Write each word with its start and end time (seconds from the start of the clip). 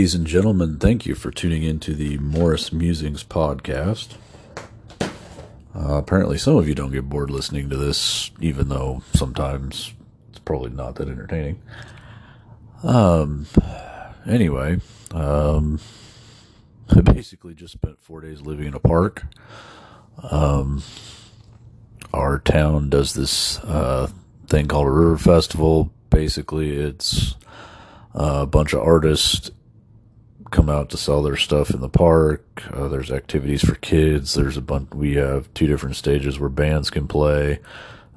Ladies 0.00 0.14
and 0.14 0.26
gentlemen, 0.26 0.78
thank 0.78 1.04
you 1.04 1.14
for 1.14 1.30
tuning 1.30 1.62
into 1.62 1.92
the 1.92 2.16
Morris 2.16 2.72
Musings 2.72 3.22
podcast. 3.22 4.14
Uh, 5.02 5.98
apparently, 5.98 6.38
some 6.38 6.56
of 6.56 6.66
you 6.66 6.74
don't 6.74 6.90
get 6.90 7.10
bored 7.10 7.28
listening 7.28 7.68
to 7.68 7.76
this, 7.76 8.30
even 8.40 8.70
though 8.70 9.02
sometimes 9.12 9.92
it's 10.30 10.38
probably 10.38 10.70
not 10.70 10.94
that 10.94 11.10
entertaining. 11.10 11.60
Um, 12.82 13.44
anyway, 14.26 14.80
um, 15.10 15.78
I 16.96 17.02
basically 17.02 17.52
just 17.52 17.74
spent 17.74 18.02
four 18.02 18.22
days 18.22 18.40
living 18.40 18.68
in 18.68 18.74
a 18.74 18.80
park. 18.80 19.26
Um, 20.30 20.82
our 22.14 22.38
town 22.38 22.88
does 22.88 23.12
this 23.12 23.58
uh, 23.64 24.08
thing 24.46 24.66
called 24.66 24.86
a 24.86 24.90
river 24.90 25.18
festival. 25.18 25.92
Basically, 26.08 26.70
it's 26.78 27.34
uh, 28.14 28.40
a 28.40 28.46
bunch 28.46 28.72
of 28.72 28.80
artists 28.80 29.50
come 30.50 30.68
out 30.68 30.90
to 30.90 30.96
sell 30.96 31.22
their 31.22 31.36
stuff 31.36 31.70
in 31.70 31.80
the 31.80 31.88
park. 31.88 32.44
Uh, 32.72 32.88
there's 32.88 33.10
activities 33.10 33.64
for 33.64 33.76
kids. 33.76 34.34
There's 34.34 34.56
a 34.56 34.62
bunch. 34.62 34.90
We 34.92 35.14
have 35.14 35.52
two 35.54 35.66
different 35.66 35.96
stages 35.96 36.38
where 36.38 36.48
bands 36.48 36.90
can 36.90 37.06
play. 37.06 37.60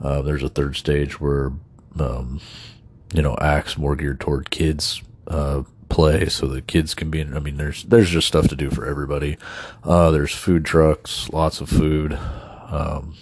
Uh, 0.02 0.22
there's 0.22 0.44
a 0.44 0.50
third 0.50 0.76
stage 0.76 1.20
where, 1.20 1.52
um, 2.00 2.42
you 3.14 3.22
know, 3.22 3.38
acts 3.40 3.78
more 3.78 3.96
geared 3.96 4.20
toward 4.20 4.50
kids 4.50 5.02
uh, 5.28 5.64
play, 5.90 6.28
so 6.28 6.48
the 6.48 6.62
kids 6.62 6.94
can 6.96 7.09
be. 7.09 7.22
I 7.22 7.40
mean, 7.40 7.58
there's 7.58 7.84
there's 7.84 8.09
just 8.09 8.28
stuff 8.28 8.48
to 8.50 8.56
do 8.56 8.70
for 8.70 8.86
everybody. 8.86 9.38
Uh, 9.84 10.11
there's 10.11 10.34
food 10.34 10.66
trucks, 10.66 11.30
lots 11.30 11.61
of 11.61 11.70
food. 11.70 12.17
Um, 12.67 13.16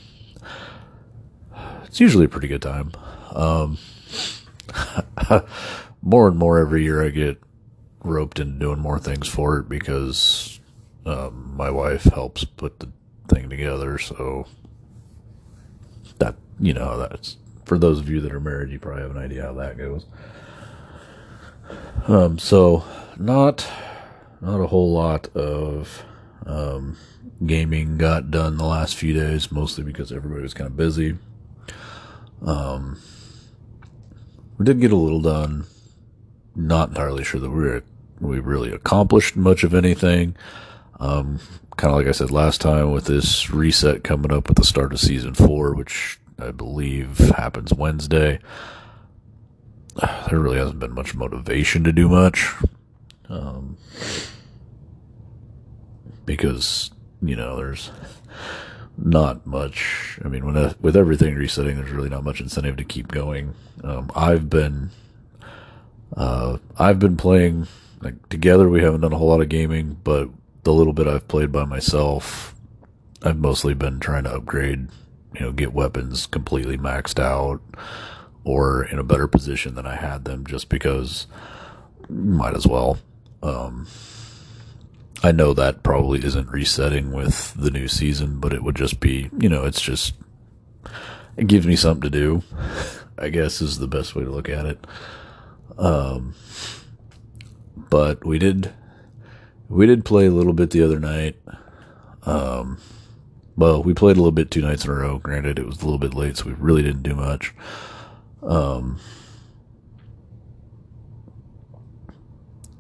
it's 1.86 2.00
usually 2.00 2.26
a 2.26 2.30
pretty 2.30 2.48
good 2.48 2.62
time. 2.62 2.94
Um, 3.34 3.78
more 6.02 6.28
and 6.28 6.38
more 6.38 6.60
every 6.60 6.84
year 6.84 7.04
I 7.04 7.10
get 7.10 7.42
roped 8.04 8.40
into 8.40 8.60
doing 8.60 8.80
more 8.80 9.00
things 9.00 9.28
for 9.28 9.58
it 9.60 9.70
because 9.70 10.60
um, 11.06 11.54
my 11.56 11.70
wife 11.70 12.04
helps 12.04 12.44
put 12.44 12.80
the 12.80 12.90
thing 13.28 13.50
together. 13.50 13.98
So 13.98 14.48
that 16.20 16.36
you 16.60 16.74
know 16.74 16.98
that's 16.98 17.38
for 17.66 17.78
those 17.78 18.00
of 18.00 18.10
you 18.10 18.20
that 18.22 18.32
are 18.32 18.40
married, 18.40 18.70
you 18.70 18.80
probably 18.80 19.02
have 19.02 19.12
an 19.12 19.18
idea 19.18 19.44
how 19.44 19.54
that 19.54 19.78
goes. 19.78 20.06
Um, 22.08 22.40
so 22.40 22.84
not 23.18 23.68
not 24.42 24.60
a 24.60 24.68
whole 24.68 24.92
lot 24.92 25.28
of 25.36 26.04
um, 26.46 26.98
gaming 27.46 27.98
got 27.98 28.32
done 28.32 28.58
the 28.58 28.66
last 28.66 28.96
few 28.96 29.14
days, 29.14 29.52
mostly 29.52 29.84
because 29.84 30.12
everybody 30.12 30.42
was 30.42 30.54
kind 30.54 30.68
of 30.68 30.78
busy. 30.78 31.18
Um, 32.44 33.00
we 34.58 34.66
did 34.66 34.82
get 34.82 34.92
a 34.92 34.96
little 34.96 35.22
done 35.22 35.66
not 36.56 36.90
entirely 36.90 37.24
sure 37.24 37.40
that 37.40 37.50
we 37.50 37.82
we 38.22 38.40
really 38.40 38.72
accomplished 38.72 39.36
much 39.36 39.64
of 39.64 39.74
anything. 39.74 40.36
Um, 41.00 41.40
kind 41.78 41.92
of 41.92 41.98
like 41.98 42.08
I 42.08 42.12
said 42.12 42.32
last 42.32 42.62
time, 42.62 42.92
with 42.92 43.06
this 43.06 43.50
reset 43.50 44.04
coming 44.04 44.32
up 44.32 44.50
at 44.50 44.56
the 44.56 44.64
start 44.64 44.94
of 44.94 45.00
season 45.00 45.34
four, 45.34 45.74
which 45.74 46.20
I 46.40 46.52
believe 46.52 47.18
happens 47.18 47.74
Wednesday. 47.74 48.40
There 50.30 50.40
really 50.40 50.58
hasn't 50.58 50.80
been 50.80 50.94
much 50.94 51.14
motivation 51.14 51.84
to 51.84 51.92
do 51.92 52.08
much, 52.08 52.50
um, 53.28 53.76
because 56.26 56.92
you 57.22 57.36
know 57.36 57.58
there's 57.58 57.92
not 58.98 59.46
much. 59.46 60.18
I 60.24 60.30
mean, 60.30 60.46
when 60.46 60.76
with 60.80 60.96
everything 60.96 61.36
resetting, 61.36 61.76
there's 61.76 61.92
really 61.92 62.08
not 62.08 62.24
much 62.24 62.40
incentive 62.40 62.78
to 62.78 62.86
keep 62.86 63.10
going. 63.10 63.54
Um, 63.84 64.10
I've 64.16 64.50
been 64.50 64.92
uh, 66.16 66.58
I've 66.78 67.00
been 67.00 67.18
playing 67.18 67.68
like 68.02 68.30
together. 68.30 68.70
We 68.70 68.82
haven't 68.82 69.02
done 69.02 69.14
a 69.14 69.18
whole 69.18 69.30
lot 69.30 69.42
of 69.42 69.50
gaming, 69.50 69.98
but 70.04 70.30
the 70.64 70.74
little 70.74 70.94
bit 70.94 71.08
I've 71.08 71.28
played 71.28 71.52
by 71.52 71.66
myself, 71.66 72.56
I've 73.24 73.38
mostly 73.38 73.74
been 73.74 74.00
trying 74.00 74.24
to 74.26 74.34
upgrade. 74.36 74.88
You 75.36 75.42
know, 75.42 75.52
get 75.52 75.74
weapons 75.74 76.26
completely 76.26 76.78
maxed 76.78 77.20
out 77.20 77.62
or 78.44 78.84
in 78.84 79.00
a 79.00 79.04
better 79.04 79.28
position 79.28 79.76
than 79.76 79.86
I 79.86 79.96
had 79.96 80.26
them, 80.26 80.46
just 80.46 80.68
because 80.68 81.28
might 82.10 82.56
as 82.56 82.68
well. 82.68 82.98
Um, 83.42 83.88
I 85.24 85.32
know 85.32 85.54
that 85.54 85.84
probably 85.84 86.24
isn't 86.24 86.50
resetting 86.50 87.12
with 87.12 87.54
the 87.56 87.72
new 87.72 87.88
season, 87.88 88.40
but 88.40 88.54
it 88.54 88.64
would 88.64 88.76
just 88.76 89.00
be, 89.00 89.30
you 89.38 89.50
know, 89.50 89.66
it's 89.66 89.82
just, 89.82 90.16
it 91.38 91.48
gives 91.48 91.68
me 91.68 91.76
something 91.76 92.02
to 92.02 92.10
do, 92.10 92.44
I 93.18 93.30
guess 93.30 93.62
is 93.62 93.78
the 93.78 93.88
best 93.88 94.16
way 94.16 94.24
to 94.24 94.32
look 94.32 94.50
at 94.50 94.66
it. 94.66 94.88
Um, 95.78 96.34
but 97.90 98.26
we 98.26 98.40
did, 98.40 98.74
we 99.70 99.86
did 99.86 100.06
play 100.06 100.26
a 100.26 100.32
little 100.32 100.54
bit 100.54 100.72
the 100.72 100.84
other 100.84 101.00
night. 101.00 101.36
Um, 102.24 102.78
well, 103.56 103.84
we 103.84 103.94
played 103.94 104.16
a 104.16 104.20
little 104.20 104.32
bit 104.32 104.52
two 104.52 104.62
nights 104.62 104.86
in 104.86 104.92
a 104.92 104.96
row. 104.96 105.18
Granted, 105.20 105.60
it 105.60 105.66
was 105.66 105.82
a 105.82 105.86
little 105.86 106.00
bit 106.00 106.14
late, 106.14 106.38
so 106.38 106.46
we 106.46 106.54
really 106.54 106.84
didn't 106.84 107.04
do 107.04 107.16
much. 107.16 107.54
Um, 108.44 109.00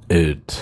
it, 0.10 0.62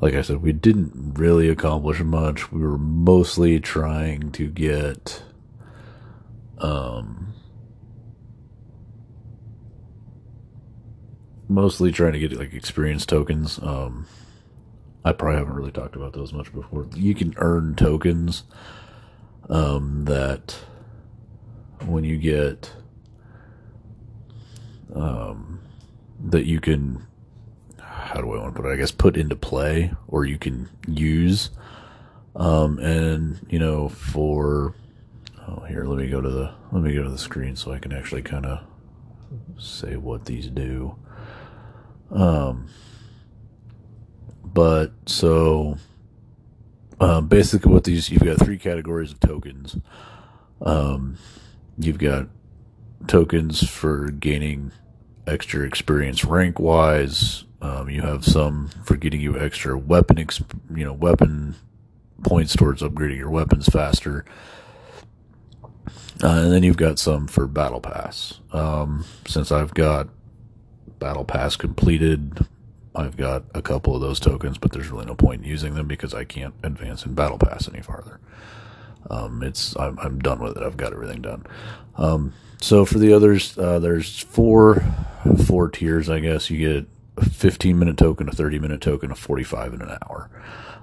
like 0.00 0.14
I 0.14 0.22
said, 0.22 0.42
we 0.42 0.52
didn't 0.52 1.14
really 1.14 1.48
accomplish 1.48 2.00
much. 2.00 2.50
We 2.52 2.62
were 2.62 2.78
mostly 2.78 3.60
trying 3.60 4.32
to 4.32 4.48
get, 4.48 5.22
um, 6.58 7.34
mostly 11.48 11.92
trying 11.92 12.12
to 12.12 12.18
get 12.18 12.32
like 12.32 12.52
experience 12.52 13.06
tokens. 13.06 13.58
Um, 13.62 14.06
I 15.04 15.12
probably 15.12 15.38
haven't 15.38 15.54
really 15.54 15.72
talked 15.72 15.96
about 15.96 16.12
those 16.12 16.32
much 16.32 16.52
before. 16.52 16.88
You 16.94 17.14
can 17.14 17.34
earn 17.36 17.76
tokens 17.76 18.42
um, 19.48 20.04
that 20.06 20.58
when 21.84 22.04
you 22.04 22.16
get 22.16 22.72
um, 24.94 25.60
that 26.24 26.44
you 26.44 26.60
can 26.60 27.06
how 27.78 28.20
do 28.20 28.32
I 28.32 28.38
want 28.38 28.54
to 28.54 28.62
put 28.62 28.68
it? 28.68 28.72
I 28.72 28.76
guess 28.76 28.90
put 28.92 29.16
into 29.16 29.36
play 29.36 29.92
or 30.08 30.24
you 30.24 30.38
can 30.38 30.68
use. 30.86 31.50
Um, 32.34 32.78
and 32.78 33.44
you 33.48 33.58
know, 33.58 33.88
for 33.88 34.74
oh 35.46 35.60
here, 35.68 35.84
let 35.84 35.98
me 35.98 36.08
go 36.08 36.20
to 36.20 36.28
the 36.28 36.54
let 36.72 36.82
me 36.82 36.94
go 36.94 37.02
to 37.02 37.10
the 37.10 37.18
screen 37.18 37.56
so 37.56 37.72
I 37.72 37.78
can 37.78 37.92
actually 37.92 38.22
kind 38.22 38.46
of 38.46 38.60
say 39.58 39.96
what 39.96 40.24
these 40.24 40.48
do. 40.48 40.96
Um, 42.10 42.68
but 44.44 44.92
so 45.06 45.76
um, 47.00 47.28
basically, 47.28 47.72
what 47.72 47.84
these 47.84 48.10
you've 48.10 48.22
got 48.22 48.38
three 48.38 48.58
categories 48.58 49.12
of 49.12 49.20
tokens. 49.20 49.76
Um, 50.62 51.18
you've 51.78 51.98
got 51.98 52.28
tokens 53.06 53.68
for 53.68 54.10
gaining 54.10 54.72
extra 55.26 55.66
experience 55.66 56.24
rank 56.24 56.58
wise. 56.58 57.44
Um, 57.60 57.90
you 57.90 58.02
have 58.02 58.24
some 58.24 58.68
for 58.84 58.96
getting 58.96 59.20
you 59.20 59.38
extra 59.38 59.76
weapon, 59.76 60.16
exp- 60.16 60.58
you 60.74 60.84
know, 60.84 60.92
weapon 60.92 61.56
points 62.22 62.56
towards 62.56 62.82
upgrading 62.82 63.18
your 63.18 63.30
weapons 63.30 63.66
faster. 63.66 64.24
Uh, 66.22 66.28
and 66.28 66.52
then 66.52 66.62
you've 66.62 66.78
got 66.78 66.98
some 66.98 67.26
for 67.26 67.46
battle 67.46 67.80
pass. 67.80 68.40
Um, 68.52 69.04
since 69.26 69.52
I've 69.52 69.74
got 69.74 70.08
battle 70.98 71.24
pass 71.24 71.56
completed. 71.56 72.46
I've 72.94 73.16
got 73.16 73.44
a 73.54 73.60
couple 73.60 73.94
of 73.94 74.00
those 74.00 74.18
tokens, 74.18 74.58
but 74.58 74.72
there's 74.72 74.88
really 74.88 75.04
no 75.04 75.14
point 75.14 75.42
in 75.42 75.48
using 75.48 75.74
them 75.74 75.86
because 75.86 76.14
I 76.14 76.24
can't 76.24 76.54
advance 76.62 77.04
in 77.04 77.14
battle 77.14 77.38
pass 77.38 77.68
any 77.68 77.82
farther. 77.82 78.20
Um, 79.10 79.42
it's 79.42 79.76
I'm, 79.76 79.98
I'm 79.98 80.18
done 80.18 80.40
with 80.40 80.56
it. 80.56 80.62
I've 80.62 80.76
got 80.76 80.92
everything 80.92 81.22
done. 81.22 81.46
Um, 81.96 82.32
so 82.60 82.84
for 82.84 82.98
the 82.98 83.12
others, 83.12 83.56
uh, 83.58 83.78
there's 83.78 84.20
four 84.20 84.84
four 85.46 85.68
tiers, 85.68 86.08
I 86.08 86.20
guess. 86.20 86.50
You 86.50 86.58
get 86.58 86.86
a 87.18 87.28
15 87.28 87.78
minute 87.78 87.96
token, 87.96 88.28
a 88.28 88.32
30 88.32 88.58
minute 88.58 88.80
token, 88.80 89.10
a 89.10 89.14
45 89.14 89.74
in 89.74 89.82
an 89.82 89.98
hour. 90.08 90.30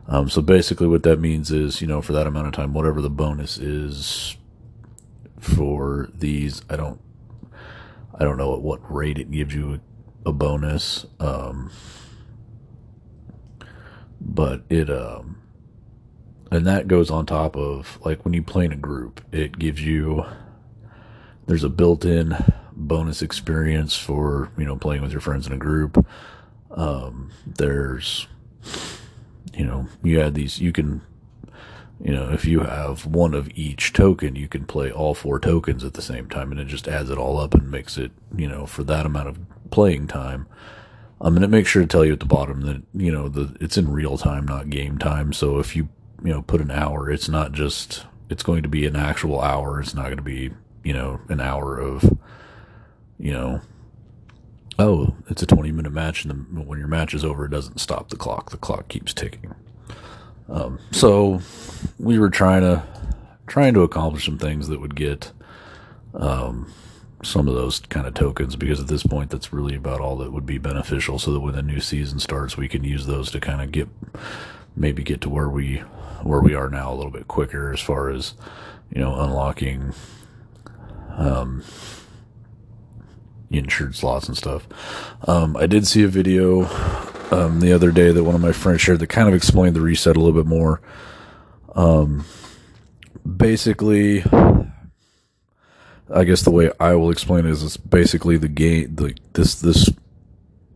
Um, 0.07 0.29
so 0.29 0.41
basically, 0.41 0.87
what 0.87 1.03
that 1.03 1.19
means 1.19 1.51
is, 1.51 1.81
you 1.81 1.87
know, 1.87 2.01
for 2.01 2.13
that 2.13 2.27
amount 2.27 2.47
of 2.47 2.53
time, 2.53 2.73
whatever 2.73 3.01
the 3.01 3.09
bonus 3.09 3.57
is 3.57 4.35
for 5.39 6.09
these, 6.13 6.61
I 6.69 6.75
don't, 6.75 6.99
I 8.13 8.23
don't 8.23 8.37
know 8.37 8.53
at 8.53 8.61
what 8.61 8.79
rate 8.93 9.17
it 9.17 9.31
gives 9.31 9.55
you 9.55 9.79
a 10.25 10.31
bonus. 10.31 11.05
Um, 11.19 11.71
but 14.19 14.63
it, 14.69 14.89
um, 14.89 15.41
and 16.51 16.67
that 16.67 16.87
goes 16.87 17.09
on 17.09 17.25
top 17.25 17.55
of 17.57 17.99
like 18.05 18.23
when 18.23 18.33
you 18.33 18.43
play 18.43 18.65
in 18.65 18.71
a 18.71 18.77
group, 18.77 19.21
it 19.31 19.57
gives 19.57 19.81
you, 19.81 20.25
there's 21.47 21.63
a 21.63 21.69
built 21.69 22.05
in 22.05 22.37
bonus 22.71 23.21
experience 23.21 23.97
for, 23.97 24.51
you 24.57 24.65
know, 24.65 24.75
playing 24.75 25.01
with 25.01 25.11
your 25.11 25.21
friends 25.21 25.47
in 25.47 25.53
a 25.53 25.57
group. 25.57 26.05
Um, 26.71 27.31
there's, 27.45 28.27
you 29.53 29.65
know, 29.65 29.87
you 30.03 30.21
add 30.21 30.35
these, 30.35 30.59
you 30.59 30.71
can, 30.71 31.01
you 31.99 32.13
know, 32.13 32.31
if 32.31 32.45
you 32.45 32.61
have 32.61 33.05
one 33.05 33.33
of 33.33 33.49
each 33.55 33.93
token, 33.93 34.35
you 34.35 34.47
can 34.47 34.65
play 34.65 34.91
all 34.91 35.13
four 35.13 35.39
tokens 35.39 35.83
at 35.83 35.93
the 35.93 36.01
same 36.01 36.29
time 36.29 36.51
and 36.51 36.59
it 36.59 36.67
just 36.67 36.87
adds 36.87 37.09
it 37.09 37.17
all 37.17 37.39
up 37.39 37.53
and 37.53 37.69
makes 37.69 37.97
it, 37.97 38.11
you 38.35 38.47
know, 38.47 38.65
for 38.65 38.83
that 38.83 39.05
amount 39.05 39.29
of 39.29 39.39
playing 39.73 40.07
time, 40.07 40.47
I'm 41.19 41.33
going 41.33 41.41
to 41.41 41.47
make 41.47 41.67
sure 41.67 41.81
to 41.81 41.87
tell 41.87 42.05
you 42.05 42.13
at 42.13 42.19
the 42.19 42.25
bottom 42.25 42.61
that 42.61 42.83
you 42.93 43.11
know 43.11 43.27
the 43.27 43.55
it's 43.59 43.77
in 43.77 43.91
real 43.91 44.17
time, 44.17 44.45
not 44.45 44.69
game 44.69 44.97
time. 44.97 45.33
So 45.33 45.59
if 45.59 45.75
you 45.75 45.89
you 46.23 46.31
know 46.31 46.43
put 46.43 46.61
an 46.61 46.71
hour, 46.71 47.09
it's 47.09 47.27
not 47.27 47.51
just 47.51 48.05
it's 48.29 48.43
going 48.43 48.63
to 48.63 48.69
be 48.69 48.85
an 48.85 48.95
actual 48.95 49.41
hour. 49.41 49.81
It's 49.81 49.95
not 49.95 50.05
going 50.05 50.17
to 50.17 50.23
be 50.23 50.51
you 50.83 50.93
know 50.93 51.19
an 51.29 51.41
hour 51.41 51.79
of 51.79 52.17
you 53.17 53.31
know 53.31 53.61
oh 54.79 55.15
it's 55.29 55.41
a 55.41 55.45
20 55.45 55.71
minute 55.71 55.91
match 55.91 56.25
and 56.25 56.67
when 56.67 56.79
your 56.79 56.87
match 56.87 57.13
is 57.13 57.23
over 57.23 57.45
it 57.45 57.51
doesn't 57.51 57.79
stop 57.79 58.09
the 58.09 58.15
clock 58.15 58.49
the 58.49 58.57
clock 58.57 58.87
keeps 58.87 59.13
ticking 59.13 59.53
um, 60.49 60.79
so 60.91 61.39
we 61.99 62.17
were 62.19 62.29
trying 62.29 62.61
to 62.61 62.83
trying 63.47 63.73
to 63.73 63.81
accomplish 63.81 64.25
some 64.25 64.37
things 64.37 64.67
that 64.67 64.81
would 64.81 64.95
get 64.95 65.31
um, 66.15 66.71
some 67.23 67.47
of 67.47 67.55
those 67.55 67.79
kind 67.79 68.05
of 68.05 68.13
tokens 68.13 68.55
because 68.55 68.79
at 68.79 68.87
this 68.87 69.03
point 69.03 69.29
that's 69.29 69.53
really 69.53 69.75
about 69.75 69.99
all 70.01 70.17
that 70.17 70.31
would 70.31 70.45
be 70.45 70.57
beneficial 70.57 71.17
so 71.17 71.31
that 71.31 71.39
when 71.39 71.55
the 71.55 71.61
new 71.61 71.79
season 71.79 72.19
starts 72.19 72.57
we 72.57 72.67
can 72.67 72.83
use 72.83 73.05
those 73.05 73.31
to 73.31 73.39
kind 73.39 73.61
of 73.61 73.71
get 73.71 73.87
maybe 74.75 75.03
get 75.03 75.21
to 75.21 75.29
where 75.29 75.49
we 75.49 75.77
where 76.23 76.41
we 76.41 76.53
are 76.53 76.69
now 76.69 76.91
a 76.91 76.95
little 76.95 77.11
bit 77.11 77.27
quicker 77.27 77.71
as 77.71 77.79
far 77.79 78.09
as 78.09 78.33
you 78.91 79.01
know 79.01 79.19
unlocking 79.19 79.93
um 81.15 81.63
insured 83.49 83.95
slots 83.95 84.27
and 84.27 84.35
stuff. 84.35 84.67
Um 85.27 85.55
i 85.57 85.67
did 85.67 85.85
see 85.85 86.03
a 86.03 86.07
video 86.07 86.65
um 87.31 87.59
the 87.59 87.71
other 87.73 87.91
day 87.91 88.11
that 88.11 88.23
one 88.23 88.35
of 88.35 88.41
my 88.41 88.51
friends 88.51 88.81
shared 88.81 88.99
that 88.99 89.07
kind 89.07 89.27
of 89.27 89.33
explained 89.33 89.75
the 89.75 89.81
reset 89.81 90.15
a 90.15 90.19
little 90.19 90.41
bit 90.41 90.47
more. 90.47 90.81
Um 91.75 92.25
basically 93.37 94.23
I 96.11 96.23
guess 96.23 96.41
the 96.41 96.51
way 96.51 96.71
I 96.79 96.93
will 96.95 97.11
explain 97.11 97.45
it 97.45 97.51
is 97.51 97.63
it's 97.63 97.77
basically 97.77 98.37
the 98.37 98.47
game 98.47 98.95
the 98.95 99.15
this 99.33 99.55
this 99.55 99.89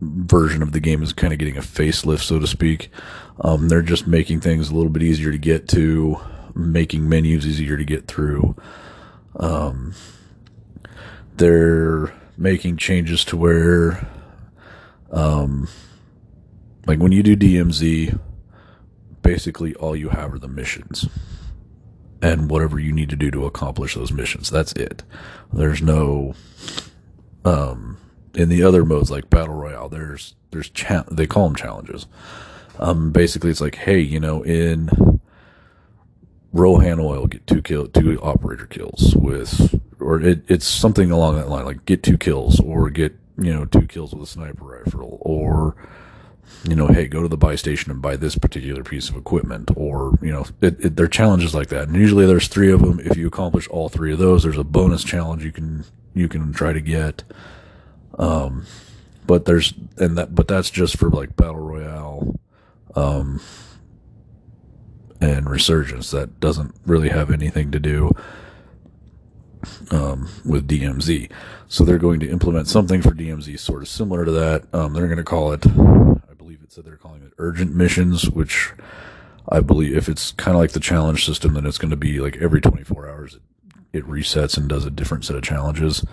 version 0.00 0.62
of 0.62 0.72
the 0.72 0.80
game 0.80 1.02
is 1.02 1.12
kind 1.12 1.32
of 1.32 1.38
getting 1.38 1.56
a 1.56 1.62
facelift 1.62 2.22
so 2.22 2.38
to 2.38 2.46
speak. 2.46 2.90
Um, 3.40 3.68
they're 3.68 3.82
just 3.82 4.06
making 4.06 4.40
things 4.40 4.70
a 4.70 4.74
little 4.74 4.90
bit 4.90 5.02
easier 5.02 5.30
to 5.30 5.38
get 5.38 5.68
to, 5.68 6.18
making 6.54 7.08
menus 7.08 7.46
easier 7.46 7.76
to 7.76 7.84
get 7.84 8.06
through. 8.06 8.56
Um, 9.36 9.94
they're 11.36 12.12
making 12.36 12.76
changes 12.76 13.24
to 13.24 13.36
where 13.36 14.06
um 15.10 15.68
like 16.86 16.98
when 16.98 17.12
you 17.12 17.22
do 17.22 17.36
DMZ 17.36 18.18
basically 19.22 19.74
all 19.74 19.96
you 19.96 20.10
have 20.10 20.32
are 20.32 20.38
the 20.38 20.48
missions 20.48 21.08
and 22.20 22.50
whatever 22.50 22.78
you 22.78 22.92
need 22.92 23.10
to 23.10 23.16
do 23.16 23.30
to 23.30 23.46
accomplish 23.46 23.94
those 23.94 24.12
missions. 24.12 24.50
That's 24.50 24.72
it. 24.72 25.04
There's 25.52 25.82
no, 25.82 26.34
um, 27.44 27.98
in 28.34 28.48
the 28.48 28.62
other 28.62 28.84
modes 28.84 29.10
like 29.10 29.30
battle 29.30 29.54
royale, 29.54 29.88
there's 29.88 30.34
there's 30.50 30.70
cha- 30.70 31.04
they 31.10 31.26
call 31.26 31.44
them 31.44 31.56
challenges. 31.56 32.06
Um, 32.78 33.10
basically, 33.10 33.50
it's 33.50 33.60
like, 33.60 33.74
hey, 33.74 34.00
you 34.00 34.20
know, 34.20 34.42
in 34.42 35.20
Rohan 36.52 37.00
Oil, 37.00 37.26
get 37.26 37.46
two 37.46 37.62
kill, 37.62 37.88
two 37.88 38.20
operator 38.22 38.66
kills 38.66 39.14
with, 39.16 39.80
or 40.00 40.20
it, 40.20 40.42
it's 40.48 40.66
something 40.66 41.10
along 41.10 41.36
that 41.36 41.48
line, 41.48 41.64
like 41.64 41.84
get 41.84 42.02
two 42.02 42.16
kills, 42.16 42.60
or 42.60 42.88
get 42.90 43.16
you 43.36 43.52
know 43.52 43.64
two 43.64 43.86
kills 43.86 44.14
with 44.14 44.22
a 44.22 44.26
sniper 44.26 44.64
rifle, 44.64 45.18
or 45.20 45.76
you 46.64 46.74
know, 46.74 46.88
hey, 46.88 47.06
go 47.06 47.22
to 47.22 47.28
the 47.28 47.36
buy 47.36 47.54
station 47.54 47.90
and 47.90 48.02
buy 48.02 48.16
this 48.16 48.36
particular 48.36 48.82
piece 48.82 49.08
of 49.08 49.16
equipment, 49.16 49.70
or 49.76 50.18
you 50.20 50.32
know, 50.32 50.44
it, 50.60 50.84
it, 50.84 50.96
there 50.96 51.06
are 51.06 51.08
challenges 51.08 51.54
like 51.54 51.68
that. 51.68 51.88
And 51.88 51.96
usually 51.96 52.26
there's 52.26 52.48
three 52.48 52.72
of 52.72 52.80
them. 52.80 53.00
If 53.00 53.16
you 53.16 53.26
accomplish 53.26 53.68
all 53.68 53.88
three 53.88 54.12
of 54.12 54.18
those, 54.18 54.42
there's 54.42 54.58
a 54.58 54.64
bonus 54.64 55.04
challenge 55.04 55.44
you 55.44 55.52
can 55.52 55.84
you 56.14 56.28
can 56.28 56.52
try 56.52 56.72
to 56.72 56.80
get. 56.80 57.24
Um, 58.18 58.66
but 59.26 59.44
there's 59.44 59.74
and 59.98 60.18
that 60.18 60.34
but 60.34 60.48
that's 60.48 60.70
just 60.70 60.96
for 60.96 61.10
like 61.10 61.36
battle 61.36 61.60
royale, 61.60 62.40
um, 62.96 63.40
and 65.20 65.48
resurgence. 65.48 66.10
That 66.10 66.40
doesn't 66.40 66.74
really 66.86 67.10
have 67.10 67.30
anything 67.30 67.70
to 67.70 67.78
do 67.78 68.10
um, 69.90 70.28
with 70.44 70.68
DMZ. 70.68 71.30
So 71.68 71.84
they're 71.84 71.98
going 71.98 72.20
to 72.20 72.30
implement 72.30 72.68
something 72.68 73.02
for 73.02 73.10
DMZ 73.10 73.58
sort 73.58 73.82
of 73.82 73.88
similar 73.88 74.24
to 74.24 74.30
that. 74.32 74.64
Um, 74.72 74.94
they're 74.94 75.06
going 75.06 75.18
to 75.18 75.24
call 75.24 75.52
it 75.52 75.64
said 76.78 76.84
they're 76.84 76.96
calling 76.96 77.22
it 77.22 77.32
urgent 77.38 77.74
missions, 77.74 78.30
which 78.30 78.72
I 79.48 79.58
believe 79.58 79.96
if 79.96 80.08
it's 80.08 80.30
kind 80.30 80.54
of 80.54 80.60
like 80.60 80.70
the 80.70 80.78
challenge 80.78 81.26
system, 81.26 81.54
then 81.54 81.66
it's 81.66 81.76
going 81.76 81.90
to 81.90 81.96
be 81.96 82.20
like 82.20 82.36
every 82.36 82.60
24 82.60 83.08
hours 83.08 83.34
it, 83.34 83.42
it 83.92 84.06
resets 84.06 84.56
and 84.56 84.68
does 84.68 84.84
a 84.84 84.90
different 84.90 85.24
set 85.24 85.34
of 85.34 85.42
challenges. 85.42 86.04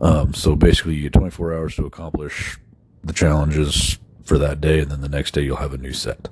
Um, 0.00 0.34
so 0.34 0.56
basically, 0.56 0.96
you 0.96 1.02
get 1.02 1.12
24 1.12 1.54
hours 1.54 1.76
to 1.76 1.86
accomplish 1.86 2.58
the 3.04 3.12
challenges 3.12 3.96
for 4.24 4.38
that 4.38 4.60
day, 4.60 4.80
and 4.80 4.90
then 4.90 5.02
the 5.02 5.08
next 5.08 5.34
day 5.34 5.42
you'll 5.42 5.58
have 5.58 5.72
a 5.72 5.78
new 5.78 5.92
set. 5.92 6.28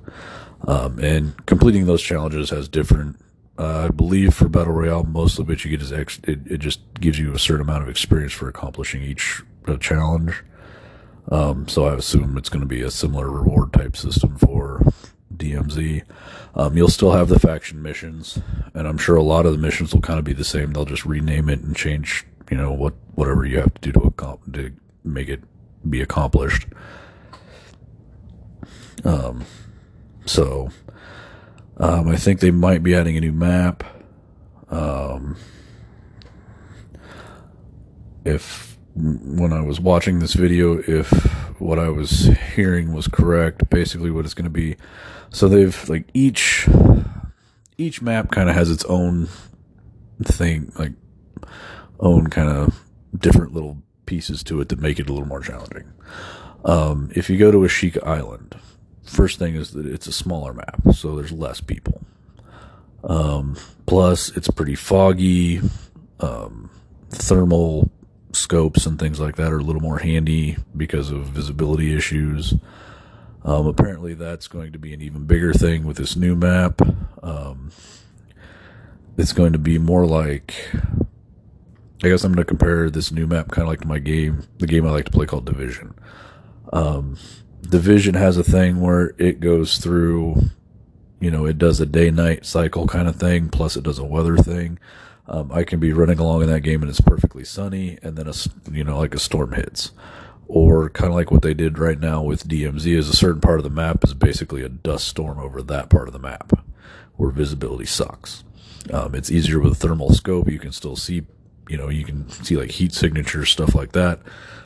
Um, 0.67 0.99
and 0.99 1.45
completing 1.45 1.85
those 1.85 2.01
challenges 2.01 2.49
has 2.49 2.67
different. 2.67 3.21
Uh, 3.57 3.85
I 3.85 3.87
believe 3.87 4.33
for 4.33 4.49
battle 4.49 4.73
royale, 4.73 5.05
most 5.05 5.39
of 5.39 5.49
it 5.49 5.63
you 5.63 5.71
get 5.71 5.81
is 5.81 5.93
ex- 5.93 6.19
it, 6.25 6.39
it 6.45 6.57
just 6.57 6.81
gives 6.95 7.17
you 7.17 7.33
a 7.33 7.39
certain 7.39 7.61
amount 7.61 7.83
of 7.83 7.89
experience 7.89 8.33
for 8.33 8.49
accomplishing 8.49 9.01
each 9.01 9.41
uh, 9.65 9.77
challenge. 9.77 10.43
Um, 11.29 11.67
so 11.67 11.85
I 11.85 11.95
assume 11.95 12.37
it's 12.37 12.49
going 12.49 12.61
to 12.61 12.67
be 12.67 12.81
a 12.81 12.91
similar 12.91 13.29
reward 13.29 13.73
type 13.73 13.95
system 13.95 14.37
for 14.37 14.81
DMZ. 15.35 16.03
Um, 16.55 16.75
you'll 16.75 16.89
still 16.89 17.11
have 17.11 17.29
the 17.29 17.39
faction 17.39 17.81
missions, 17.81 18.39
and 18.73 18.87
I'm 18.87 18.97
sure 18.97 19.15
a 19.15 19.23
lot 19.23 19.45
of 19.45 19.51
the 19.53 19.57
missions 19.57 19.93
will 19.93 20.01
kind 20.01 20.19
of 20.19 20.25
be 20.25 20.33
the 20.33 20.43
same. 20.43 20.73
They'll 20.73 20.85
just 20.85 21.05
rename 21.05 21.49
it 21.49 21.61
and 21.61 21.75
change, 21.75 22.25
you 22.49 22.57
know, 22.57 22.71
what 22.71 22.93
whatever 23.15 23.45
you 23.45 23.59
have 23.59 23.73
to 23.75 23.91
do 23.91 23.91
to, 23.91 24.39
to 24.51 24.71
make 25.03 25.29
it 25.29 25.41
be 25.89 26.01
accomplished. 26.01 26.67
Um, 29.03 29.45
so 30.25 30.69
um, 31.77 32.07
I 32.07 32.15
think 32.15 32.39
they 32.39 32.51
might 32.51 32.83
be 32.83 32.93
adding 32.93 33.17
a 33.17 33.21
new 33.21 33.31
map. 33.31 33.83
Um, 34.69 35.37
if 38.23 38.70
when 39.01 39.51
I 39.51 39.61
was 39.61 39.79
watching 39.79 40.19
this 40.19 40.33
video 40.33 40.77
if 40.87 41.09
what 41.59 41.79
I 41.79 41.89
was 41.89 42.27
hearing 42.55 42.93
was 42.93 43.07
correct. 43.07 43.69
Basically, 43.69 44.11
what 44.11 44.25
it's 44.25 44.33
going 44.33 44.45
to 44.45 44.49
be. 44.49 44.75
So 45.29 45.47
they've 45.47 45.89
like 45.89 46.07
each 46.13 46.67
each 47.77 48.01
map 48.01 48.31
kind 48.31 48.49
of 48.49 48.55
has 48.55 48.69
its 48.69 48.85
own 48.85 49.27
thing, 50.23 50.71
like 50.77 50.93
own 51.99 52.27
kind 52.27 52.49
of 52.49 52.83
different 53.17 53.53
little 53.53 53.77
pieces 54.05 54.43
to 54.43 54.61
it 54.61 54.69
that 54.69 54.79
make 54.79 54.99
it 54.99 55.09
a 55.09 55.13
little 55.13 55.27
more 55.27 55.41
challenging. 55.41 55.91
Um, 56.63 57.11
if 57.15 57.29
you 57.29 57.37
go 57.37 57.51
to 57.51 57.59
Ashika 57.59 58.05
Island, 58.05 58.55
first 59.03 59.39
thing 59.39 59.55
is 59.55 59.71
that 59.71 59.85
it's 59.85 60.07
a 60.07 60.11
smaller 60.11 60.53
map, 60.53 60.79
so 60.93 61.15
there's 61.15 61.31
less 61.31 61.59
people. 61.59 62.01
Um, 63.03 63.55
plus, 63.87 64.29
it's 64.37 64.49
pretty 64.49 64.75
foggy. 64.75 65.61
Um, 66.19 66.69
thermal 67.09 67.89
scopes 68.41 68.85
and 68.85 68.99
things 68.99 69.19
like 69.19 69.35
that 69.35 69.53
are 69.53 69.59
a 69.59 69.63
little 69.63 69.81
more 69.81 69.99
handy 69.99 70.57
because 70.75 71.11
of 71.11 71.25
visibility 71.25 71.95
issues. 71.95 72.53
Um, 73.43 73.67
apparently, 73.67 74.13
that's 74.13 74.47
going 74.47 74.71
to 74.71 74.79
be 74.79 74.93
an 74.93 75.01
even 75.01 75.25
bigger 75.25 75.53
thing 75.53 75.83
with 75.83 75.97
this 75.97 76.15
new 76.15 76.35
map. 76.35 76.81
Um, 77.23 77.71
it's 79.17 79.33
going 79.33 79.53
to 79.53 79.59
be 79.59 79.77
more 79.77 80.05
like. 80.05 80.53
I 82.03 82.09
guess 82.09 82.23
I'm 82.23 82.33
going 82.33 82.43
to 82.43 82.49
compare 82.49 82.89
this 82.89 83.11
new 83.11 83.27
map 83.27 83.51
kind 83.51 83.63
of 83.63 83.67
like 83.69 83.81
to 83.81 83.87
my 83.87 83.99
game, 83.99 84.47
the 84.57 84.65
game 84.65 84.87
I 84.87 84.91
like 84.91 85.05
to 85.05 85.11
play 85.11 85.27
called 85.27 85.45
Division. 85.45 85.93
Um, 86.73 87.17
Division 87.61 88.15
has 88.15 88.37
a 88.37 88.43
thing 88.43 88.81
where 88.81 89.13
it 89.19 89.39
goes 89.39 89.77
through, 89.77 90.49
you 91.19 91.29
know, 91.29 91.45
it 91.45 91.59
does 91.59 91.79
a 91.79 91.85
day 91.85 92.09
night 92.09 92.43
cycle 92.43 92.87
kind 92.87 93.07
of 93.07 93.17
thing, 93.17 93.49
plus 93.49 93.77
it 93.77 93.83
does 93.83 93.99
a 93.99 94.03
weather 94.03 94.35
thing 94.35 94.79
um, 95.27 95.51
I 95.51 95.63
can 95.63 95.79
be 95.79 95.93
running 95.93 96.19
along 96.19 96.43
in 96.43 96.49
that 96.49 96.61
game 96.61 96.81
and 96.81 96.89
it's 96.89 97.01
perfectly 97.01 97.43
sunny, 97.43 97.97
and 98.01 98.17
then 98.17 98.27
a 98.27 98.33
you 98.71 98.83
know 98.83 98.99
like 98.99 99.15
a 99.15 99.19
storm 99.19 99.53
hits, 99.53 99.91
or 100.47 100.89
kind 100.89 101.09
of 101.09 101.15
like 101.15 101.31
what 101.31 101.41
they 101.41 101.53
did 101.53 101.79
right 101.79 101.99
now 101.99 102.21
with 102.21 102.47
DMZ 102.47 102.85
is 102.85 103.07
a 103.07 103.15
certain 103.15 103.41
part 103.41 103.59
of 103.59 103.63
the 103.63 103.69
map 103.69 104.03
is 104.03 104.13
basically 104.13 104.63
a 104.63 104.69
dust 104.69 105.07
storm 105.07 105.39
over 105.39 105.61
that 105.61 105.89
part 105.89 106.07
of 106.07 106.13
the 106.13 106.19
map, 106.19 106.53
where 107.15 107.31
visibility 107.31 107.85
sucks. 107.85 108.43
Um, 108.91 109.15
it's 109.15 109.31
easier 109.31 109.59
with 109.59 109.73
a 109.73 109.75
thermal 109.75 110.13
scope; 110.13 110.49
you 110.49 110.59
can 110.59 110.71
still 110.71 110.95
see, 110.95 111.23
you 111.69 111.77
know, 111.77 111.89
you 111.89 112.03
can 112.03 112.29
see 112.29 112.57
like 112.57 112.71
heat 112.71 112.93
signatures, 112.93 113.49
stuff 113.49 113.75
like 113.75 113.93
that. 113.93 114.19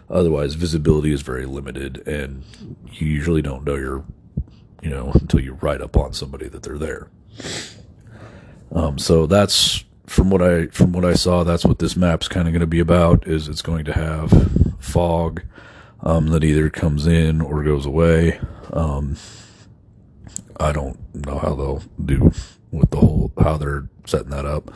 Otherwise, 0.09 0.53
visibility 0.55 1.11
is 1.11 1.21
very 1.21 1.45
limited, 1.45 2.07
and 2.07 2.43
you 2.91 3.07
usually 3.07 3.41
don't 3.41 3.63
know 3.63 3.75
you're, 3.75 4.05
you 4.81 4.89
know, 4.89 5.11
until 5.13 5.39
you 5.39 5.53
ride 5.61 5.81
up 5.81 5.97
on 5.97 6.13
somebody 6.13 6.47
that 6.47 6.63
they're 6.63 6.77
there. 6.77 7.09
Um, 8.71 8.97
so 8.97 9.25
that's 9.25 9.84
from 10.05 10.29
what 10.29 10.41
I 10.41 10.67
from 10.67 10.93
what 10.93 11.05
I 11.05 11.13
saw, 11.13 11.43
that's 11.43 11.65
what 11.65 11.79
this 11.79 11.95
map's 11.95 12.27
kind 12.27 12.47
of 12.47 12.53
going 12.53 12.61
to 12.61 12.67
be 12.67 12.79
about. 12.79 13.27
Is 13.27 13.47
it's 13.47 13.61
going 13.61 13.85
to 13.85 13.93
have 13.93 14.31
fog 14.79 15.43
um, 16.01 16.27
that 16.27 16.43
either 16.43 16.69
comes 16.69 17.07
in 17.07 17.41
or 17.41 17.63
goes 17.63 17.85
away. 17.85 18.39
Um, 18.71 19.17
I 20.59 20.71
don't 20.71 20.97
know 21.25 21.37
how 21.37 21.55
they'll 21.55 21.83
do 22.03 22.31
with 22.71 22.89
the 22.91 22.97
whole 22.97 23.31
how 23.41 23.57
they're 23.57 23.87
setting 24.05 24.29
that 24.29 24.45
up. 24.45 24.71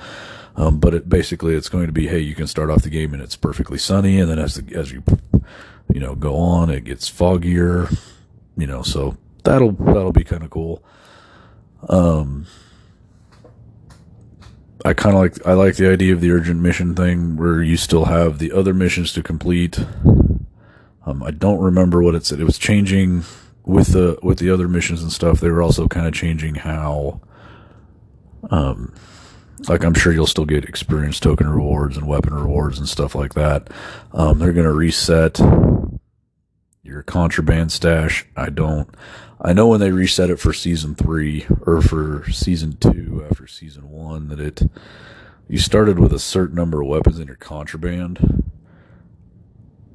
Um, 0.55 0.79
but 0.79 0.93
it 0.93 1.07
basically 1.07 1.55
it's 1.55 1.69
going 1.69 1.85
to 1.85 1.93
be 1.93 2.07
hey 2.07 2.19
you 2.19 2.35
can 2.35 2.47
start 2.47 2.69
off 2.69 2.81
the 2.81 2.89
game 2.89 3.13
and 3.13 3.23
it's 3.23 3.35
perfectly 3.35 3.77
sunny 3.77 4.19
and 4.19 4.29
then 4.29 4.39
as 4.39 4.55
the, 4.55 4.75
as 4.75 4.91
you 4.91 5.03
you 5.93 5.99
know, 5.99 6.15
go 6.15 6.35
on. 6.35 6.69
It 6.69 6.85
gets 6.85 7.09
foggier, 7.09 7.95
you 8.57 8.67
know, 8.67 8.83
so 8.83 9.17
that'll 9.43 9.71
that'll 9.71 10.13
be 10.13 10.23
kind 10.23 10.43
of 10.43 10.49
cool. 10.49 10.83
Um, 11.87 12.45
I 14.85 14.93
kind 14.93 15.15
of 15.15 15.21
like 15.21 15.45
I 15.45 15.53
like 15.53 15.75
the 15.75 15.89
idea 15.89 16.13
of 16.13 16.21
the 16.21 16.31
urgent 16.31 16.61
mission 16.61 16.95
thing 16.95 17.35
where 17.35 17.61
you 17.61 17.75
still 17.75 18.05
have 18.05 18.39
the 18.39 18.51
other 18.51 18.73
missions 18.73 19.11
to 19.13 19.23
complete. 19.23 19.79
Um, 21.05 21.21
I 21.23 21.31
don't 21.31 21.59
remember 21.59 22.01
what 22.01 22.15
it 22.15 22.25
said. 22.25 22.39
It 22.39 22.45
was 22.45 22.57
changing 22.57 23.23
with 23.65 23.89
the 23.89 24.17
with 24.23 24.39
the 24.39 24.49
other 24.49 24.67
missions 24.67 25.01
and 25.01 25.11
stuff. 25.11 25.39
They 25.39 25.49
were 25.49 25.61
also 25.61 25.87
kind 25.87 26.07
of 26.07 26.13
changing 26.13 26.55
how, 26.55 27.19
um, 28.49 28.93
like 29.67 29.83
I'm 29.83 29.93
sure 29.93 30.13
you'll 30.13 30.27
still 30.27 30.45
get 30.45 30.63
experience 30.63 31.19
token 31.19 31.49
rewards 31.49 31.97
and 31.97 32.07
weapon 32.07 32.33
rewards 32.33 32.79
and 32.79 32.87
stuff 32.87 33.15
like 33.15 33.33
that. 33.33 33.69
Um, 34.13 34.39
they're 34.39 34.53
gonna 34.53 34.71
reset 34.71 35.39
your 36.89 37.03
contraband 37.03 37.71
stash. 37.71 38.25
I 38.35 38.49
don't. 38.49 38.89
I 39.41 39.53
know 39.53 39.67
when 39.67 39.79
they 39.79 39.91
reset 39.91 40.29
it 40.29 40.39
for 40.39 40.51
season 40.51 40.95
three 40.95 41.45
or 41.61 41.81
for 41.81 42.29
season 42.29 42.75
two 42.77 43.23
uh, 43.23 43.29
after 43.29 43.47
season 43.47 43.89
one 43.89 44.27
that 44.27 44.39
it 44.39 44.63
you 45.47 45.57
started 45.57 45.97
with 45.97 46.13
a 46.13 46.19
certain 46.19 46.55
number 46.55 46.81
of 46.81 46.87
weapons 46.87 47.19
in 47.19 47.27
your 47.27 47.35
contraband. 47.35 48.43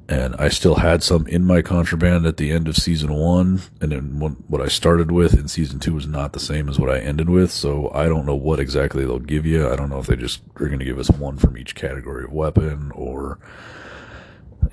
And 0.07 0.35
I 0.37 0.49
still 0.49 0.75
had 0.77 1.03
some 1.03 1.27
in 1.29 1.45
my 1.45 1.63
contraband 1.63 2.27
at 2.27 2.37
the 2.37 2.51
end 2.51 2.69
of 2.69 2.77
season 2.77 3.15
one. 3.15 3.63
And 3.81 3.93
then 3.93 4.19
what 4.49 4.61
I 4.61 4.69
started 4.69 5.11
with 5.11 5.33
in 5.33 5.49
season 5.49 5.79
two 5.79 5.95
was 5.95 6.07
not 6.07 6.33
the 6.33 6.41
same 6.41 6.69
as 6.69 6.79
what 6.79 6.91
I 6.91 6.99
ended 6.99 7.31
with. 7.31 7.51
So 7.51 7.91
I 7.95 8.07
don't 8.07 8.27
know 8.27 8.35
what 8.35 8.61
exactly 8.61 9.05
they'll 9.05 9.19
give 9.19 9.47
you. 9.47 9.71
I 9.71 9.77
don't 9.77 9.89
know 9.89 10.01
if 10.01 10.09
they 10.09 10.17
just 10.17 10.43
are 10.57 10.67
going 10.67 10.81
to 10.81 10.85
give 10.85 10.99
us 10.99 11.11
one 11.11 11.39
from 11.39 11.57
each 11.57 11.75
category 11.75 12.25
of 12.25 12.33
weapon 12.33 12.91
or 12.95 13.39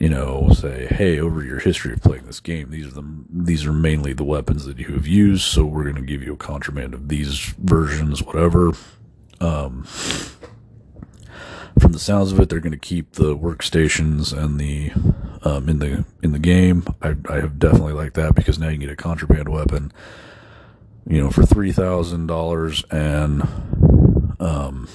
you 0.01 0.09
know, 0.09 0.49
say, 0.49 0.87
hey, 0.87 1.19
over 1.19 1.43
your 1.43 1.59
history 1.59 1.93
of 1.93 2.01
playing 2.01 2.25
this 2.25 2.39
game, 2.39 2.71
these 2.71 2.87
are 2.87 3.01
the 3.01 3.23
these 3.29 3.67
are 3.67 3.71
mainly 3.71 4.13
the 4.13 4.23
weapons 4.23 4.65
that 4.65 4.79
you 4.79 4.87
have 4.93 5.05
used. 5.05 5.43
So 5.43 5.63
we're 5.63 5.83
going 5.83 5.95
to 5.95 6.01
give 6.01 6.23
you 6.23 6.33
a 6.33 6.37
contraband 6.37 6.95
of 6.95 7.07
these 7.07 7.53
versions, 7.59 8.23
whatever. 8.23 8.71
Um, 9.39 9.83
from 11.79 11.91
the 11.91 11.99
sounds 11.99 12.31
of 12.31 12.39
it, 12.39 12.49
they're 12.49 12.59
going 12.59 12.71
to 12.71 12.79
keep 12.79 13.11
the 13.11 13.37
workstations 13.37 14.35
and 14.35 14.59
the 14.59 14.91
um, 15.47 15.69
in 15.69 15.77
the 15.77 16.03
in 16.23 16.31
the 16.31 16.39
game. 16.39 16.83
I, 17.03 17.15
I 17.29 17.35
have 17.35 17.59
definitely 17.59 17.93
liked 17.93 18.15
that 18.15 18.33
because 18.33 18.57
now 18.57 18.69
you 18.69 18.77
get 18.77 18.89
a 18.89 18.95
contraband 18.95 19.49
weapon, 19.49 19.93
you 21.07 21.21
know, 21.21 21.29
for 21.29 21.45
three 21.45 21.71
thousand 21.71 22.25
dollars 22.25 22.83
and 22.89 23.43
um 24.39 24.89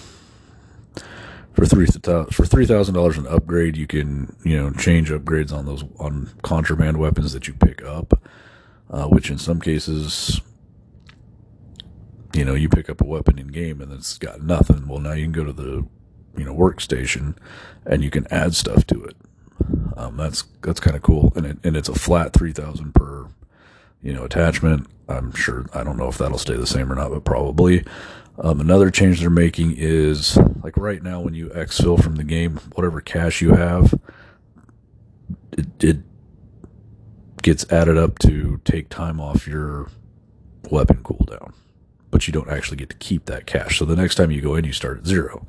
for 1.57 1.65
three 1.65 1.87
for 1.87 2.45
three 2.45 2.67
thousand 2.67 2.95
dollars 2.95 3.17
an 3.17 3.27
upgrade, 3.27 3.77
you 3.77 3.87
can 3.87 4.37
you 4.45 4.57
know 4.57 4.71
change 4.73 5.11
upgrades 5.11 5.53
on 5.53 5.65
those 5.65 5.85
on 5.99 6.31
contraband 6.43 6.99
weapons 6.99 7.33
that 7.33 7.49
you 7.49 7.55
pick 7.55 7.83
up, 7.83 8.23
uh, 8.91 9.07
which 9.07 9.31
in 9.31 9.39
some 9.39 9.61
cases, 9.61 10.43
you 12.35 12.45
know, 12.45 12.55
you 12.55 12.69
pick 12.69 12.91
up 12.91 13.01
a 13.01 13.07
weapon 13.07 13.39
in 13.39 13.49
game 13.49 13.81
and 13.81 13.91
it's 13.91 14.19
got 14.19 14.43
nothing. 14.43 14.87
Well, 14.87 15.01
now 15.01 15.13
you 15.13 15.25
can 15.25 15.33
go 15.33 15.45
to 15.45 15.53
the 15.53 15.87
you 16.37 16.45
know 16.45 16.55
workstation 16.55 17.37
and 17.87 18.05
you 18.05 18.11
can 18.11 18.27
add 18.31 18.55
stuff 18.55 18.87
to 18.89 19.05
it. 19.05 19.17
Um, 19.97 20.19
that's 20.19 20.45
that's 20.61 20.81
kind 20.81 20.95
of 20.95 21.03
cool, 21.03 21.33
and 21.37 21.47
it, 21.47 21.59
and 21.65 21.75
it's 21.75 21.89
a 21.89 21.95
flat 21.95 22.35
three 22.35 22.53
thousand 22.53 22.95
per 22.95 23.29
you 24.03 24.13
know 24.13 24.25
attachment. 24.25 24.89
I'm 25.09 25.33
sure 25.33 25.65
I 25.73 25.85
don't 25.85 25.97
know 25.97 26.09
if 26.09 26.19
that'll 26.19 26.37
stay 26.37 26.57
the 26.57 26.67
same 26.67 26.93
or 26.93 26.97
not, 26.97 27.11
but 27.11 27.25
probably. 27.25 27.83
Um, 28.39 28.61
another 28.61 28.91
change 28.91 29.21
they're 29.21 29.31
making 29.31 29.75
is 29.77 30.37
like 30.63 30.77
right 30.77 31.03
now 31.03 31.21
when 31.21 31.35
you 31.35 31.49
exfil 31.49 32.03
from 32.03 32.17
the 32.17 32.25
game, 32.25 32.59
whatever 32.75 33.01
cash 33.01 33.41
you 33.41 33.55
have, 33.55 33.99
it, 35.53 35.83
it 35.83 35.97
gets 37.43 37.71
added 37.73 37.97
up 37.97 38.19
to 38.21 38.61
take 38.65 38.89
time 38.89 39.21
off 39.21 39.47
your 39.47 39.89
weapon 40.71 41.03
cooldown, 41.03 41.55
but 42.11 42.27
you 42.27 42.33
don't 42.33 42.51
actually 42.51 42.77
get 42.77 42.91
to 42.91 42.97
keep 42.97 43.25
that 43.27 43.47
cash. 43.47 43.79
So 43.79 43.85
the 43.85 43.97
next 43.97 44.17
time 44.17 44.31
you 44.31 44.43
go 44.43 44.55
in, 44.55 44.65
you 44.65 44.73
start 44.73 44.99
at 44.99 45.07
zero. 45.07 45.47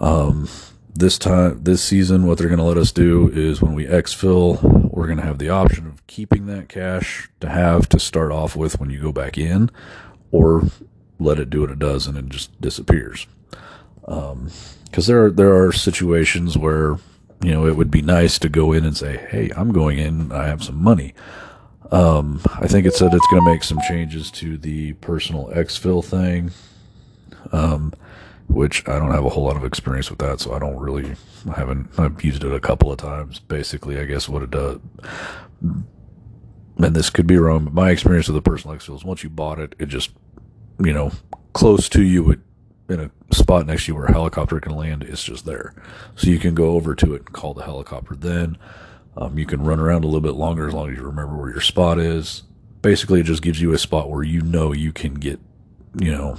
Um, 0.00 0.48
this 0.94 1.18
time, 1.18 1.62
this 1.62 1.84
season, 1.84 2.26
what 2.26 2.38
they're 2.38 2.48
going 2.48 2.58
to 2.58 2.64
let 2.64 2.78
us 2.78 2.90
do 2.90 3.28
is 3.28 3.62
when 3.62 3.74
we 3.74 3.84
exfil, 3.84 4.60
we're 4.90 5.06
going 5.06 5.18
to 5.18 5.24
have 5.24 5.38
the 5.38 5.50
option 5.50 5.86
of 5.86 6.04
keeping 6.06 6.46
that 6.46 6.68
cash 6.68 7.30
to 7.40 7.48
have 7.48 7.88
to 7.90 8.00
start 8.00 8.32
off 8.32 8.56
with 8.56 8.80
when 8.80 8.90
you 8.90 9.00
go 9.00 9.12
back 9.12 9.38
in, 9.38 9.70
or 10.32 10.64
let 11.20 11.38
it 11.38 11.50
do 11.50 11.60
what 11.60 11.70
it 11.70 11.78
does 11.78 12.06
and 12.06 12.16
it 12.16 12.28
just 12.28 12.58
disappears. 12.60 13.26
Because 14.00 14.32
um, 14.32 14.50
there 15.06 15.26
are 15.26 15.30
there 15.30 15.64
are 15.64 15.72
situations 15.72 16.56
where 16.58 16.96
you 17.42 17.52
know 17.52 17.66
it 17.66 17.76
would 17.76 17.90
be 17.90 18.02
nice 18.02 18.38
to 18.40 18.48
go 18.48 18.72
in 18.72 18.84
and 18.84 18.96
say, 18.96 19.18
"Hey, 19.30 19.50
I'm 19.56 19.72
going 19.72 19.98
in. 19.98 20.32
I 20.32 20.46
have 20.46 20.64
some 20.64 20.82
money." 20.82 21.14
Um, 21.92 22.40
I 22.46 22.66
think 22.66 22.86
it 22.86 22.94
said 22.94 23.12
it's 23.12 23.26
going 23.30 23.44
to 23.44 23.50
make 23.50 23.64
some 23.64 23.78
changes 23.88 24.30
to 24.32 24.56
the 24.56 24.92
personal 24.94 25.48
exfil 25.48 26.04
thing, 26.04 26.52
um, 27.50 27.92
which 28.48 28.86
I 28.88 28.98
don't 28.98 29.10
have 29.10 29.24
a 29.24 29.28
whole 29.28 29.44
lot 29.44 29.56
of 29.56 29.64
experience 29.64 30.08
with 30.08 30.20
that, 30.20 30.40
so 30.40 30.52
I 30.52 30.58
don't 30.58 30.78
really. 30.78 31.16
I 31.48 31.58
haven't. 31.58 31.88
I've 31.98 32.22
used 32.24 32.44
it 32.44 32.52
a 32.52 32.60
couple 32.60 32.92
of 32.92 32.98
times. 32.98 33.40
Basically, 33.40 33.98
I 33.98 34.04
guess 34.04 34.28
what 34.28 34.42
it 34.42 34.50
does 34.50 34.78
and 36.84 36.96
this 36.96 37.10
could 37.10 37.26
be 37.26 37.36
wrong, 37.36 37.64
but 37.64 37.74
my 37.74 37.90
experience 37.90 38.28
with 38.28 38.36
the 38.36 38.50
personal 38.50 38.76
exfil 38.76 38.96
is 38.96 39.04
once 39.04 39.22
you 39.22 39.30
bought 39.30 39.58
it, 39.58 39.74
it 39.78 39.86
just 39.86 40.10
you 40.82 40.92
know, 40.92 41.12
close 41.52 41.88
to 41.90 42.02
you 42.02 42.40
in 42.88 43.00
a 43.00 43.34
spot 43.34 43.66
next 43.66 43.84
to 43.84 43.92
you 43.92 43.96
where 43.96 44.06
a 44.06 44.12
helicopter 44.12 44.60
can 44.60 44.74
land, 44.74 45.02
it's 45.02 45.22
just 45.22 45.46
there. 45.46 45.74
So 46.16 46.28
you 46.28 46.38
can 46.38 46.54
go 46.54 46.70
over 46.72 46.94
to 46.96 47.14
it 47.14 47.22
and 47.26 47.32
call 47.32 47.54
the 47.54 47.64
helicopter 47.64 48.16
then. 48.16 48.58
Um, 49.16 49.38
you 49.38 49.46
can 49.46 49.62
run 49.62 49.80
around 49.80 50.04
a 50.04 50.06
little 50.06 50.20
bit 50.20 50.34
longer 50.34 50.68
as 50.68 50.74
long 50.74 50.90
as 50.90 50.96
you 50.96 51.02
remember 51.02 51.36
where 51.36 51.50
your 51.50 51.60
spot 51.60 51.98
is. 51.98 52.42
Basically, 52.82 53.20
it 53.20 53.26
just 53.26 53.42
gives 53.42 53.60
you 53.60 53.72
a 53.72 53.78
spot 53.78 54.08
where 54.08 54.22
you 54.22 54.40
know 54.40 54.72
you 54.72 54.92
can 54.92 55.14
get, 55.14 55.38
you 56.00 56.10
know, 56.10 56.38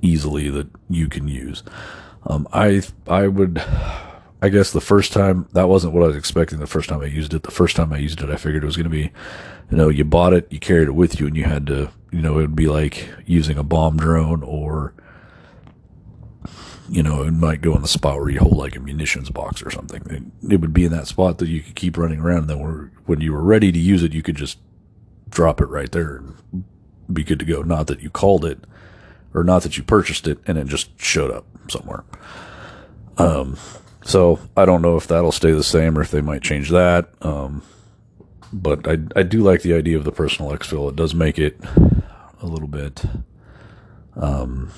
easily 0.00 0.48
that 0.50 0.68
you 0.88 1.08
can 1.08 1.28
use. 1.28 1.62
Um, 2.26 2.48
I 2.52 2.82
I 3.06 3.26
would, 3.26 3.62
I 4.40 4.48
guess 4.48 4.70
the 4.70 4.80
first 4.80 5.12
time 5.12 5.48
that 5.52 5.68
wasn't 5.68 5.92
what 5.92 6.04
I 6.04 6.06
was 6.06 6.16
expecting. 6.16 6.60
The 6.60 6.66
first 6.66 6.88
time 6.88 7.00
I 7.00 7.06
used 7.06 7.34
it, 7.34 7.42
the 7.42 7.50
first 7.50 7.76
time 7.76 7.92
I 7.92 7.98
used 7.98 8.22
it, 8.22 8.30
I 8.30 8.36
figured 8.36 8.62
it 8.62 8.66
was 8.66 8.76
going 8.76 8.84
to 8.84 8.90
be, 8.90 9.10
you 9.72 9.78
know, 9.78 9.88
you 9.88 10.04
bought 10.04 10.32
it, 10.32 10.46
you 10.52 10.60
carried 10.60 10.88
it 10.88 10.92
with 10.92 11.18
you, 11.18 11.26
and 11.26 11.36
you 11.36 11.44
had 11.44 11.66
to 11.66 11.90
you 12.12 12.20
know, 12.20 12.38
it 12.38 12.42
would 12.42 12.56
be 12.56 12.68
like 12.68 13.08
using 13.26 13.56
a 13.56 13.62
bomb 13.62 13.96
drone 13.96 14.42
or, 14.42 14.92
you 16.88 17.02
know, 17.02 17.22
it 17.22 17.30
might 17.30 17.62
go 17.62 17.74
in 17.74 17.80
the 17.80 17.88
spot 17.88 18.20
where 18.20 18.28
you 18.28 18.38
hold 18.38 18.58
like 18.58 18.76
a 18.76 18.80
munitions 18.80 19.30
box 19.30 19.62
or 19.62 19.70
something. 19.70 20.30
It, 20.42 20.60
would 20.60 20.74
be 20.74 20.84
in 20.84 20.92
that 20.92 21.06
spot 21.06 21.38
that 21.38 21.48
you 21.48 21.62
could 21.62 21.74
keep 21.74 21.96
running 21.96 22.20
around. 22.20 22.50
And 22.50 22.50
then 22.50 22.90
when 23.06 23.22
you 23.22 23.32
were 23.32 23.42
ready 23.42 23.72
to 23.72 23.78
use 23.78 24.02
it, 24.02 24.12
you 24.12 24.22
could 24.22 24.36
just 24.36 24.58
drop 25.30 25.60
it 25.62 25.66
right 25.66 25.90
there 25.90 26.16
and 26.16 26.64
be 27.10 27.24
good 27.24 27.38
to 27.38 27.46
go. 27.46 27.62
Not 27.62 27.86
that 27.86 28.02
you 28.02 28.10
called 28.10 28.44
it 28.44 28.58
or 29.32 29.42
not 29.42 29.62
that 29.62 29.78
you 29.78 29.82
purchased 29.82 30.28
it 30.28 30.38
and 30.46 30.58
it 30.58 30.66
just 30.66 31.00
showed 31.00 31.30
up 31.30 31.46
somewhere. 31.70 32.04
Um, 33.16 33.56
so 34.04 34.38
I 34.54 34.66
don't 34.66 34.82
know 34.82 34.98
if 34.98 35.06
that'll 35.06 35.32
stay 35.32 35.52
the 35.52 35.62
same 35.62 35.96
or 35.96 36.02
if 36.02 36.10
they 36.10 36.20
might 36.20 36.42
change 36.42 36.68
that. 36.68 37.08
Um, 37.22 37.62
but 38.52 38.86
I 38.86 38.98
I 39.16 39.22
do 39.22 39.42
like 39.42 39.62
the 39.62 39.74
idea 39.74 39.96
of 39.96 40.04
the 40.04 40.12
personal 40.12 40.52
exfil. 40.52 40.88
It 40.88 40.96
does 40.96 41.14
make 41.14 41.38
it 41.38 41.58
a 42.40 42.46
little 42.46 42.68
bit 42.68 43.04
um, 44.16 44.70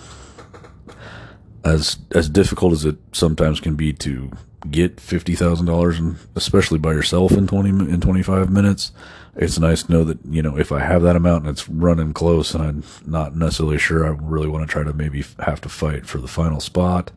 as 1.65 1.99
as 2.13 2.29
difficult 2.29 2.73
as 2.73 2.85
it 2.85 2.97
sometimes 3.13 3.61
can 3.61 3.75
be 3.75 3.93
to 3.95 4.31
get 4.71 5.01
fifty 5.01 5.35
thousand 5.35 5.67
dollars, 5.67 5.99
and 5.99 6.17
especially 6.35 6.79
by 6.79 6.93
yourself 6.93 7.33
in 7.33 7.47
twenty 7.47 7.71
in 7.71 8.01
twenty 8.01 8.23
five 8.23 8.51
minutes. 8.51 8.93
It's 9.37 9.59
nice 9.59 9.83
to 9.83 9.93
know 9.93 10.05
that 10.05 10.19
you 10.29 10.43
know 10.43 10.57
if 10.57 10.71
I 10.71 10.81
have 10.81 11.03
that 11.03 11.17
amount 11.17 11.45
and 11.45 11.51
it's 11.51 11.69
running 11.69 12.13
close, 12.13 12.55
and 12.55 12.63
I'm 12.63 12.85
not 13.05 13.35
necessarily 13.35 13.79
sure 13.79 14.07
I 14.07 14.11
really 14.11 14.49
want 14.49 14.67
to 14.67 14.73
try 14.73 14.85
to 14.85 14.93
maybe 14.93 15.25
have 15.41 15.61
to 15.63 15.69
fight 15.69 16.07
for 16.07 16.19
the 16.19 16.29
final 16.29 16.61
spot. 16.61 17.11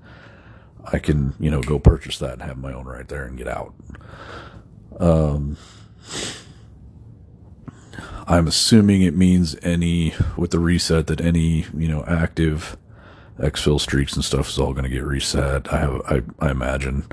I 0.86 1.00
can 1.00 1.34
you 1.40 1.52
know 1.52 1.62
go 1.62 1.78
purchase 1.78 2.18
that 2.20 2.34
and 2.34 2.42
have 2.42 2.58
my 2.58 2.74
own 2.74 2.86
right 2.86 3.08
there 3.08 3.26
and 3.26 3.38
get 3.38 3.48
out. 3.48 3.74
Um, 5.00 5.58
I'm 8.28 8.48
assuming 8.48 9.02
it 9.02 9.16
means 9.16 9.56
any 9.64 10.14
with 10.36 10.52
the 10.52 10.60
reset 10.60 11.08
that 11.08 11.22
any 11.22 11.66
you 11.76 11.88
know 11.88 12.04
active 12.06 12.78
exfil 13.40 13.80
streaks 13.80 14.14
and 14.14 14.26
stuff 14.26 14.50
is 14.50 14.60
all 14.60 14.74
going 14.74 14.84
to 14.84 14.90
get 14.90 15.04
reset. 15.04 15.72
I 15.72 15.78
have 15.80 16.02
I 16.06 16.22
I 16.46 16.52
imagine. 16.52 17.08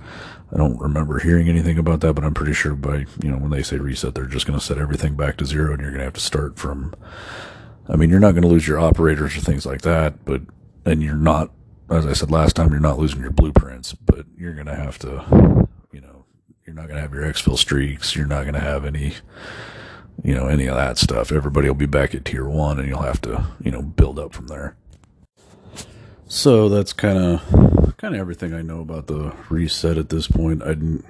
I 0.52 0.56
don't 0.56 0.78
remember 0.80 1.18
hearing 1.18 1.49
anything 1.49 1.78
about 1.78 2.00
that, 2.00 2.14
but 2.14 2.25
I'm 2.25 2.35
pretty 2.35 2.52
sure 2.52 2.75
by 2.75 3.06
you 3.23 3.30
know 3.30 3.38
when 3.38 3.50
they 3.50 3.62
say 3.62 3.76
reset, 3.76 4.14
they're 4.14 4.26
just 4.26 4.47
going 4.47 4.59
to 4.59 4.64
set 4.64 4.78
everything 4.78 5.14
back 5.14 5.37
to 5.37 5.47
zero, 5.47 5.73
and 5.73 5.80
you're 5.80 5.90
going 5.90 6.00
to 6.00 6.04
have 6.04 6.14
to 6.14 6.21
start 6.21 6.59
from. 6.59 6.94
I 7.88 7.97
mean, 7.97 8.11
you're 8.11 8.21
not 8.21 8.33
going 8.33 8.42
to 8.42 8.49
lose 8.49 8.66
your 8.66 8.80
operators 8.80 9.37
or 9.37 9.40
things 9.40 9.66
like 9.66 9.83
that, 9.83 10.25
but 10.25 10.42
and 10.85 11.02
you're 11.02 11.14
not, 11.14 11.50
as 11.90 12.06
I 12.06 12.12
said 12.12 12.30
last 12.30 12.56
time, 12.56 12.71
you're 12.71 12.80
not 12.80 12.99
losing 12.99 13.21
your 13.21 13.30
blueprints, 13.30 13.92
but 13.92 14.26
you're 14.37 14.54
going 14.54 14.66
to 14.66 14.75
have 14.75 14.99
to, 15.00 15.68
you 15.92 16.00
know, 16.00 16.25
you're 16.66 16.75
not 16.75 16.88
going 16.88 16.97
to 16.97 17.02
have 17.02 17.12
your 17.12 17.25
exfil 17.25 17.59
streaks. 17.59 18.16
You're 18.16 18.26
not 18.26 18.42
going 18.42 18.54
to 18.54 18.61
have 18.61 18.85
any 18.85 19.14
you 20.23 20.35
know, 20.35 20.47
any 20.47 20.66
of 20.66 20.76
that 20.76 20.99
stuff. 20.99 21.33
Everybody 21.33 21.68
will 21.68 21.75
be 21.75 21.87
back 21.87 22.14
at 22.14 22.25
tier 22.25 22.49
one 22.49 22.78
and 22.78 22.88
you'll 22.88 23.02
have 23.02 23.21
to, 23.23 23.47
you 23.62 23.71
know, 23.71 23.83
build 23.83 24.18
up 24.18 24.33
from 24.33 24.47
there. 24.47 24.76
So 26.26 26.68
that's 26.68 26.92
kind 26.92 27.18
of 27.18 27.97
kind 27.97 28.14
of 28.14 28.21
everything 28.21 28.52
I 28.52 28.62
know 28.62 28.80
about 28.80 29.06
the 29.06 29.33
reset 29.49 29.99
at 29.99 30.09
this 30.09 30.26
point. 30.26 30.62
I 30.62 30.68
didn't 30.75 31.04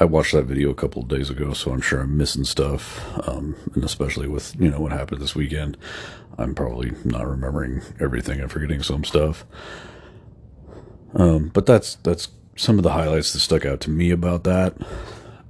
I 0.00 0.04
watched 0.04 0.32
that 0.32 0.44
video 0.44 0.70
a 0.70 0.74
couple 0.74 1.02
of 1.02 1.08
days 1.08 1.28
ago, 1.28 1.52
so 1.52 1.72
I'm 1.72 1.80
sure 1.80 2.00
I'm 2.00 2.16
missing 2.16 2.44
stuff. 2.44 3.02
Um, 3.28 3.56
and 3.74 3.82
especially 3.84 4.28
with, 4.28 4.54
you 4.60 4.70
know, 4.70 4.80
what 4.80 4.92
happened 4.92 5.20
this 5.20 5.34
weekend, 5.34 5.76
I'm 6.38 6.54
probably 6.54 6.92
not 7.04 7.26
remembering 7.26 7.82
everything 7.98 8.40
and 8.40 8.50
forgetting 8.50 8.82
some 8.82 9.04
stuff. 9.04 9.44
Um, 11.14 11.48
but 11.48 11.66
that's, 11.66 11.96
that's 11.96 12.28
some 12.54 12.78
of 12.78 12.84
the 12.84 12.92
highlights 12.92 13.32
that 13.32 13.40
stuck 13.40 13.64
out 13.64 13.80
to 13.80 13.90
me 13.90 14.10
about 14.10 14.44
that. 14.44 14.74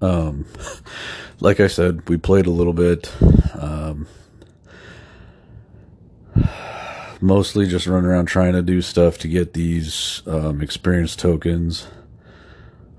Um, 0.01 0.47
like 1.41 1.61
I 1.61 1.67
said, 1.67 2.09
we 2.09 2.17
played 2.17 2.47
a 2.47 2.51
little 2.51 2.73
bit. 2.73 3.11
Um, 3.55 4.07
mostly 7.21 7.67
just 7.67 7.87
running 7.87 8.09
around 8.09 8.27
trying 8.27 8.53
to 8.53 8.63
do 8.63 8.81
stuff 8.83 9.19
to 9.19 9.29
get 9.29 9.55
these 9.55 10.23
um, 10.27 10.61
experience 10.63 11.17
tokens. 11.17 11.89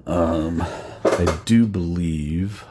Um, 0.05 0.63
I 1.03 1.39
do 1.45 1.67
believe. 1.67 2.65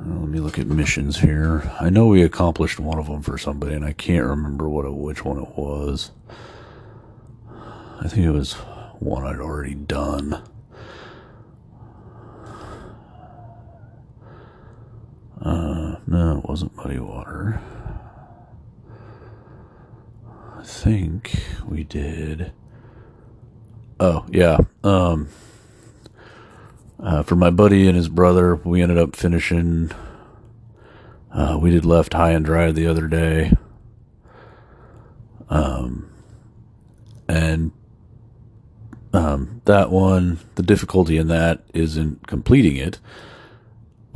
Uh, 0.00 0.14
let 0.14 0.28
me 0.28 0.38
look 0.38 0.58
at 0.58 0.66
missions 0.66 1.18
here. 1.20 1.70
I 1.80 1.90
know 1.90 2.06
we 2.06 2.22
accomplished 2.22 2.78
one 2.78 2.98
of 2.98 3.06
them 3.06 3.22
for 3.22 3.36
somebody, 3.36 3.74
and 3.74 3.84
I 3.84 3.92
can't 3.92 4.24
remember 4.24 4.68
what 4.68 4.84
it, 4.86 4.94
which 4.94 5.24
one 5.24 5.38
it 5.38 5.56
was. 5.56 6.12
I 8.00 8.06
think 8.06 8.24
it 8.24 8.30
was 8.30 8.54
one 9.00 9.24
I'd 9.24 9.40
already 9.40 9.74
done. 9.74 10.42
Uh, 15.40 15.96
no, 16.06 16.38
it 16.38 16.48
wasn't 16.48 16.76
Muddy 16.76 16.98
Water. 16.98 17.60
I 20.56 20.62
think 20.64 21.40
we 21.66 21.84
did. 21.84 22.52
Oh, 24.00 24.26
yeah. 24.30 24.58
Um, 24.82 25.28
uh, 27.00 27.22
for 27.22 27.36
my 27.36 27.50
buddy 27.50 27.86
and 27.86 27.96
his 27.96 28.08
brother, 28.08 28.56
we 28.56 28.82
ended 28.82 28.98
up 28.98 29.14
finishing. 29.14 29.92
Uh, 31.32 31.58
we 31.60 31.70
did 31.70 31.84
left 31.84 32.14
high 32.14 32.32
and 32.32 32.44
dry 32.44 32.72
the 32.72 32.86
other 32.86 33.06
day. 33.06 33.52
Um, 35.48 36.10
and 37.28 37.72
um, 39.12 39.62
that 39.64 39.90
one, 39.90 40.38
the 40.56 40.62
difficulty 40.62 41.16
in 41.16 41.28
that 41.28 41.62
isn't 41.74 42.26
completing 42.26 42.76
it. 42.76 42.98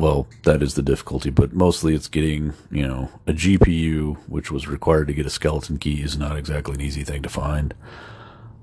Well, 0.02 0.26
that 0.42 0.64
is 0.64 0.75
the 0.75 0.82
difficulty, 0.82 1.30
but 1.30 1.52
mostly 1.52 1.94
it's 1.94 2.09
getting, 2.09 2.54
you 2.73 2.88
know, 2.88 3.09
a 3.28 3.32
GPU, 3.32 4.16
which 4.26 4.50
was 4.50 4.66
required 4.66 5.06
to 5.06 5.14
get 5.14 5.26
a 5.26 5.30
skeleton 5.30 5.78
key, 5.78 6.02
is 6.02 6.18
not 6.18 6.37
exactly 6.37 6.75
an 6.75 6.80
easy 6.80 7.04
thing 7.04 7.23
to 7.23 7.28
find. 7.28 7.73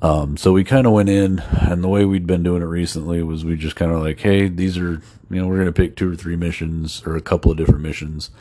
Um, 0.01 0.35
so 0.35 0.51
we 0.51 0.65
kind 0.65 0.85
of 0.85 0.91
went 0.91 1.07
in, 1.07 1.39
and 1.61 1.81
the 1.81 1.87
way 1.87 2.03
we'd 2.03 2.27
been 2.27 2.43
doing 2.43 2.61
it 2.61 2.65
recently 2.65 3.23
was 3.23 3.45
we 3.45 3.55
just 3.55 3.77
kind 3.77 3.89
of 3.89 4.01
like, 4.01 4.19
hey, 4.19 4.49
these 4.49 4.77
are, 4.77 5.01
you 5.29 5.39
know, 5.39 5.47
we're 5.47 5.55
going 5.55 5.67
to 5.67 5.71
pick 5.71 5.95
two 5.95 6.11
or 6.11 6.15
three 6.17 6.35
missions 6.35 7.03
or 7.05 7.15
a 7.15 7.21
couple 7.21 7.49
of 7.49 7.57
different 7.57 7.83
missions. 7.83 8.31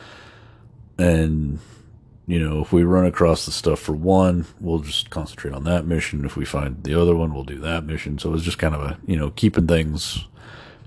And, 0.98 1.60
you 2.26 2.40
know, 2.40 2.62
if 2.62 2.72
we 2.72 2.82
run 2.82 3.06
across 3.06 3.46
the 3.46 3.52
stuff 3.52 3.78
for 3.78 3.92
one, 3.92 4.44
we'll 4.58 4.80
just 4.80 5.08
concentrate 5.08 5.54
on 5.54 5.62
that 5.62 5.86
mission. 5.86 6.24
If 6.24 6.36
we 6.36 6.44
find 6.44 6.82
the 6.82 7.00
other 7.00 7.14
one, 7.14 7.32
we'll 7.32 7.44
do 7.44 7.60
that 7.60 7.84
mission. 7.84 8.18
So 8.18 8.30
it 8.30 8.32
was 8.32 8.44
just 8.44 8.58
kind 8.58 8.74
of 8.74 8.80
a, 8.80 8.98
you 9.06 9.14
know, 9.14 9.30
keeping 9.30 9.68
things, 9.68 10.26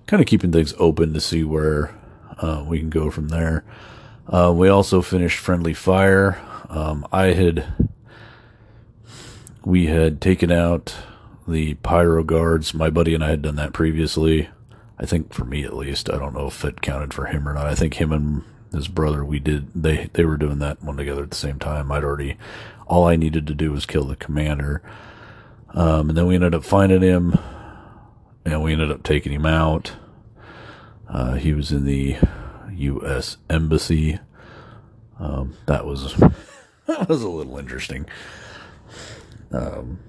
kind 0.07 0.19
of 0.19 0.27
keeping 0.27 0.51
things 0.51 0.73
open 0.77 1.13
to 1.13 1.21
see 1.21 1.45
where 1.45 1.95
uh, 2.41 2.63
we 2.67 2.79
can 2.79 2.89
go 2.89 3.09
from 3.09 3.29
there. 3.29 3.63
Uh, 4.27 4.51
we 4.55 4.67
also 4.69 5.01
finished 5.01 5.37
Friendly 5.37 5.73
Fire. 5.73 6.39
Um, 6.69 7.05
I 7.11 7.27
had 7.27 7.89
we 9.63 9.87
had 9.87 10.21
taken 10.21 10.51
out 10.51 10.95
the 11.47 11.75
pyro 11.75 12.23
guards. 12.23 12.73
My 12.73 12.89
buddy 12.89 13.13
and 13.13 13.23
I 13.23 13.29
had 13.29 13.41
done 13.41 13.55
that 13.55 13.73
previously. 13.73 14.49
I 14.97 15.05
think 15.05 15.33
for 15.33 15.45
me 15.45 15.63
at 15.63 15.75
least. 15.75 16.09
I 16.09 16.17
don't 16.17 16.33
know 16.33 16.47
if 16.47 16.63
it 16.63 16.81
counted 16.81 17.13
for 17.13 17.25
him 17.25 17.47
or 17.47 17.53
not. 17.53 17.67
I 17.67 17.75
think 17.75 17.95
him 17.95 18.11
and 18.11 18.43
his 18.71 18.87
brother 18.87 19.25
we 19.25 19.39
did 19.39 19.67
they 19.73 20.09
they 20.13 20.23
were 20.23 20.37
doing 20.37 20.59
that 20.59 20.81
one 20.81 20.97
together 20.97 21.23
at 21.23 21.31
the 21.31 21.35
same 21.35 21.59
time. 21.59 21.91
I'd 21.91 22.03
already 22.03 22.37
all 22.87 23.05
I 23.05 23.15
needed 23.15 23.47
to 23.47 23.53
do 23.53 23.71
was 23.71 23.85
kill 23.85 24.05
the 24.05 24.15
commander. 24.15 24.81
Um, 25.73 26.09
and 26.09 26.17
then 26.17 26.27
we 26.27 26.35
ended 26.35 26.53
up 26.55 26.63
finding 26.63 27.01
him 27.01 27.37
and 28.45 28.61
we 28.61 28.73
ended 28.73 28.91
up 28.91 29.03
taking 29.03 29.31
him 29.31 29.45
out. 29.45 29.93
Uh, 31.11 31.33
he 31.33 31.53
was 31.53 31.71
in 31.71 31.85
the 31.85 32.15
U.S. 32.73 33.37
Embassy. 33.49 34.19
Um, 35.19 35.57
that 35.65 35.85
was 35.85 36.15
that 36.87 37.09
was 37.09 37.21
a 37.21 37.29
little 37.29 37.57
interesting. 37.57 38.05
Um, 39.51 39.99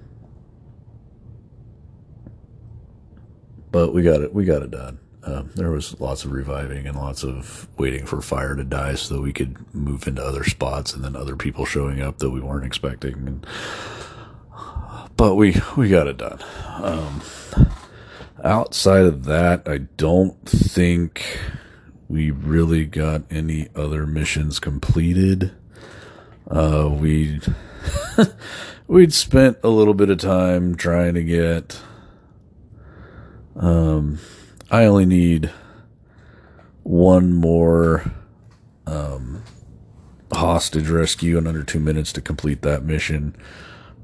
but 3.71 3.93
we 3.93 4.01
got 4.01 4.21
it. 4.21 4.33
We 4.33 4.45
got 4.45 4.61
it 4.63 4.71
done. 4.71 4.99
Um, 5.25 5.51
there 5.55 5.71
was 5.71 5.99
lots 5.99 6.25
of 6.25 6.31
reviving 6.31 6.85
and 6.85 6.97
lots 6.97 7.23
of 7.23 7.67
waiting 7.77 8.05
for 8.05 8.21
fire 8.21 8.55
to 8.55 8.63
die 8.63 8.95
so 8.95 9.15
that 9.15 9.21
we 9.21 9.31
could 9.31 9.73
move 9.73 10.07
into 10.07 10.23
other 10.23 10.43
spots, 10.43 10.93
and 10.93 11.03
then 11.03 11.15
other 11.15 11.35
people 11.35 11.65
showing 11.65 12.01
up 12.01 12.19
that 12.19 12.29
we 12.29 12.39
weren't 12.39 12.65
expecting. 12.65 13.13
And, 13.27 13.47
but 15.17 15.35
we 15.35 15.55
we 15.75 15.89
got 15.89 16.07
it 16.07 16.17
done. 16.17 16.39
Um, 16.81 17.21
outside 18.43 19.05
of 19.05 19.25
that, 19.25 19.67
I 19.67 19.79
don't 19.97 20.37
think 20.47 21.39
we 22.07 22.31
really 22.31 22.85
got 22.85 23.23
any 23.31 23.69
other 23.75 24.05
missions 24.05 24.59
completed. 24.59 25.51
Uh, 26.49 26.89
we 26.91 27.39
we'd 28.87 29.13
spent 29.13 29.57
a 29.63 29.69
little 29.69 29.93
bit 29.93 30.09
of 30.09 30.19
time 30.19 30.75
trying 30.75 31.13
to 31.15 31.23
get. 31.23 31.79
Um, 33.55 34.19
I 34.69 34.85
only 34.85 35.05
need 35.05 35.51
one 36.83 37.33
more 37.33 38.11
um, 38.85 39.43
hostage 40.31 40.89
rescue 40.89 41.37
in 41.37 41.47
under 41.47 41.63
two 41.63 41.79
minutes 41.79 42.11
to 42.13 42.21
complete 42.21 42.61
that 42.63 42.83
mission. 42.83 43.35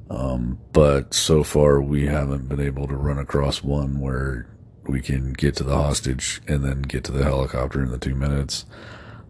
Um, 0.10 0.60
but 0.74 1.14
so 1.14 1.44
far 1.44 1.82
we 1.82 2.08
haven't 2.08 2.50
been 2.50 2.60
able 2.60 2.88
to 2.88 2.96
run 2.96 3.20
across 3.20 3.64
one 3.64 4.00
where 4.00 4.48
we 4.88 5.02
can 5.02 5.34
get 5.34 5.56
to 5.58 5.64
the 5.64 5.76
hostage 5.76 6.42
and 6.48 6.64
then 6.64 6.82
get 6.82 7.04
to 7.06 7.12
the 7.12 7.24
helicopter 7.24 7.84
in 7.84 7.92
the 7.92 8.00
two 8.00 8.16
minutes. 8.16 8.66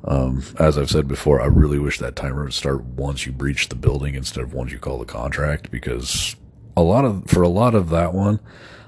Um, 0.05 0.43
as 0.57 0.77
I've 0.77 0.89
said 0.89 1.07
before, 1.07 1.41
I 1.41 1.47
really 1.47 1.79
wish 1.79 1.99
that 1.99 2.15
timer 2.15 2.45
would 2.45 2.53
start 2.53 2.83
once 2.83 3.25
you 3.25 3.33
breach 3.33 3.67
the 3.67 3.75
building 3.75 4.15
instead 4.15 4.43
of 4.43 4.53
once 4.53 4.71
you 4.71 4.79
call 4.79 4.97
the 4.97 5.05
contract 5.05 5.69
because 5.69 6.37
a 6.77 6.81
lot 6.81 7.03
of, 7.03 7.25
for 7.29 7.41
a 7.41 7.49
lot 7.49 7.75
of 7.75 7.89
that 7.89 8.13
one, 8.13 8.39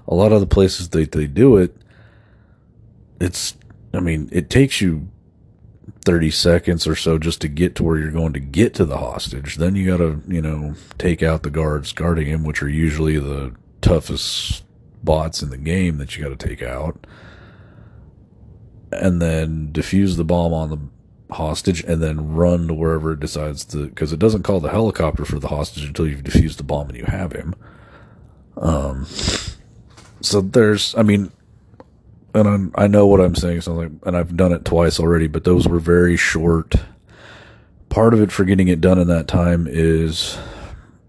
a 0.08 0.16
lot 0.16 0.32
of 0.32 0.40
the 0.40 0.48
places 0.48 0.90
that 0.90 1.12
they 1.12 1.28
do 1.28 1.58
it, 1.58 1.76
it's, 3.20 3.58
I 3.94 4.00
mean, 4.00 4.30
it 4.32 4.50
takes 4.50 4.80
you 4.80 5.10
30 6.04 6.32
seconds 6.32 6.88
or 6.88 6.96
so 6.96 7.18
just 7.18 7.42
to 7.42 7.48
get 7.48 7.76
to 7.76 7.84
where 7.84 7.98
you're 7.98 8.12
going 8.12 8.34
to 8.34 8.40
get 8.40 8.74
to 8.76 8.86
the 8.86 8.98
hostage. 8.98 9.58
Then 9.58 9.76
you 9.76 9.86
gotta, 9.86 10.20
you 10.28 10.42
know, 10.42 10.76
take 10.98 11.22
out 11.22 11.44
the 11.44 11.50
guards 11.50 11.94
guarding 11.94 12.28
him, 12.28 12.44
which 12.44 12.64
are 12.64 12.70
usually 12.70 13.20
the 13.20 13.54
toughest 13.82 14.64
bots 15.04 15.42
in 15.42 15.50
the 15.50 15.58
game 15.58 15.98
that 15.98 16.16
you 16.16 16.24
gotta 16.24 16.36
take 16.36 16.62
out. 16.62 17.06
And 18.92 19.22
then 19.22 19.70
defuse 19.72 20.18
the 20.18 20.26
bomb 20.26 20.54
on 20.54 20.70
the 20.70 20.80
hostage 21.34 21.84
and 21.84 22.02
then 22.02 22.34
run 22.34 22.68
to 22.68 22.74
wherever 22.74 23.14
it 23.14 23.20
decides 23.20 23.64
to, 23.66 23.88
because 23.88 24.12
it 24.12 24.20
doesn't 24.20 24.44
call 24.44 24.60
the 24.60 24.70
helicopter 24.70 25.24
for 25.24 25.40
the 25.40 25.48
hostage 25.48 25.86
until 25.86 26.08
you've 26.08 26.24
defused 26.24 26.58
the 26.58 26.64
bomb 26.64 26.90
and 26.90 26.98
you 26.98 27.06
have 27.06 27.32
him. 27.32 27.56
Um, 28.58 29.06
so 30.20 30.42
there's, 30.42 30.94
I 30.96 31.04
mean, 31.04 31.32
and 32.34 32.48
I'm, 32.48 32.72
I 32.76 32.88
know 32.88 33.08
what 33.08 33.22
I'm 33.22 33.36
saying, 33.36 33.62
so 33.62 33.74
like, 33.74 33.92
and 34.06 34.16
I've 34.16 34.38
done 34.38 34.52
it 34.52 34.66
twice 34.66 35.00
already, 35.00 35.28
but 35.28 35.44
those 35.44 35.68
were 35.68 35.80
very 35.80 36.18
short. 36.18 36.76
Part 37.90 38.14
of 38.14 38.22
it 38.22 38.32
for 38.32 38.46
getting 38.46 38.68
it 38.68 38.82
done 38.82 39.00
in 39.00 39.08
that 39.08 39.28
time 39.28 39.68
is 39.70 40.38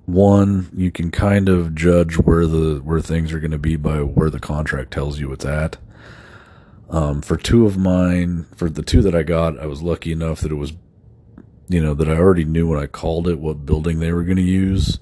one, 0.06 0.68
you 0.74 0.90
can 0.90 1.10
kind 1.10 1.48
of 1.48 1.74
judge 1.74 2.16
where 2.16 2.46
the 2.46 2.80
where 2.82 3.00
things 3.00 3.32
are 3.32 3.40
going 3.40 3.52
to 3.52 3.58
be 3.58 3.76
by 3.76 4.02
where 4.02 4.30
the 4.30 4.40
contract 4.40 4.92
tells 4.92 5.20
you 5.20 5.32
it's 5.32 5.44
at. 5.44 5.76
Um, 6.90 7.22
for 7.22 7.36
two 7.36 7.66
of 7.66 7.78
mine, 7.78 8.46
for 8.54 8.68
the 8.68 8.82
two 8.82 9.00
that 9.02 9.14
I 9.14 9.22
got, 9.22 9.58
I 9.58 9.66
was 9.66 9.80
lucky 9.80 10.12
enough 10.12 10.40
that 10.40 10.52
it 10.52 10.56
was, 10.56 10.74
you 11.68 11.80
know, 11.80 11.94
that 11.94 12.08
I 12.08 12.16
already 12.16 12.44
knew 12.44 12.68
when 12.68 12.78
I 12.78 12.86
called 12.86 13.28
it 13.28 13.38
what 13.38 13.64
building 13.64 13.98
they 13.98 14.12
were 14.12 14.24
going 14.24 14.36
to 14.36 14.42
use. 14.42 14.98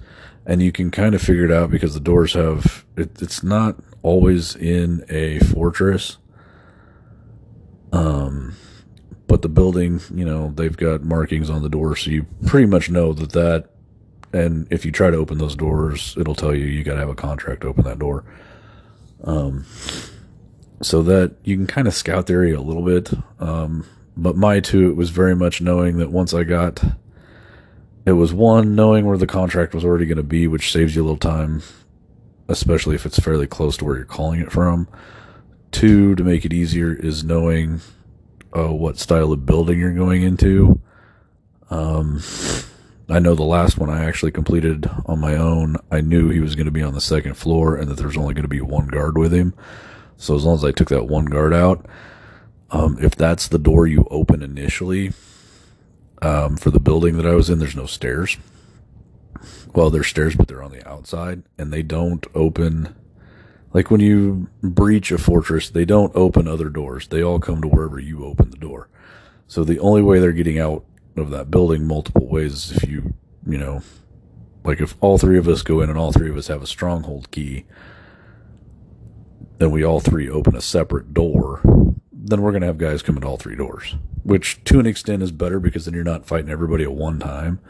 And 0.46 0.62
you 0.62 0.70
can 0.70 0.90
kind 0.90 1.14
of 1.14 1.22
figure 1.22 1.44
it 1.44 1.52
out 1.52 1.70
because 1.70 1.94
the 1.94 2.00
doors 2.00 2.34
have, 2.34 2.84
it, 2.96 3.20
it's 3.20 3.42
not 3.42 3.76
always 4.02 4.56
in 4.56 5.04
a 5.08 5.38
fortress. 5.40 6.18
Um, 7.92 8.54
but 9.26 9.42
the 9.42 9.48
building, 9.48 10.00
you 10.14 10.24
know, 10.24 10.52
they've 10.54 10.76
got 10.76 11.02
markings 11.02 11.50
on 11.50 11.62
the 11.62 11.68
door, 11.68 11.96
so 11.96 12.10
you 12.10 12.26
pretty 12.46 12.66
much 12.66 12.90
know 12.90 13.12
that 13.12 13.32
that. 13.32 13.70
And 14.32 14.68
if 14.70 14.84
you 14.84 14.92
try 14.92 15.10
to 15.10 15.16
open 15.16 15.38
those 15.38 15.56
doors, 15.56 16.14
it'll 16.18 16.36
tell 16.36 16.54
you 16.54 16.64
you 16.64 16.84
got 16.84 16.94
to 16.94 17.00
have 17.00 17.08
a 17.08 17.14
contract 17.14 17.62
to 17.62 17.68
open 17.68 17.84
that 17.84 17.98
door. 17.98 18.24
Um, 19.24 19.66
so 20.82 21.02
that 21.02 21.34
you 21.44 21.56
can 21.56 21.66
kind 21.66 21.86
of 21.86 21.94
scout 21.94 22.26
the 22.26 22.32
area 22.34 22.58
a 22.58 22.60
little 22.60 22.84
bit. 22.84 23.12
Um, 23.38 23.86
but 24.16 24.36
my 24.36 24.60
two, 24.60 24.88
it 24.88 24.96
was 24.96 25.10
very 25.10 25.34
much 25.34 25.60
knowing 25.60 25.98
that 25.98 26.10
once 26.10 26.32
I 26.32 26.44
got, 26.44 26.82
it 28.06 28.12
was 28.12 28.32
one 28.32 28.74
knowing 28.74 29.04
where 29.04 29.18
the 29.18 29.26
contract 29.26 29.74
was 29.74 29.84
already 29.84 30.06
going 30.06 30.16
to 30.16 30.22
be, 30.22 30.46
which 30.46 30.72
saves 30.72 30.96
you 30.96 31.02
a 31.02 31.04
little 31.04 31.18
time, 31.18 31.62
especially 32.50 32.94
if 32.94 33.06
it's 33.06 33.18
fairly 33.18 33.46
close 33.46 33.76
to 33.78 33.84
where 33.84 33.96
you're 33.96 34.04
calling 34.04 34.40
it 34.40 34.52
from. 34.52 34.88
two, 35.72 36.14
to 36.16 36.24
make 36.24 36.44
it 36.44 36.52
easier, 36.52 36.92
is 36.92 37.22
knowing 37.22 37.80
uh, 38.56 38.72
what 38.72 38.98
style 38.98 39.32
of 39.32 39.46
building 39.46 39.78
you're 39.78 39.94
going 39.94 40.22
into. 40.22 40.80
Um, 41.70 42.20
I 43.08 43.20
know 43.20 43.34
the 43.34 43.44
last 43.44 43.78
one 43.78 43.88
I 43.88 44.04
actually 44.04 44.32
completed 44.32 44.90
on 45.06 45.20
my 45.20 45.36
own. 45.36 45.76
I 45.90 46.00
knew 46.00 46.28
he 46.28 46.40
was 46.40 46.56
going 46.56 46.66
to 46.66 46.72
be 46.72 46.82
on 46.82 46.94
the 46.94 47.00
second 47.00 47.34
floor 47.34 47.76
and 47.76 47.88
that 47.88 47.94
there's 47.96 48.16
only 48.16 48.34
going 48.34 48.42
to 48.42 48.48
be 48.48 48.60
one 48.60 48.88
guard 48.88 49.16
with 49.16 49.32
him. 49.32 49.54
So 50.16 50.34
as 50.34 50.44
long 50.44 50.56
as 50.56 50.64
I 50.64 50.72
took 50.72 50.88
that 50.88 51.06
one 51.06 51.26
guard 51.26 51.54
out, 51.54 51.86
um, 52.70 52.98
if 53.00 53.14
that's 53.14 53.48
the 53.48 53.58
door 53.58 53.86
you 53.86 54.06
open 54.10 54.42
initially 54.42 55.12
um, 56.22 56.56
for 56.56 56.70
the 56.70 56.80
building 56.80 57.16
that 57.16 57.26
I 57.26 57.34
was 57.34 57.50
in, 57.50 57.58
there's 57.58 57.76
no 57.76 57.86
stairs. 57.86 58.36
Well, 59.72 59.90
they're 59.90 60.02
stairs, 60.02 60.34
but 60.34 60.48
they're 60.48 60.62
on 60.62 60.72
the 60.72 60.86
outside, 60.88 61.42
and 61.56 61.72
they 61.72 61.82
don't 61.82 62.26
open. 62.34 62.94
Like 63.72 63.90
when 63.90 64.00
you 64.00 64.48
breach 64.62 65.12
a 65.12 65.18
fortress, 65.18 65.70
they 65.70 65.84
don't 65.84 66.14
open 66.16 66.48
other 66.48 66.68
doors. 66.68 67.06
They 67.08 67.22
all 67.22 67.38
come 67.38 67.62
to 67.62 67.68
wherever 67.68 68.00
you 68.00 68.24
open 68.24 68.50
the 68.50 68.56
door. 68.56 68.88
So 69.46 69.62
the 69.62 69.78
only 69.78 70.02
way 70.02 70.18
they're 70.18 70.32
getting 70.32 70.58
out 70.58 70.84
of 71.16 71.30
that 71.30 71.50
building 71.50 71.86
multiple 71.86 72.26
ways 72.26 72.52
is 72.52 72.76
if 72.76 72.88
you, 72.88 73.14
you 73.46 73.58
know, 73.58 73.82
like 74.64 74.80
if 74.80 74.96
all 75.00 75.18
three 75.18 75.38
of 75.38 75.48
us 75.48 75.62
go 75.62 75.80
in 75.80 75.88
and 75.88 75.98
all 75.98 76.12
three 76.12 76.30
of 76.30 76.36
us 76.36 76.48
have 76.48 76.62
a 76.62 76.66
stronghold 76.66 77.30
key, 77.30 77.64
then 79.58 79.70
we 79.70 79.84
all 79.84 80.00
three 80.00 80.28
open 80.28 80.56
a 80.56 80.60
separate 80.60 81.14
door, 81.14 81.60
then 82.12 82.42
we're 82.42 82.50
going 82.50 82.62
to 82.62 82.66
have 82.66 82.78
guys 82.78 83.02
come 83.02 83.16
into 83.16 83.28
all 83.28 83.36
three 83.36 83.56
doors, 83.56 83.94
which 84.22 84.62
to 84.64 84.80
an 84.80 84.86
extent 84.86 85.22
is 85.22 85.32
better 85.32 85.60
because 85.60 85.84
then 85.84 85.94
you're 85.94 86.02
not 86.02 86.26
fighting 86.26 86.50
everybody 86.50 86.84
at 86.84 86.92
one 86.92 87.18
time 87.18 87.60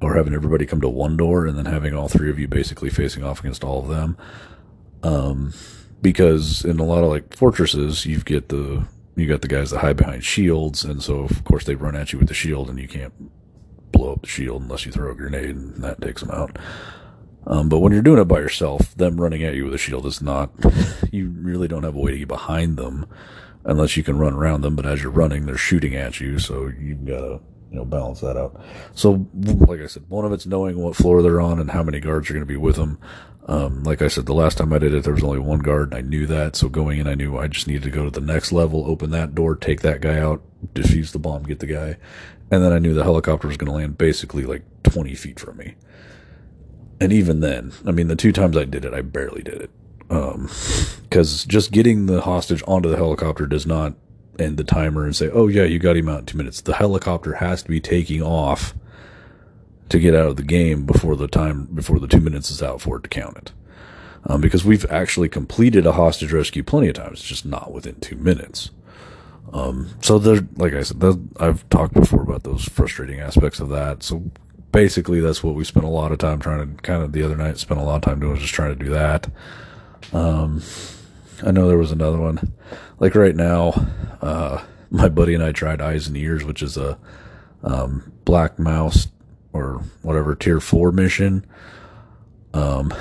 or 0.00 0.14
having 0.14 0.34
everybody 0.34 0.66
come 0.66 0.80
to 0.80 0.88
one 0.88 1.16
door 1.16 1.46
and 1.46 1.56
then 1.56 1.64
having 1.64 1.94
all 1.94 2.08
three 2.08 2.30
of 2.30 2.38
you 2.38 2.48
basically 2.48 2.90
facing 2.90 3.24
off 3.24 3.40
against 3.40 3.64
all 3.64 3.80
of 3.80 3.88
them. 3.88 4.16
Um, 5.02 5.54
because 6.02 6.64
in 6.64 6.78
a 6.78 6.84
lot 6.84 7.02
of 7.02 7.10
like 7.10 7.34
fortresses, 7.34 8.06
you 8.06 8.20
get 8.20 8.48
the 8.48 8.86
you 9.16 9.26
got 9.26 9.40
the 9.40 9.48
guys 9.48 9.70
that 9.70 9.78
hide 9.78 9.96
behind 9.96 10.24
shields, 10.24 10.84
and 10.84 11.02
so 11.02 11.20
of 11.20 11.42
course 11.44 11.64
they 11.64 11.74
run 11.74 11.96
at 11.96 12.12
you 12.12 12.18
with 12.18 12.28
the 12.28 12.34
shield, 12.34 12.68
and 12.68 12.78
you 12.78 12.86
can't 12.86 13.14
blow 13.90 14.12
up 14.12 14.22
the 14.22 14.28
shield 14.28 14.62
unless 14.62 14.84
you 14.84 14.92
throw 14.92 15.10
a 15.10 15.14
grenade, 15.14 15.56
and 15.56 15.82
that 15.82 16.00
takes 16.00 16.20
them 16.20 16.30
out. 16.30 16.58
Um, 17.46 17.68
but 17.68 17.78
when 17.78 17.92
you're 17.92 18.02
doing 18.02 18.20
it 18.20 18.24
by 18.24 18.40
yourself, 18.40 18.94
them 18.96 19.20
running 19.20 19.42
at 19.42 19.54
you 19.54 19.64
with 19.64 19.74
a 19.74 19.78
shield 19.78 20.06
is 20.06 20.20
not. 20.20 20.50
You 21.12 21.30
really 21.30 21.66
don't 21.66 21.84
have 21.84 21.94
a 21.94 21.98
way 21.98 22.10
to 22.10 22.18
get 22.18 22.28
behind 22.28 22.76
them 22.76 23.06
unless 23.64 23.96
you 23.96 24.02
can 24.02 24.18
run 24.18 24.34
around 24.34 24.60
them. 24.60 24.76
But 24.76 24.84
as 24.84 25.02
you're 25.02 25.10
running, 25.10 25.46
they're 25.46 25.56
shooting 25.56 25.94
at 25.94 26.20
you, 26.20 26.38
so 26.38 26.70
you've 26.78 27.06
gotta 27.06 27.40
you 27.76 27.82
know 27.82 27.84
balance 27.84 28.20
that 28.20 28.38
out. 28.38 28.58
So, 28.94 29.26
like 29.34 29.80
I 29.80 29.86
said, 29.86 30.08
one 30.08 30.24
of 30.24 30.32
it's 30.32 30.46
knowing 30.46 30.78
what 30.78 30.96
floor 30.96 31.20
they're 31.22 31.42
on 31.42 31.60
and 31.60 31.70
how 31.70 31.82
many 31.82 32.00
guards 32.00 32.30
are 32.30 32.32
going 32.32 32.40
to 32.42 32.46
be 32.46 32.56
with 32.56 32.76
them. 32.76 32.98
Um, 33.48 33.84
like 33.84 34.00
I 34.00 34.08
said, 34.08 34.24
the 34.24 34.34
last 34.34 34.56
time 34.56 34.72
I 34.72 34.78
did 34.78 34.94
it, 34.94 35.04
there 35.04 35.12
was 35.12 35.22
only 35.22 35.38
one 35.38 35.58
guard, 35.58 35.92
and 35.92 35.94
I 35.94 36.00
knew 36.00 36.26
that. 36.26 36.56
So 36.56 36.70
going 36.70 36.98
in, 36.98 37.06
I 37.06 37.14
knew 37.14 37.36
I 37.36 37.48
just 37.48 37.66
needed 37.66 37.82
to 37.82 37.90
go 37.90 38.04
to 38.04 38.10
the 38.10 38.24
next 38.24 38.50
level, 38.50 38.90
open 38.90 39.10
that 39.10 39.34
door, 39.34 39.54
take 39.54 39.82
that 39.82 40.00
guy 40.00 40.18
out, 40.18 40.42
defuse 40.72 41.12
the 41.12 41.18
bomb, 41.18 41.42
get 41.42 41.58
the 41.58 41.66
guy, 41.66 41.98
and 42.50 42.64
then 42.64 42.72
I 42.72 42.78
knew 42.78 42.94
the 42.94 43.04
helicopter 43.04 43.46
was 43.46 43.58
going 43.58 43.70
to 43.70 43.76
land 43.76 43.98
basically 43.98 44.44
like 44.44 44.62
20 44.84 45.14
feet 45.14 45.38
from 45.38 45.58
me. 45.58 45.74
And 46.98 47.12
even 47.12 47.40
then, 47.40 47.72
I 47.86 47.90
mean, 47.90 48.08
the 48.08 48.16
two 48.16 48.32
times 48.32 48.56
I 48.56 48.64
did 48.64 48.86
it, 48.86 48.94
I 48.94 49.02
barely 49.02 49.42
did 49.42 49.60
it. 49.60 49.70
Um, 50.08 50.48
cause 51.10 51.44
just 51.44 51.72
getting 51.72 52.06
the 52.06 52.22
hostage 52.22 52.62
onto 52.66 52.88
the 52.88 52.96
helicopter 52.96 53.46
does 53.46 53.66
not 53.66 53.94
end 54.38 54.56
the 54.56 54.64
timer 54.64 55.04
and 55.04 55.14
say, 55.14 55.30
oh 55.30 55.48
yeah, 55.48 55.64
you 55.64 55.78
got 55.78 55.96
him 55.96 56.08
out 56.08 56.20
in 56.20 56.26
two 56.26 56.38
minutes. 56.38 56.60
The 56.60 56.74
helicopter 56.74 57.34
has 57.34 57.62
to 57.62 57.68
be 57.68 57.80
taking 57.80 58.22
off 58.22 58.74
to 59.88 59.98
get 59.98 60.14
out 60.14 60.28
of 60.28 60.36
the 60.36 60.42
game 60.42 60.84
before 60.84 61.16
the 61.16 61.28
time 61.28 61.66
before 61.66 62.00
the 62.00 62.08
two 62.08 62.20
minutes 62.20 62.50
is 62.50 62.62
out 62.62 62.80
for 62.80 62.96
it 62.96 63.02
to 63.02 63.08
count 63.08 63.36
it. 63.36 63.52
Um, 64.28 64.40
because 64.40 64.64
we've 64.64 64.84
actually 64.90 65.28
completed 65.28 65.86
a 65.86 65.92
hostage 65.92 66.32
rescue 66.32 66.64
plenty 66.64 66.88
of 66.88 66.94
times, 66.94 67.22
just 67.22 67.46
not 67.46 67.72
within 67.72 67.94
two 68.00 68.16
minutes. 68.16 68.70
Um, 69.52 69.90
so 70.02 70.18
there, 70.18 70.40
like 70.56 70.72
I 70.72 70.82
said, 70.82 71.02
I've 71.38 71.68
talked 71.68 71.94
before 71.94 72.22
about 72.22 72.42
those 72.42 72.64
frustrating 72.64 73.20
aspects 73.20 73.60
of 73.60 73.68
that. 73.68 74.02
So 74.02 74.30
basically, 74.72 75.20
that's 75.20 75.44
what 75.44 75.54
we 75.54 75.62
spent 75.62 75.86
a 75.86 75.90
lot 75.90 76.10
of 76.10 76.18
time 76.18 76.40
trying 76.40 76.76
to 76.76 76.82
kind 76.82 77.04
of 77.04 77.12
the 77.12 77.22
other 77.22 77.36
night 77.36 77.58
spent 77.58 77.80
a 77.80 77.84
lot 77.84 77.96
of 77.96 78.02
time 78.02 78.18
doing, 78.18 78.36
just 78.36 78.52
trying 78.52 78.76
to 78.76 78.84
do 78.84 78.90
that. 78.90 79.30
Um, 80.12 80.60
I 81.44 81.50
know 81.50 81.68
there 81.68 81.78
was 81.78 81.92
another 81.92 82.18
one, 82.18 82.54
like 82.98 83.14
right 83.14 83.36
now, 83.36 83.72
uh, 84.22 84.64
my 84.90 85.08
buddy 85.08 85.34
and 85.34 85.42
I 85.42 85.52
tried 85.52 85.80
eyes 85.80 86.06
and 86.06 86.16
ears, 86.16 86.44
which 86.44 86.62
is 86.62 86.76
a, 86.76 86.98
um, 87.62 88.12
Black 88.24 88.58
Mous 88.58 89.08
or 89.52 89.82
whatever 90.02 90.34
tier 90.34 90.60
four 90.60 90.92
mission. 90.92 91.44
Um, 92.54 92.92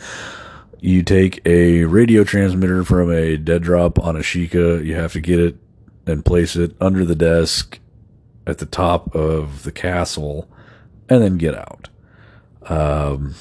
you 0.79 1.03
take 1.03 1.41
a 1.45 1.85
radio 1.85 2.23
transmitter 2.23 2.83
from 2.83 3.11
a 3.11 3.37
dead 3.37 3.63
drop 3.63 3.99
on 3.99 4.15
Ashika. 4.15 4.83
You 4.83 4.95
have 4.95 5.13
to 5.13 5.21
get 5.21 5.39
it 5.39 5.57
and 6.05 6.23
place 6.23 6.55
it 6.55 6.75
under 6.79 7.03
the 7.05 7.15
desk 7.15 7.79
at 8.47 8.59
the 8.59 8.65
top 8.65 9.15
of 9.15 9.63
the 9.63 9.71
castle 9.71 10.49
and 11.09 11.21
then 11.21 11.37
get 11.37 11.55
out. 11.55 11.89
Um, 12.63 13.35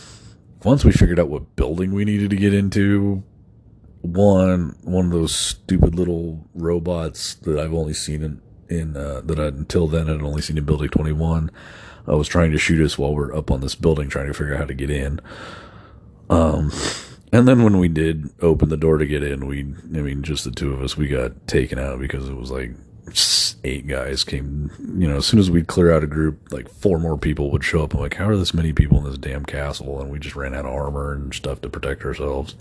once 0.64 0.84
we 0.84 0.92
figured 0.92 1.20
out 1.20 1.28
what 1.28 1.56
building 1.56 1.92
we 1.92 2.04
needed 2.04 2.30
to 2.30 2.36
get 2.36 2.54
into, 2.54 3.22
one 4.00 4.76
one 4.82 5.06
of 5.06 5.12
those 5.12 5.34
stupid 5.34 5.94
little 5.94 6.46
robots 6.54 7.34
that 7.34 7.58
I've 7.58 7.74
only 7.74 7.94
seen 7.94 8.22
in 8.22 8.42
in 8.68 8.96
uh, 8.96 9.20
that 9.24 9.38
I, 9.38 9.46
until 9.46 9.86
then 9.86 10.08
I'd 10.08 10.22
only 10.22 10.42
seen 10.42 10.58
in 10.58 10.64
Building 10.64 10.88
21. 10.88 11.50
I 12.06 12.14
was 12.14 12.28
trying 12.28 12.52
to 12.52 12.58
shoot 12.58 12.84
us 12.84 12.98
while 12.98 13.14
we're 13.14 13.34
up 13.34 13.50
on 13.50 13.60
this 13.60 13.74
building, 13.74 14.08
trying 14.08 14.26
to 14.26 14.34
figure 14.34 14.54
out 14.54 14.60
how 14.60 14.66
to 14.66 14.74
get 14.74 14.90
in. 14.90 15.20
Um, 16.28 16.70
and 17.32 17.48
then 17.48 17.62
when 17.62 17.78
we 17.78 17.88
did 17.88 18.30
open 18.40 18.68
the 18.68 18.76
door 18.76 18.98
to 18.98 19.06
get 19.06 19.22
in, 19.22 19.46
we, 19.46 19.60
I 19.60 20.02
mean, 20.02 20.22
just 20.22 20.44
the 20.44 20.50
two 20.50 20.72
of 20.72 20.82
us, 20.82 20.96
we 20.96 21.08
got 21.08 21.46
taken 21.46 21.78
out 21.78 21.98
because 21.98 22.28
it 22.28 22.36
was 22.36 22.50
like 22.50 22.72
eight 23.64 23.86
guys 23.86 24.24
came, 24.24 24.70
you 24.98 25.08
know, 25.08 25.16
as 25.16 25.26
soon 25.26 25.40
as 25.40 25.50
we'd 25.50 25.66
clear 25.66 25.92
out 25.92 26.04
a 26.04 26.06
group, 26.06 26.52
like 26.52 26.68
four 26.68 26.98
more 26.98 27.16
people 27.18 27.50
would 27.50 27.64
show 27.64 27.82
up. 27.82 27.94
I'm 27.94 28.00
like, 28.00 28.14
how 28.14 28.28
are 28.28 28.36
this 28.36 28.54
many 28.54 28.72
people 28.72 28.98
in 28.98 29.04
this 29.04 29.18
damn 29.18 29.44
castle? 29.44 30.00
And 30.00 30.10
we 30.10 30.18
just 30.18 30.36
ran 30.36 30.54
out 30.54 30.66
of 30.66 30.72
armor 30.72 31.12
and 31.12 31.32
stuff 31.34 31.60
to 31.62 31.68
protect 31.68 32.04
ourselves. 32.04 32.54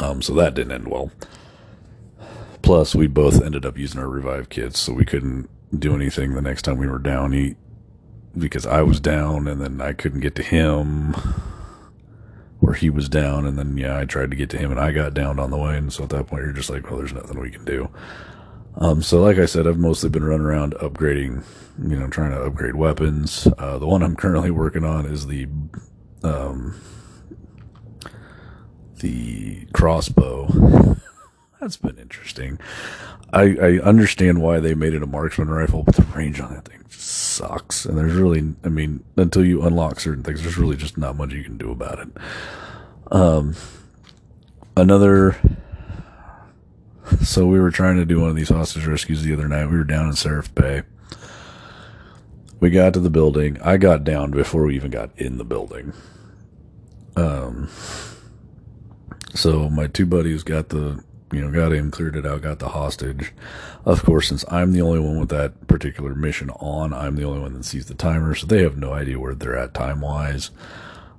Um, 0.00 0.22
so 0.22 0.32
that 0.34 0.54
didn't 0.54 0.72
end 0.72 0.88
well. 0.88 1.10
Plus, 2.62 2.94
we 2.94 3.06
both 3.06 3.42
ended 3.42 3.64
up 3.64 3.78
using 3.78 4.00
our 4.00 4.08
revive 4.08 4.48
kits, 4.48 4.80
so 4.80 4.92
we 4.92 5.04
couldn't 5.04 5.48
do 5.78 5.94
anything 5.94 6.34
the 6.34 6.42
next 6.42 6.62
time 6.62 6.78
we 6.78 6.88
were 6.88 6.98
down. 6.98 7.32
He, 7.32 7.56
because 8.36 8.66
I 8.66 8.82
was 8.82 8.98
down, 9.00 9.46
and 9.46 9.60
then 9.60 9.80
I 9.80 9.92
couldn't 9.92 10.20
get 10.20 10.34
to 10.36 10.42
him, 10.42 11.14
where 12.58 12.74
he 12.74 12.90
was 12.90 13.08
down, 13.08 13.46
and 13.46 13.58
then 13.58 13.76
yeah, 13.76 13.96
I 13.96 14.04
tried 14.04 14.30
to 14.30 14.36
get 14.36 14.50
to 14.50 14.58
him, 14.58 14.70
and 14.70 14.80
I 14.80 14.90
got 14.90 15.14
downed 15.14 15.38
on 15.38 15.50
the 15.50 15.56
way. 15.56 15.76
And 15.76 15.92
so 15.92 16.04
at 16.04 16.10
that 16.10 16.26
point, 16.26 16.42
you're 16.42 16.52
just 16.52 16.70
like, 16.70 16.90
well, 16.90 16.98
there's 16.98 17.12
nothing 17.12 17.38
we 17.38 17.50
can 17.50 17.64
do. 17.64 17.88
Um, 18.78 19.02
so 19.02 19.22
like 19.22 19.38
I 19.38 19.46
said, 19.46 19.66
I've 19.66 19.78
mostly 19.78 20.10
been 20.10 20.24
running 20.24 20.46
around 20.46 20.74
upgrading, 20.74 21.44
you 21.82 21.98
know, 21.98 22.08
trying 22.08 22.32
to 22.32 22.42
upgrade 22.42 22.74
weapons. 22.74 23.48
Uh, 23.58 23.78
the 23.78 23.86
one 23.86 24.02
I'm 24.02 24.16
currently 24.16 24.50
working 24.50 24.84
on 24.84 25.06
is 25.06 25.26
the, 25.26 25.46
um, 26.22 26.80
the 29.00 29.66
crossbow 29.72 30.96
that's 31.60 31.76
been 31.76 31.98
interesting. 31.98 32.58
I, 33.32 33.56
I 33.56 33.78
understand 33.80 34.40
why 34.40 34.60
they 34.60 34.74
made 34.74 34.94
it 34.94 35.02
a 35.02 35.06
marksman 35.06 35.48
rifle, 35.48 35.82
but 35.82 35.96
the 35.96 36.02
range 36.02 36.40
on 36.40 36.54
that 36.54 36.68
thing 36.68 36.84
sucks. 36.88 37.84
And 37.84 37.98
there's 37.98 38.14
really, 38.14 38.54
I 38.64 38.68
mean, 38.68 39.04
until 39.16 39.44
you 39.44 39.62
unlock 39.62 40.00
certain 40.00 40.22
things, 40.22 40.42
there's 40.42 40.58
really 40.58 40.76
just 40.76 40.96
not 40.96 41.16
much 41.16 41.32
you 41.32 41.42
can 41.42 41.56
do 41.56 41.70
about 41.70 41.98
it. 41.98 42.08
Um, 43.10 43.54
another. 44.76 45.36
So 47.22 47.46
we 47.46 47.60
were 47.60 47.70
trying 47.70 47.96
to 47.96 48.04
do 48.04 48.20
one 48.20 48.30
of 48.30 48.36
these 48.36 48.48
hostage 48.48 48.86
rescues 48.86 49.22
the 49.22 49.32
other 49.32 49.48
night. 49.48 49.66
We 49.66 49.76
were 49.76 49.84
down 49.84 50.06
in 50.06 50.12
Sarif 50.12 50.54
Bay. 50.54 50.82
We 52.58 52.70
got 52.70 52.94
to 52.94 53.00
the 53.00 53.10
building. 53.10 53.60
I 53.62 53.76
got 53.76 54.04
down 54.04 54.30
before 54.30 54.64
we 54.64 54.76
even 54.76 54.90
got 54.90 55.10
in 55.16 55.38
the 55.38 55.44
building. 55.44 55.92
Um, 57.16 57.68
so 59.34 59.68
my 59.68 59.86
two 59.86 60.06
buddies 60.06 60.42
got 60.42 60.70
the 60.70 61.02
you 61.32 61.40
know, 61.40 61.50
got 61.50 61.72
in, 61.72 61.90
cleared 61.90 62.16
it 62.16 62.24
out, 62.24 62.42
got 62.42 62.60
the 62.60 62.68
hostage. 62.68 63.32
Of 63.84 64.04
course, 64.04 64.28
since 64.28 64.44
I'm 64.48 64.72
the 64.72 64.82
only 64.82 65.00
one 65.00 65.18
with 65.18 65.28
that 65.30 65.66
particular 65.66 66.14
mission 66.14 66.50
on, 66.50 66.92
I'm 66.92 67.16
the 67.16 67.24
only 67.24 67.40
one 67.40 67.54
that 67.54 67.64
sees 67.64 67.86
the 67.86 67.94
timer, 67.94 68.34
so 68.34 68.46
they 68.46 68.62
have 68.62 68.76
no 68.76 68.92
idea 68.92 69.18
where 69.18 69.34
they're 69.34 69.56
at 69.56 69.74
time 69.74 70.00
wise. 70.00 70.50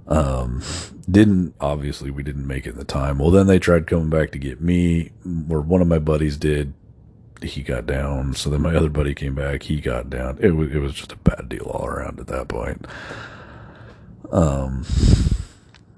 Um, 0.08 0.62
didn't 1.10 1.54
obviously 1.60 2.12
we 2.12 2.24
didn't 2.24 2.48
make 2.48 2.66
it 2.66 2.72
in 2.72 2.78
the 2.78 2.86
time. 2.86 3.20
Well, 3.20 3.32
then 3.32 3.48
they 3.48 3.60
tried 3.60 3.88
coming 3.88 4.10
back 4.10 4.32
to 4.32 4.38
get 4.38 4.62
me, 4.62 5.12
or 5.50 5.62
one 5.62 5.82
of 5.82 5.88
my 5.88 6.00
buddies 6.00 6.38
did. 6.38 6.74
He 7.42 7.62
got 7.62 7.86
down, 7.86 8.34
so 8.34 8.50
then 8.50 8.62
my 8.64 8.76
other 8.76 8.90
buddy 8.90 9.14
came 9.14 9.36
back. 9.36 9.64
He 9.64 9.80
got 9.80 10.10
down. 10.10 10.40
It 10.42 10.52
was 10.52 10.72
it 10.72 10.80
was 10.80 10.94
just 10.94 11.12
a 11.12 11.18
bad 11.18 11.50
deal 11.50 11.66
all 11.66 11.86
around 11.86 12.20
at 12.20 12.28
that 12.28 12.48
point. 12.48 12.88
Um 14.32 14.86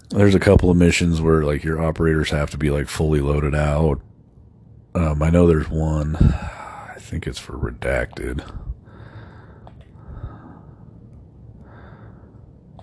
there's 0.10 0.36
a 0.36 0.39
couple 0.39 0.69
of 0.69 0.78
missions 0.78 1.22
where 1.22 1.43
like 1.43 1.63
your 1.63 1.82
operators 1.82 2.32
have 2.32 2.50
to 2.52 2.58
be 2.58 2.72
like 2.72 2.88
fully 2.88 3.22
loaded 3.22 3.56
out. 3.56 4.02
Um, 4.95 5.22
I 5.22 5.30
know 5.30 5.48
there's 5.48 5.69
one. 5.69 6.15
I 6.15 6.95
think 6.98 7.28
it's 7.28 7.39
for 7.39 7.54
redacted. 7.54 8.43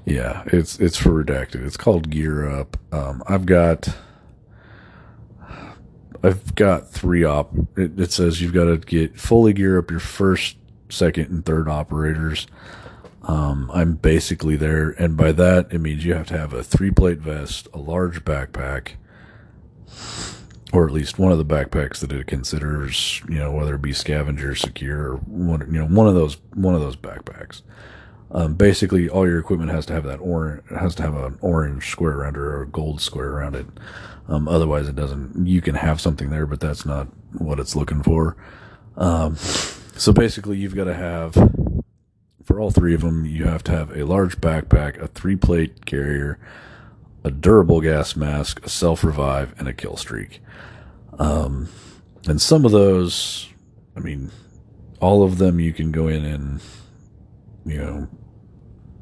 Yeah, 0.06 0.44
it's 0.46 0.78
it's 0.78 0.96
for 0.96 1.10
redacted. 1.10 1.66
It's 1.66 1.76
called 1.76 2.10
Gear 2.10 2.48
Up. 2.48 2.76
Um, 2.92 3.24
I've 3.26 3.44
got 3.44 3.88
I've 6.22 6.54
got 6.54 6.88
three 6.88 7.24
op. 7.24 7.52
It, 7.76 7.98
it 7.98 8.12
says 8.12 8.40
you've 8.40 8.54
got 8.54 8.64
to 8.64 8.78
get 8.78 9.18
fully 9.18 9.52
gear 9.52 9.78
up 9.78 9.90
your 9.90 10.00
first, 10.00 10.56
second, 10.88 11.30
and 11.30 11.44
third 11.44 11.68
operators. 11.68 12.46
Um, 13.24 13.68
I'm 13.74 13.94
basically 13.94 14.54
there, 14.54 14.90
and 14.90 15.16
by 15.16 15.32
that 15.32 15.72
it 15.72 15.80
means 15.80 16.04
you 16.04 16.14
have 16.14 16.28
to 16.28 16.38
have 16.38 16.52
a 16.52 16.62
three 16.62 16.92
plate 16.92 17.18
vest, 17.18 17.66
a 17.74 17.78
large 17.78 18.24
backpack, 18.24 18.92
or 20.72 20.86
at 20.86 20.92
least 20.92 21.18
one 21.18 21.32
of 21.32 21.38
the 21.38 21.44
backpacks 21.44 21.98
that 21.98 22.12
it 22.12 22.28
considers, 22.28 23.22
you 23.28 23.38
know, 23.38 23.50
whether 23.50 23.74
it 23.74 23.82
be 23.82 23.92
scavenger, 23.92 24.54
secure, 24.54 25.14
or 25.14 25.16
one, 25.16 25.60
you 25.72 25.80
know, 25.80 25.86
one 25.86 26.06
of 26.06 26.14
those 26.14 26.36
one 26.54 26.76
of 26.76 26.80
those 26.80 26.94
backpacks. 26.96 27.62
Um, 28.30 28.54
basically, 28.54 29.08
all 29.08 29.26
your 29.26 29.38
equipment 29.38 29.70
has 29.70 29.86
to 29.86 29.92
have 29.92 30.04
that 30.04 30.20
orange 30.20 30.62
has 30.70 30.94
to 30.96 31.02
have 31.02 31.14
an 31.14 31.38
orange 31.40 31.88
square 31.90 32.18
around 32.18 32.34
it 32.34 32.40
or 32.40 32.62
a 32.62 32.66
gold 32.66 33.00
square 33.00 33.30
around 33.30 33.54
it. 33.54 33.66
Um, 34.28 34.48
otherwise, 34.48 34.88
it 34.88 34.96
doesn't. 34.96 35.46
You 35.46 35.60
can 35.60 35.76
have 35.76 36.00
something 36.00 36.30
there, 36.30 36.46
but 36.46 36.60
that's 36.60 36.84
not 36.84 37.06
what 37.38 37.60
it's 37.60 37.76
looking 37.76 38.02
for. 38.02 38.36
Um, 38.96 39.36
so 39.36 40.12
basically, 40.12 40.58
you've 40.58 40.74
got 40.74 40.84
to 40.84 40.94
have 40.94 41.34
for 42.46 42.60
all 42.60 42.70
three 42.70 42.94
of 42.94 43.00
them, 43.00 43.26
you 43.26 43.44
have 43.44 43.64
to 43.64 43.72
have 43.72 43.90
a 43.90 44.06
large 44.06 44.40
backpack, 44.40 45.02
a 45.02 45.08
three 45.08 45.34
plate 45.34 45.84
carrier, 45.84 46.38
a 47.24 47.30
durable 47.30 47.80
gas 47.80 48.14
mask, 48.14 48.64
a 48.64 48.68
self 48.68 49.02
revive, 49.02 49.52
and 49.58 49.66
a 49.66 49.72
kill 49.72 49.96
streak. 49.96 50.40
Um, 51.18 51.68
and 52.28 52.40
some 52.40 52.64
of 52.64 52.70
those, 52.70 53.48
I 53.96 54.00
mean, 54.00 54.30
all 55.00 55.24
of 55.24 55.38
them 55.38 55.58
you 55.58 55.72
can 55.72 55.90
go 55.90 56.06
in 56.06 56.24
and, 56.24 56.60
you 57.66 57.78
know, 57.78 58.08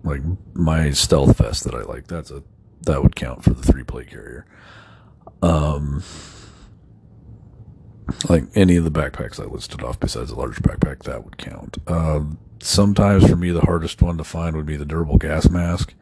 like 0.02 0.22
my 0.54 0.90
stealth 0.90 1.38
vest 1.38 1.64
that 1.64 1.74
I 1.74 1.82
like, 1.82 2.06
that's 2.06 2.30
a, 2.30 2.42
that 2.82 3.02
would 3.02 3.14
count 3.14 3.44
for 3.44 3.50
the 3.50 3.62
three 3.62 3.84
plate 3.84 4.10
carrier. 4.10 4.46
Um, 5.42 6.02
like 8.28 8.44
any 8.54 8.76
of 8.76 8.84
the 8.84 8.90
backpacks 8.90 9.38
I 9.40 9.44
listed 9.44 9.82
off 9.82 10.00
besides 10.00 10.30
a 10.30 10.36
large 10.36 10.62
backpack, 10.62 11.02
that 11.04 11.24
would 11.24 11.36
count. 11.36 11.78
Um, 11.86 12.38
sometimes 12.60 13.28
for 13.28 13.36
me, 13.36 13.50
the 13.50 13.60
hardest 13.60 14.00
one 14.02 14.18
to 14.18 14.24
find 14.24 14.56
would 14.56 14.66
be 14.66 14.76
the 14.76 14.84
durable 14.84 15.18
gas 15.18 15.48
mask. 15.48 15.94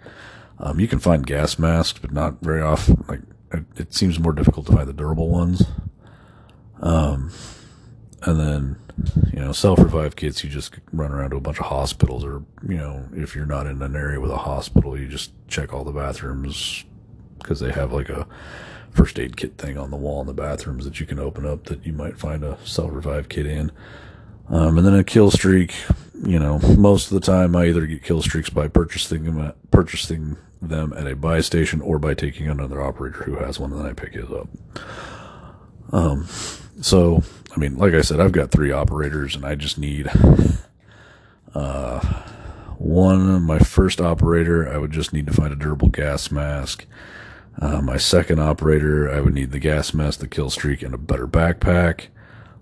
Um, 0.59 0.79
you 0.79 0.87
can 0.87 1.01
find 1.01 1.27
gas 1.27 1.59
masks, 1.59 1.99
but 1.99 2.13
not 2.13 2.41
very 2.41 2.63
often. 2.63 3.05
Like 3.09 3.21
it, 3.53 3.65
it 3.77 3.95
seems 3.95 4.19
more 4.19 4.33
difficult 4.33 4.67
to 4.67 4.73
find 4.73 4.89
the 4.89 4.93
durable 4.93 5.29
ones. 5.29 5.65
Um, 6.81 7.31
and 8.25 8.39
then, 8.39 8.77
you 9.33 9.41
know, 9.41 9.53
self 9.53 9.79
revive 9.79 10.17
kits, 10.17 10.45
you 10.45 10.51
just 10.51 10.75
run 10.93 11.13
around 11.13 11.31
to 11.31 11.37
a 11.37 11.41
bunch 11.41 11.59
of 11.59 11.67
hospitals 11.67 12.25
or, 12.25 12.43
you 12.69 12.77
know, 12.77 13.09
if 13.15 13.35
you're 13.35 13.47
not 13.47 13.67
in 13.67 13.83
an 13.83 13.97
area 13.97 14.21
with 14.21 14.31
a 14.31 14.37
hospital, 14.37 14.99
you 14.99 15.09
just 15.09 15.33
check 15.49 15.73
all 15.73 15.85
the 15.85 15.93
bathrooms 15.93 16.85
because 17.39 17.61
they 17.61 17.73
have 17.73 17.93
like 17.93 18.09
a 18.09 18.27
first 18.91 19.19
aid 19.19 19.37
kit 19.37 19.57
thing 19.57 19.79
on 19.79 19.91
the 19.91 19.97
wall 19.97 20.21
in 20.21 20.27
the 20.27 20.35
bathrooms 20.35 20.85
that 20.85 21.01
you 21.01 21.07
can 21.07 21.19
open 21.19 21.47
up 21.47 21.65
that 21.65 21.85
you 21.85 21.93
might 21.93 22.19
find 22.19 22.45
a 22.45 22.59
self 22.65 22.93
revive 22.93 23.29
kit 23.29 23.47
in. 23.47 23.73
Um, 24.49 24.77
and 24.77 24.87
then 24.87 24.95
a 24.95 25.05
kill 25.05 25.31
streak, 25.31 25.75
you 26.27 26.39
know, 26.39 26.59
most 26.77 27.11
of 27.11 27.15
the 27.15 27.27
time 27.27 27.57
I 27.57 27.67
either 27.67 27.87
get 27.87 28.03
kill 28.03 28.23
streaks 28.23 28.51
by 28.51 28.69
purchasing 28.69 29.25
them 29.25 29.41
at, 29.41 29.71
purchasing 29.71 30.37
them 30.61 30.93
at 30.93 31.07
a 31.07 31.17
buy 31.17 31.41
station 31.41 31.81
or 31.81 31.99
by 31.99 32.15
taking 32.15 32.49
another 32.49 32.81
operator 32.83 33.25
who 33.25 33.37
has 33.37 33.59
one 33.59 33.73
and 33.73 33.81
then 33.81 33.89
I 33.89 33.93
pick 33.95 34.15
his 34.15 34.31
up. 34.31 34.49
Um, 35.93 36.27
so, 36.81 37.23
I 37.55 37.59
mean, 37.59 37.77
like 37.77 37.93
I 37.95 38.01
said, 38.01 38.21
I've 38.21 38.33
got 38.33 38.51
three 38.51 38.73
operators 38.73 39.37
and 39.37 39.45
I 39.45 39.55
just 39.55 39.79
need, 39.79 40.11
uh, 41.55 42.01
one, 42.79 43.43
my 43.43 43.59
first 43.59 44.01
operator, 44.01 44.69
I 44.69 44.79
would 44.79 44.91
just 44.91 45.13
need 45.13 45.27
to 45.27 45.33
find 45.33 45.53
a 45.53 45.57
durable 45.57 45.89
gas 45.89 46.31
mask. 46.31 46.87
Uh, 47.61 47.83
my 47.83 47.99
second 47.99 48.41
operator, 48.41 49.11
I 49.11 49.21
would 49.21 49.35
need 49.35 49.51
the 49.51 49.59
gas 49.59 49.93
mask, 49.93 50.21
the 50.21 50.29
kill 50.29 50.49
streak, 50.49 50.83
and 50.83 50.95
a 50.95 50.99
better 50.99 51.29
backpack. 51.29 52.07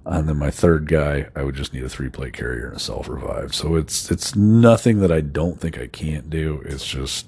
And 0.05 0.29
then 0.29 0.39
my 0.39 0.51
third 0.51 0.89
guy, 0.89 1.29
I 1.37 1.45
would 1.45 1.55
just 1.55 1.73
need 1.73 1.85
a 1.85 1.89
three 1.89 2.09
plate 2.09 2.33
carrier 2.33 2.67
and 2.67 2.77
a 2.77 2.81
self 2.81 3.09
revive. 3.09 3.55
So 3.55 3.77
it's 3.77 4.11
it's 4.11 4.35
nothing 4.35 5.01
that 5.01 5.13
I 5.13 5.21
don't 5.21 5.61
think 5.61 5.79
I 5.79 5.87
can't 5.87 6.29
do. 6.29 6.63
It's 6.65 6.87
just 6.87 7.27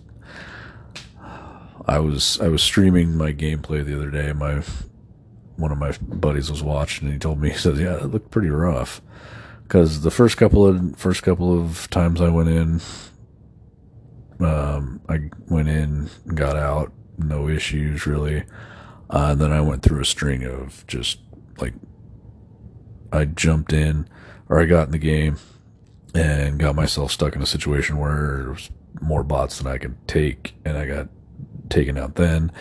I 1.87 1.99
was 1.99 2.41
I 2.41 2.49
was 2.49 2.63
streaming 2.63 3.17
my 3.17 3.33
gameplay 3.33 3.85
the 3.85 3.95
other 3.95 4.11
day. 4.11 4.33
My 4.33 4.63
one 5.57 5.73
of 5.73 5.79
my 5.79 5.93
buddies 6.01 6.51
was 6.51 6.63
watching 6.63 7.07
and 7.07 7.15
he 7.15 7.19
told 7.19 7.41
me 7.41 7.51
he 7.51 7.57
said, 7.57 7.77
"Yeah, 7.77 7.97
it 7.97 8.07
looked 8.07 8.31
pretty 8.31 8.51
rough." 8.51 9.01
Because 9.63 10.03
the 10.03 10.11
first 10.11 10.37
couple 10.37 10.67
of 10.67 10.97
first 10.97 11.23
couple 11.23 11.59
of 11.59 11.89
times 11.91 12.21
I 12.21 12.29
went 12.29 12.49
in, 12.49 12.81
um, 14.41 15.01
I 15.09 15.31
went 15.49 15.69
in, 15.69 16.11
got 16.35 16.57
out, 16.57 16.93
no 17.19 17.49
issues 17.49 18.07
really. 18.07 18.45
Uh, 19.11 19.29
and 19.33 19.41
then 19.41 19.53
I 19.53 19.61
went 19.61 19.83
through 19.83 20.01
a 20.01 20.07
string 20.07 20.45
of 20.45 20.87
just 20.87 21.19
like 21.59 21.75
I 23.13 23.27
jumped 23.27 23.73
in 23.73 24.09
or 24.49 24.61
I 24.61 24.65
got 24.65 24.87
in 24.87 24.93
the 24.93 24.99
game 24.99 25.39
and 26.15 26.59
got 26.59 26.75
myself 26.75 27.13
stuck 27.13 27.37
in 27.37 27.43
a 27.43 27.47
situation 27.47 27.99
where 27.99 28.39
there 28.39 28.51
was 28.51 28.71
more 29.01 29.23
bots 29.23 29.59
than 29.59 29.67
I 29.67 29.79
could 29.79 29.97
take, 30.07 30.55
and 30.65 30.77
I 30.77 30.87
got 30.87 31.09
taken 31.69 31.97
out 31.97 32.17
then. 32.17 32.53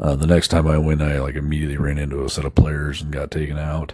Uh, 0.00 0.16
the 0.16 0.26
next 0.26 0.48
time 0.48 0.66
I 0.66 0.78
went, 0.78 1.02
I 1.02 1.20
like 1.20 1.34
immediately 1.34 1.76
ran 1.76 1.98
into 1.98 2.24
a 2.24 2.30
set 2.30 2.46
of 2.46 2.54
players 2.54 3.02
and 3.02 3.12
got 3.12 3.30
taken 3.30 3.58
out. 3.58 3.92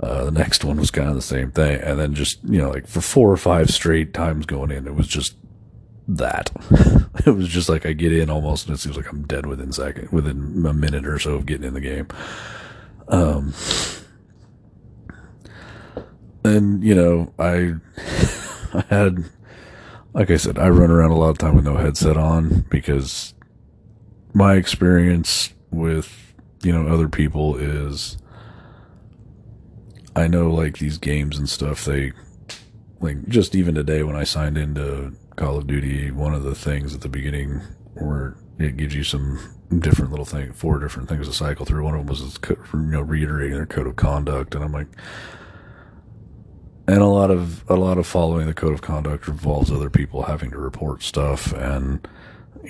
Uh, 0.00 0.26
the 0.26 0.30
next 0.30 0.64
one 0.64 0.76
was 0.78 0.90
kind 0.90 1.08
of 1.08 1.14
the 1.14 1.22
same 1.22 1.50
thing. 1.50 1.80
And 1.80 1.98
then 1.98 2.14
just, 2.14 2.42
you 2.44 2.58
know, 2.58 2.70
like 2.70 2.86
for 2.86 3.00
four 3.00 3.30
or 3.30 3.36
five 3.38 3.70
straight 3.70 4.12
times 4.12 4.44
going 4.44 4.70
in, 4.70 4.86
it 4.86 4.94
was 4.94 5.08
just 5.08 5.36
that. 6.06 6.50
it 7.26 7.30
was 7.30 7.48
just 7.48 7.70
like 7.70 7.86
I 7.86 7.94
get 7.94 8.12
in 8.12 8.28
almost 8.28 8.66
and 8.66 8.74
it 8.74 8.78
seems 8.78 8.96
like 8.96 9.10
I'm 9.10 9.26
dead 9.26 9.46
within 9.46 9.72
second, 9.72 10.10
within 10.10 10.64
a 10.66 10.74
minute 10.74 11.06
or 11.06 11.18
so 11.18 11.34
of 11.34 11.46
getting 11.46 11.66
in 11.66 11.74
the 11.74 11.80
game. 11.80 12.08
Um, 13.08 13.54
and 16.44 16.84
you 16.84 16.94
know, 16.94 17.32
I, 17.38 17.74
I 18.74 18.84
had, 18.88 19.24
like 20.12 20.30
I 20.30 20.36
said, 20.36 20.58
I 20.58 20.68
run 20.68 20.90
around 20.90 21.10
a 21.10 21.16
lot 21.18 21.30
of 21.30 21.38
time 21.38 21.56
with 21.56 21.64
no 21.64 21.76
headset 21.76 22.18
on 22.18 22.66
because 22.68 23.32
my 24.32 24.54
experience 24.54 25.52
with, 25.70 26.34
you 26.62 26.72
know, 26.72 26.86
other 26.86 27.08
people 27.08 27.56
is 27.56 28.18
I 30.14 30.26
know 30.26 30.50
like 30.50 30.78
these 30.78 30.98
games 30.98 31.38
and 31.38 31.48
stuff, 31.48 31.84
they 31.84 32.12
like 33.00 33.26
just 33.28 33.54
even 33.54 33.74
today 33.74 34.02
when 34.02 34.16
I 34.16 34.24
signed 34.24 34.58
into 34.58 35.12
Call 35.36 35.56
of 35.56 35.66
Duty, 35.66 36.10
one 36.10 36.34
of 36.34 36.42
the 36.42 36.54
things 36.54 36.94
at 36.94 37.00
the 37.00 37.08
beginning 37.08 37.60
where 37.94 38.36
it 38.58 38.76
gives 38.76 38.94
you 38.94 39.04
some 39.04 39.38
different 39.80 40.10
little 40.10 40.26
thing, 40.26 40.52
four 40.52 40.78
different 40.78 41.08
things 41.08 41.26
to 41.26 41.34
cycle 41.34 41.64
through. 41.64 41.84
One 41.84 41.94
of 41.94 42.00
them 42.00 42.06
was 42.06 42.38
you 42.72 42.78
know 42.78 43.00
reiterating 43.00 43.56
their 43.56 43.66
code 43.66 43.86
of 43.86 43.96
conduct, 43.96 44.54
and 44.54 44.62
I'm 44.62 44.72
like, 44.72 44.88
and 46.86 46.98
a 46.98 47.06
lot 47.06 47.30
of 47.30 47.68
a 47.70 47.76
lot 47.76 47.98
of 47.98 48.06
following 48.06 48.46
the 48.46 48.54
code 48.54 48.74
of 48.74 48.82
conduct 48.82 49.28
involves 49.28 49.70
other 49.70 49.90
people 49.90 50.22
having 50.22 50.50
to 50.50 50.58
report 50.58 51.02
stuff, 51.02 51.52
and 51.52 52.06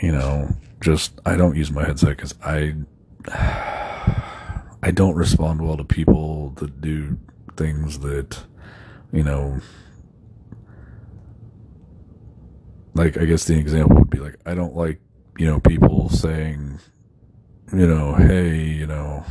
you 0.00 0.12
know, 0.12 0.48
just 0.82 1.20
I 1.24 1.36
don't 1.36 1.56
use 1.56 1.70
my 1.70 1.84
headset 1.84 2.16
because 2.16 2.34
I 2.44 2.74
I 4.82 4.90
don't 4.90 5.14
respond 5.14 5.62
well 5.62 5.76
to 5.76 5.84
people 5.84 6.50
that 6.56 6.80
do 6.80 7.18
things 7.56 8.00
that 8.00 8.38
you 9.12 9.22
know 9.22 9.60
like 12.94 13.16
I 13.16 13.24
guess 13.24 13.44
the 13.44 13.58
example 13.58 13.96
would 13.96 14.10
be 14.10 14.18
like 14.18 14.36
I 14.44 14.54
don't 14.54 14.74
like 14.74 15.00
you 15.38 15.46
know 15.46 15.60
people 15.60 16.08
saying 16.10 16.80
you 17.72 17.86
know 17.86 18.14
hey 18.14 18.56
you 18.58 18.86
know 18.86 19.24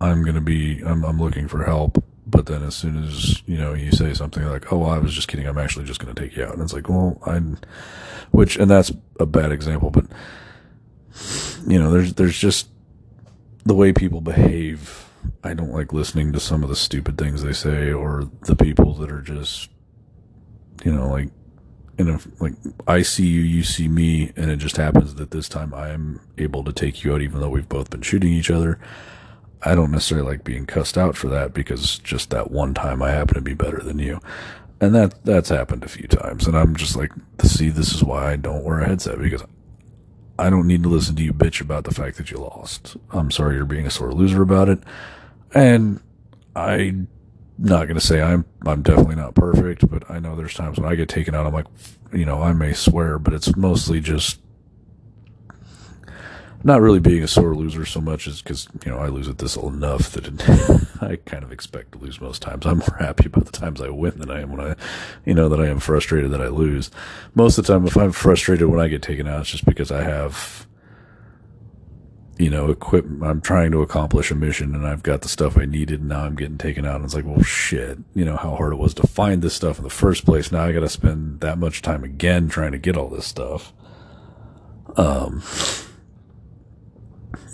I'm 0.00 0.24
gonna 0.24 0.40
be 0.40 0.82
I'm 0.84 1.04
I'm 1.04 1.20
looking 1.20 1.48
for 1.48 1.64
help 1.64 2.02
but 2.26 2.46
then 2.46 2.62
as 2.62 2.74
soon 2.74 3.02
as 3.04 3.42
you 3.46 3.56
know 3.56 3.72
you 3.72 3.92
say 3.92 4.12
something 4.12 4.44
like 4.44 4.72
oh 4.72 4.78
well, 4.78 4.90
I 4.90 4.98
was 4.98 5.14
just 5.14 5.28
kidding 5.28 5.46
I'm 5.46 5.58
actually 5.58 5.86
just 5.86 6.00
gonna 6.00 6.14
take 6.14 6.36
you 6.36 6.44
out 6.44 6.54
and 6.54 6.62
it's 6.62 6.72
like 6.74 6.88
well 6.88 7.20
I'm 7.24 7.58
which 8.32 8.56
and 8.56 8.70
that's 8.70 8.92
a 9.20 9.26
bad 9.26 9.52
example 9.52 9.90
but 9.90 10.06
you 11.66 11.78
know 11.78 11.90
there's 11.90 12.14
there's 12.14 12.38
just 12.38 12.68
the 13.64 13.74
way 13.74 13.92
people 13.92 14.20
behave. 14.20 15.04
I 15.44 15.54
don't 15.54 15.72
like 15.72 15.92
listening 15.92 16.32
to 16.32 16.40
some 16.40 16.62
of 16.62 16.68
the 16.68 16.76
stupid 16.76 17.18
things 17.18 17.42
they 17.42 17.52
say 17.52 17.92
or 17.92 18.30
the 18.42 18.56
people 18.56 18.94
that 18.94 19.10
are 19.10 19.22
just 19.22 19.70
you 20.84 20.92
know 20.92 21.08
like 21.08 21.30
in 21.98 22.08
a 22.08 22.18
like 22.38 22.54
I 22.86 23.02
see 23.02 23.26
you, 23.26 23.40
you 23.40 23.64
see 23.64 23.88
me, 23.88 24.32
and 24.36 24.50
it 24.50 24.56
just 24.56 24.76
happens 24.76 25.16
that 25.16 25.32
this 25.32 25.48
time 25.48 25.74
I 25.74 25.90
am 25.90 26.20
able 26.38 26.62
to 26.64 26.72
take 26.72 27.04
you 27.04 27.12
out, 27.12 27.22
even 27.22 27.40
though 27.40 27.50
we've 27.50 27.68
both 27.68 27.90
been 27.90 28.02
shooting 28.02 28.32
each 28.32 28.50
other. 28.50 28.78
I 29.62 29.74
don't 29.74 29.90
necessarily 29.90 30.28
like 30.28 30.44
being 30.44 30.66
cussed 30.66 30.96
out 30.96 31.16
for 31.16 31.28
that 31.30 31.52
because 31.52 31.98
just 31.98 32.30
that 32.30 32.52
one 32.52 32.74
time 32.74 33.02
I 33.02 33.10
happen 33.10 33.34
to 33.34 33.40
be 33.40 33.54
better 33.54 33.82
than 33.82 33.98
you, 33.98 34.20
and 34.80 34.94
that 34.94 35.24
that's 35.24 35.48
happened 35.48 35.82
a 35.82 35.88
few 35.88 36.06
times, 36.06 36.46
and 36.46 36.56
I'm 36.56 36.76
just 36.76 36.94
like, 36.94 37.10
see, 37.42 37.68
this 37.68 37.92
is 37.92 38.04
why 38.04 38.32
I 38.32 38.36
don't 38.36 38.64
wear 38.64 38.78
a 38.78 38.88
headset 38.88 39.18
because 39.18 39.42
I 40.38 40.50
don't 40.50 40.66
need 40.66 40.82
to 40.84 40.88
listen 40.88 41.16
to 41.16 41.22
you 41.22 41.32
bitch 41.32 41.60
about 41.60 41.84
the 41.84 41.94
fact 41.94 42.16
that 42.16 42.30
you 42.30 42.38
lost. 42.38 42.96
I'm 43.10 43.30
sorry 43.30 43.56
you're 43.56 43.64
being 43.64 43.86
a 43.86 43.90
sore 43.90 44.12
loser 44.12 44.42
about 44.42 44.68
it, 44.68 44.78
and 45.52 46.00
I'm 46.54 47.08
not 47.58 47.86
going 47.86 47.98
to 47.98 48.06
say 48.06 48.22
I'm 48.22 48.44
I'm 48.66 48.82
definitely 48.82 49.16
not 49.16 49.34
perfect, 49.34 49.88
but 49.90 50.08
I 50.10 50.20
know 50.20 50.36
there's 50.36 50.54
times 50.54 50.78
when 50.78 50.90
I 50.90 50.94
get 50.94 51.08
taken 51.08 51.34
out. 51.34 51.46
I'm 51.46 51.52
like, 51.52 51.66
you 52.12 52.24
know, 52.24 52.40
I 52.40 52.52
may 52.52 52.72
swear, 52.72 53.18
but 53.18 53.34
it's 53.34 53.56
mostly 53.56 54.00
just 54.00 54.38
not 56.64 56.80
really 56.80 56.98
being 56.98 57.22
a 57.22 57.28
sore 57.28 57.54
loser 57.54 57.84
so 57.84 58.00
much 58.00 58.26
is 58.26 58.42
because 58.42 58.68
you 58.84 58.90
know 58.90 58.98
I 58.98 59.08
lose 59.08 59.28
at 59.28 59.38
this 59.38 59.56
enough 59.56 60.10
that 60.12 60.26
it, 60.26 60.92
I 61.00 61.16
kind 61.16 61.44
of 61.44 61.52
expect 61.52 61.92
to 61.92 61.98
lose 61.98 62.20
most 62.20 62.42
times. 62.42 62.66
I'm 62.66 62.78
more 62.78 62.96
happy 62.98 63.26
about 63.26 63.46
the 63.46 63.52
times 63.52 63.80
I 63.80 63.88
win 63.90 64.18
than 64.18 64.30
I 64.30 64.40
am 64.40 64.50
when 64.50 64.60
I, 64.60 64.74
you 65.24 65.34
know, 65.34 65.48
that 65.48 65.60
I 65.60 65.68
am 65.68 65.78
frustrated 65.78 66.30
that 66.32 66.42
I 66.42 66.48
lose. 66.48 66.90
Most 67.34 67.58
of 67.58 67.66
the 67.66 67.72
time, 67.72 67.86
if 67.86 67.96
I'm 67.96 68.12
frustrated 68.12 68.68
when 68.68 68.80
I 68.80 68.88
get 68.88 69.02
taken 69.02 69.28
out, 69.28 69.42
it's 69.42 69.50
just 69.50 69.64
because 69.64 69.92
I 69.92 70.02
have, 70.02 70.66
you 72.38 72.50
know, 72.50 72.70
equip. 72.70 73.04
I'm 73.22 73.40
trying 73.40 73.70
to 73.72 73.82
accomplish 73.82 74.32
a 74.32 74.34
mission 74.34 74.74
and 74.74 74.86
I've 74.86 75.04
got 75.04 75.22
the 75.22 75.28
stuff 75.28 75.56
I 75.56 75.64
needed, 75.64 76.00
and 76.00 76.08
now 76.08 76.24
I'm 76.24 76.34
getting 76.34 76.58
taken 76.58 76.84
out. 76.84 76.96
And 76.96 77.04
it's 77.04 77.14
like, 77.14 77.24
well, 77.24 77.42
shit, 77.42 77.98
you 78.14 78.24
know 78.24 78.36
how 78.36 78.56
hard 78.56 78.72
it 78.72 78.78
was 78.78 78.94
to 78.94 79.06
find 79.06 79.42
this 79.42 79.54
stuff 79.54 79.78
in 79.78 79.84
the 79.84 79.90
first 79.90 80.24
place. 80.24 80.50
Now 80.50 80.64
I 80.64 80.72
got 80.72 80.80
to 80.80 80.88
spend 80.88 81.40
that 81.40 81.58
much 81.58 81.82
time 81.82 82.02
again 82.02 82.48
trying 82.48 82.72
to 82.72 82.78
get 82.78 82.96
all 82.96 83.08
this 83.08 83.26
stuff. 83.26 83.72
Um 84.96 85.42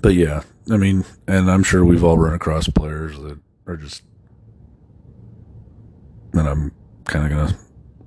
but 0.04 0.14
yeah, 0.14 0.42
I 0.70 0.76
mean, 0.76 1.02
and 1.26 1.50
I'm 1.50 1.62
sure 1.62 1.82
we've 1.82 2.04
all 2.04 2.18
run 2.18 2.34
across 2.34 2.68
players 2.68 3.18
that 3.20 3.38
are 3.66 3.78
just, 3.78 4.02
and 6.34 6.46
I'm 6.46 6.72
kind 7.04 7.24
of 7.24 7.30
gonna 7.30 7.58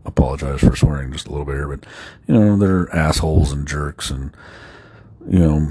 apologize 0.05 0.59
for 0.59 0.75
swearing 0.75 1.11
just 1.11 1.25
a 1.25 1.31
little 1.31 1.43
bit 1.43 1.55
here, 1.55 1.67
but 1.67 1.87
you 2.27 2.35
know, 2.35 2.55
they're 2.55 2.95
assholes 2.95 3.51
and 3.51 3.67
jerks, 3.67 4.11
and 4.11 4.29
you 5.27 5.39
know, 5.39 5.69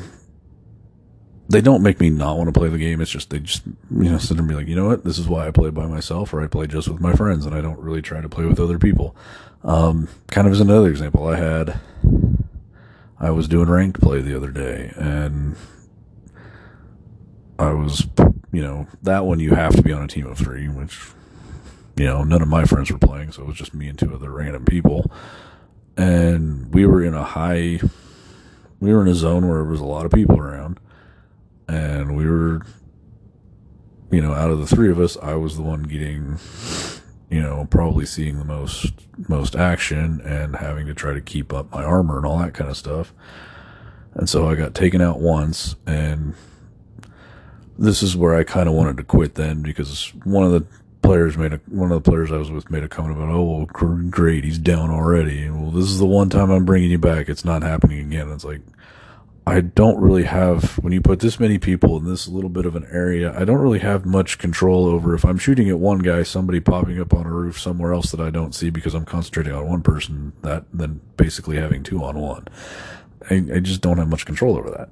they 1.49 1.61
don't 1.61 1.81
make 1.81 2.01
me 2.01 2.11
not 2.11 2.39
want 2.39 2.53
to 2.53 2.59
play 2.59 2.71
the 2.71 2.79
game. 2.79 3.01
It's 3.01 3.12
just 3.12 3.31
they 3.31 3.39
just 3.39 3.65
you 3.65 4.11
know 4.11 4.19
sit 4.19 4.35
there 4.37 4.41
and 4.41 4.49
be 4.49 4.57
like, 4.57 4.67
you 4.67 4.75
know 4.75 4.89
what, 4.89 5.05
this 5.05 5.21
is 5.21 5.29
why 5.29 5.47
I 5.47 5.53
play 5.53 5.71
by 5.71 5.87
myself, 5.87 6.35
or 6.35 6.43
I 6.43 6.49
play 6.49 6.67
just 6.67 6.89
with 6.89 7.01
my 7.01 7.12
friends, 7.12 7.47
and 7.47 7.55
I 7.55 7.61
don't 7.61 7.79
really 7.79 8.03
try 8.03 8.21
to 8.21 8.29
play 8.29 8.47
with 8.47 8.59
other 8.59 8.81
people. 8.81 9.15
Um, 9.62 10.09
kind 10.27 10.49
of 10.49 10.53
as 10.53 10.61
another 10.61 10.91
example, 10.91 11.29
I 11.29 11.37
had. 11.37 11.79
I 13.19 13.31
was 13.31 13.47
doing 13.47 13.71
ranked 13.71 14.01
play 14.01 14.21
the 14.21 14.37
other 14.37 14.51
day, 14.51 14.93
and 14.97 15.57
I 17.59 17.73
was, 17.73 18.07
you 18.53 18.62
know, 18.62 18.87
that 19.03 19.25
one 19.25 19.40
you 19.40 19.55
have 19.55 19.75
to 19.77 19.83
be 19.83 19.92
on 19.92 20.03
a 20.03 20.09
team 20.09 20.27
of 20.27 20.38
three, 20.38 20.69
which, 20.69 20.99
you 21.97 22.05
know, 22.05 22.23
none 22.23 22.42
of 22.42 22.49
my 22.49 22.64
friends 22.64 22.90
were 22.90 22.99
playing, 22.99 23.33
so 23.33 23.42
it 23.42 23.49
was 23.49 23.57
just 23.57 23.75
me 23.75 23.88
and 23.88 23.99
two 23.99 24.14
other 24.14 24.31
random 24.31 24.64
people. 24.64 25.11
And 25.97 26.73
we 26.75 26.87
were 26.87 27.03
in 27.03 27.14
a 27.14 27.25
high, 27.25 27.81
we 28.81 28.92
were 28.92 29.03
in 29.03 29.09
a 29.09 29.14
zone 29.14 29.49
where 29.49 29.59
there 29.59 29.71
was 29.71 29.81
a 29.81 29.87
lot 29.87 30.05
of 30.05 30.12
people 30.12 30.38
around. 30.38 30.79
And 31.69 32.16
we 32.16 32.29
were, 32.29 32.62
you 34.11 34.21
know, 34.21 34.33
out 34.33 34.51
of 34.51 34.59
the 34.59 34.66
three 34.66 34.90
of 34.90 35.01
us, 35.01 35.16
I 35.23 35.35
was 35.35 35.57
the 35.57 35.62
one 35.62 35.85
getting, 35.85 36.38
you 37.31 37.42
know, 37.42 37.66
probably 37.71 38.07
seeing 38.07 38.38
the 38.38 38.45
most, 38.45 38.92
most 39.29 39.57
action 39.57 40.21
and 40.21 40.57
having 40.57 40.87
to 40.87 40.95
try 40.95 41.14
to 41.14 41.21
keep 41.21 41.53
up 41.53 41.73
my 41.73 41.83
armor 41.83 42.19
and 42.19 42.27
all 42.27 42.38
that 42.38 42.55
kind 42.55 42.71
of 42.71 42.77
stuff. 42.77 43.12
And 44.14 44.29
so 44.29 44.49
I 44.49 44.55
got 44.55 44.75
taken 44.75 45.01
out 45.01 45.19
once 45.19 45.77
and 45.87 46.35
this 47.79 48.03
is 48.03 48.17
where 48.17 48.35
I 48.35 48.45
kind 48.45 48.69
of 48.69 48.75
wanted 48.75 48.97
to 48.99 49.05
quit 49.05 49.35
then 49.35 49.62
because 49.62 50.12
one 50.25 50.45
of 50.45 50.53
the 50.53 50.67
players 51.03 51.37
made 51.37 51.53
a 51.53 51.61
one 51.69 51.93
of 51.93 52.03
the 52.03 52.11
players 52.11 52.33
I 52.33 52.37
was 52.37 52.51
with 52.51 52.71
made 52.71 52.83
a 52.83 52.89
comment 52.89 53.17
about, 53.17 53.31
oh 53.31 53.45
well, 53.45 53.67
great, 54.11 54.45
he's 54.45 54.59
down 54.59 54.91
already. 54.91 55.49
Well, 55.49 55.71
this 55.71 55.85
is 55.85 55.99
the 55.99 56.07
one 56.07 56.31
time 56.31 56.51
I'm 56.51 56.65
bringing 56.65 56.91
you 56.91 56.99
back. 56.99 57.29
It's 57.29 57.45
not 57.45 57.62
happening 57.62 58.01
again. 58.01 58.31
It's 58.31 58.45
like 58.45 58.62
I 59.49 59.61
don't 59.61 60.01
really 60.01 60.25
have 60.25 60.77
when 60.79 60.93
you 60.93 61.01
put 61.01 61.21
this 61.21 61.39
many 61.39 61.59
people 61.59 61.97
in 61.97 62.05
this 62.05 62.27
little 62.27 62.51
bit 62.51 62.67
of 62.67 62.75
an 62.75 62.85
area. 62.91 63.33
I 63.39 63.45
don't 63.45 63.61
really 63.61 63.79
have 63.79 64.05
much 64.05 64.39
control 64.39 64.87
over 64.87 65.15
if 65.15 65.25
I'm 65.25 65.39
shooting 65.39 65.69
at 65.69 65.79
one 65.79 66.01
guy, 66.01 66.25
somebody 66.25 66.59
popping 66.59 67.01
up 67.01 67.15
on 67.15 67.27
a 67.27 67.33
roof 67.33 67.61
somewhere 67.61 67.93
else 67.93 68.11
that 68.11 68.21
I 68.21 68.31
don't 68.31 68.57
see 68.57 68.71
because 68.71 68.93
I'm 68.95 69.05
concentrating 69.05 69.53
on 69.53 69.69
one 69.69 69.83
person. 69.83 70.33
That 70.43 70.65
then 70.73 71.01
basically 71.17 71.59
having 71.59 71.85
two 71.85 72.03
on 72.03 72.19
one. 72.19 72.49
I, 73.31 73.35
I 73.55 73.61
just 73.61 73.83
don't 73.83 73.99
have 73.99 74.09
much 74.09 74.27
control 74.27 74.57
over 74.57 74.71
that. 74.71 74.89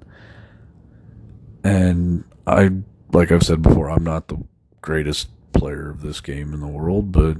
And 1.64 2.24
I, 2.46 2.70
like 3.12 3.32
I've 3.32 3.42
said 3.42 3.62
before, 3.62 3.90
I'm 3.90 4.04
not 4.04 4.28
the 4.28 4.42
greatest 4.80 5.28
player 5.52 5.90
of 5.90 6.02
this 6.02 6.20
game 6.20 6.52
in 6.52 6.60
the 6.60 6.68
world, 6.68 7.12
but 7.12 7.38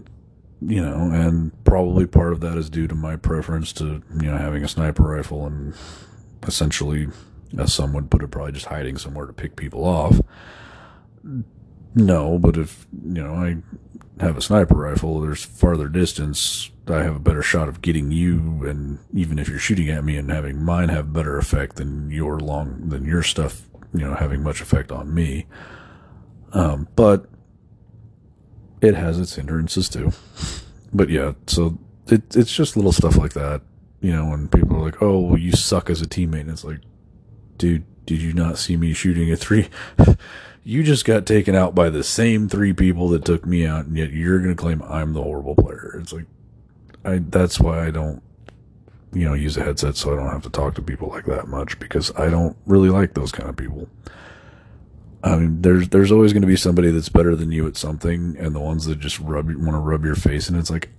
you 0.67 0.83
know, 0.83 1.11
and 1.13 1.53
probably 1.65 2.07
part 2.07 2.33
of 2.33 2.41
that 2.41 2.57
is 2.57 2.71
due 2.71 2.89
to 2.89 2.95
my 2.95 3.17
preference 3.17 3.73
to, 3.75 4.03
you 4.21 4.31
know, 4.31 4.39
having 4.39 4.65
a 4.65 4.69
sniper 4.69 5.03
rifle 5.03 5.47
and 5.47 5.75
essentially, 6.47 7.09
as 7.59 7.73
some 7.75 7.93
would 7.93 8.11
put 8.11 8.23
it, 8.23 8.31
probably 8.31 8.53
just 8.53 8.67
hiding 8.67 8.97
somewhere 8.97 9.27
to 9.27 9.33
pick 9.33 9.57
people 9.57 9.85
off. 9.85 10.21
No, 11.95 12.39
but 12.39 12.57
if, 12.57 12.87
you 13.05 13.23
know, 13.23 13.35
I 13.35 13.57
have 14.21 14.37
a 14.37 14.43
sniper 14.43 14.75
rifle, 14.75 15.21
there's 15.21 15.45
farther 15.45 15.89
distance, 15.89 16.71
I 16.89 17.03
have 17.03 17.17
a 17.17 17.21
better 17.21 17.43
shot 17.43 17.69
of 17.69 17.83
getting 17.83 18.11
you, 18.11 18.65
and 18.67 18.99
even 19.13 19.39
if 19.39 19.49
you're 19.49 19.59
shooting 19.59 19.91
at 19.91 20.05
me 20.05 20.17
and 20.17 20.31
having 20.31 20.63
mine 20.63 20.89
have 20.89 21.13
better 21.13 21.37
effect 21.37 21.77
than 21.77 22.11
your 22.11 22.39
long, 22.39 22.89
than 22.89 23.05
your 23.05 23.23
stuff 23.23 23.69
you 23.95 24.01
know, 24.01 24.15
having 24.15 24.43
much 24.43 24.61
effect 24.61 24.91
on 24.93 25.15
me. 25.15 25.47
Um, 26.53 26.89
but 26.97 27.27
it 28.81 28.95
has 28.95 29.19
its 29.19 29.37
hindrances 29.37 29.89
too. 29.89 30.13
But 30.93 31.09
yeah, 31.09 31.33
so 31.47 31.79
it, 32.09 32.37
it's 32.37 32.55
just 32.55 32.77
little 32.77 32.93
stuff 32.93 33.17
like 33.17 33.33
that, 33.33 33.63
you 34.01 34.13
know, 34.13 34.27
when 34.27 34.49
people 34.49 34.77
are 34.77 34.83
like, 34.83 35.01
oh, 35.01 35.21
well, 35.21 35.39
you 35.39 35.53
suck 35.53 35.89
as 35.89 36.03
a 36.03 36.07
teammate. 36.07 36.43
And 36.43 36.51
it's 36.51 36.65
like, 36.65 36.81
dude, 37.57 37.85
did 38.05 38.21
you 38.21 38.33
not 38.33 38.59
see 38.59 38.77
me 38.77 38.93
shooting 38.93 39.33
a 39.33 39.37
three? 39.37 39.69
you 40.65 40.83
just 40.83 41.05
got 41.05 41.27
taken 41.27 41.55
out 41.55 41.75
by 41.75 41.91
the 41.91 42.03
same 42.03 42.49
three 42.49 42.73
people 42.73 43.09
that 43.11 43.25
took 43.25 43.47
me 43.47 43.67
out, 43.67 43.87
and 43.87 43.97
yet 43.97 44.13
you're 44.13 44.39
going 44.39 44.55
to 44.55 44.61
claim 44.61 44.83
I'm 44.83 45.13
the 45.13 45.23
horrible 45.23 45.55
player. 45.55 45.97
It's 46.01 46.13
like, 46.13 46.27
I, 47.05 47.19
that's 47.19 47.61
why 47.61 47.87
I 47.87 47.91
don't 47.91 48.23
you 49.15 49.25
know, 49.25 49.35
use 49.35 49.57
a 49.57 49.65
headset 49.65 49.97
so 49.97 50.13
I 50.13 50.17
don't 50.17 50.31
have 50.31 50.43
to 50.43 50.51
talk 50.51 50.75
to 50.75 50.83
people 50.83 51.09
like 51.09 51.27
that 51.27 51.49
much 51.49 51.79
because 51.79 52.15
I 52.17 52.29
don't 52.29 52.57
really 52.67 52.89
like 52.89 53.15
those 53.15 53.33
kind 53.33 53.49
of 53.49 53.57
people. 53.57 53.89
I 55.23 55.37
mean, 55.37 55.63
there's 55.63 55.89
there's 55.89 56.13
always 56.13 56.33
going 56.33 56.43
to 56.43 56.49
be 56.49 56.57
somebody 56.57 56.91
that's 56.91 57.09
better 57.09 57.35
than 57.35 57.51
you 57.51 57.67
at 57.67 57.77
something, 57.77 58.37
and 58.39 58.55
the 58.55 58.61
ones 58.61 58.85
that 58.85 59.01
just 59.01 59.19
rub 59.21 59.47
want 59.47 59.73
to 59.73 59.79
rub 59.79 60.05
your 60.05 60.17
face, 60.17 60.49
and 60.49 60.59
it's 60.59 60.71
like 60.71 60.91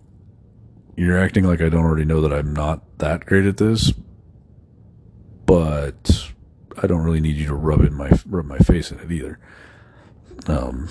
you're 0.96 1.18
acting 1.18 1.44
like 1.44 1.62
I 1.62 1.70
don't 1.70 1.86
already 1.86 2.06
know 2.06 2.22
that 2.22 2.34
I'm 2.34 2.54
not 2.54 2.98
that 2.98 3.26
great 3.26 3.46
at 3.46 3.58
this, 3.58 3.94
but 5.46 6.32
I 6.82 6.88
don't 6.88 7.04
really 7.04 7.22
need 7.22 7.36
you 7.36 7.46
to 7.48 7.54
rub 7.54 7.82
in 7.82 7.94
my 7.94 8.12
rub 8.26 8.46
my 8.46 8.58
face 8.58 8.92
in 8.92 9.00
it 9.00 9.12
either. 9.12 9.40
Um, 10.48 10.90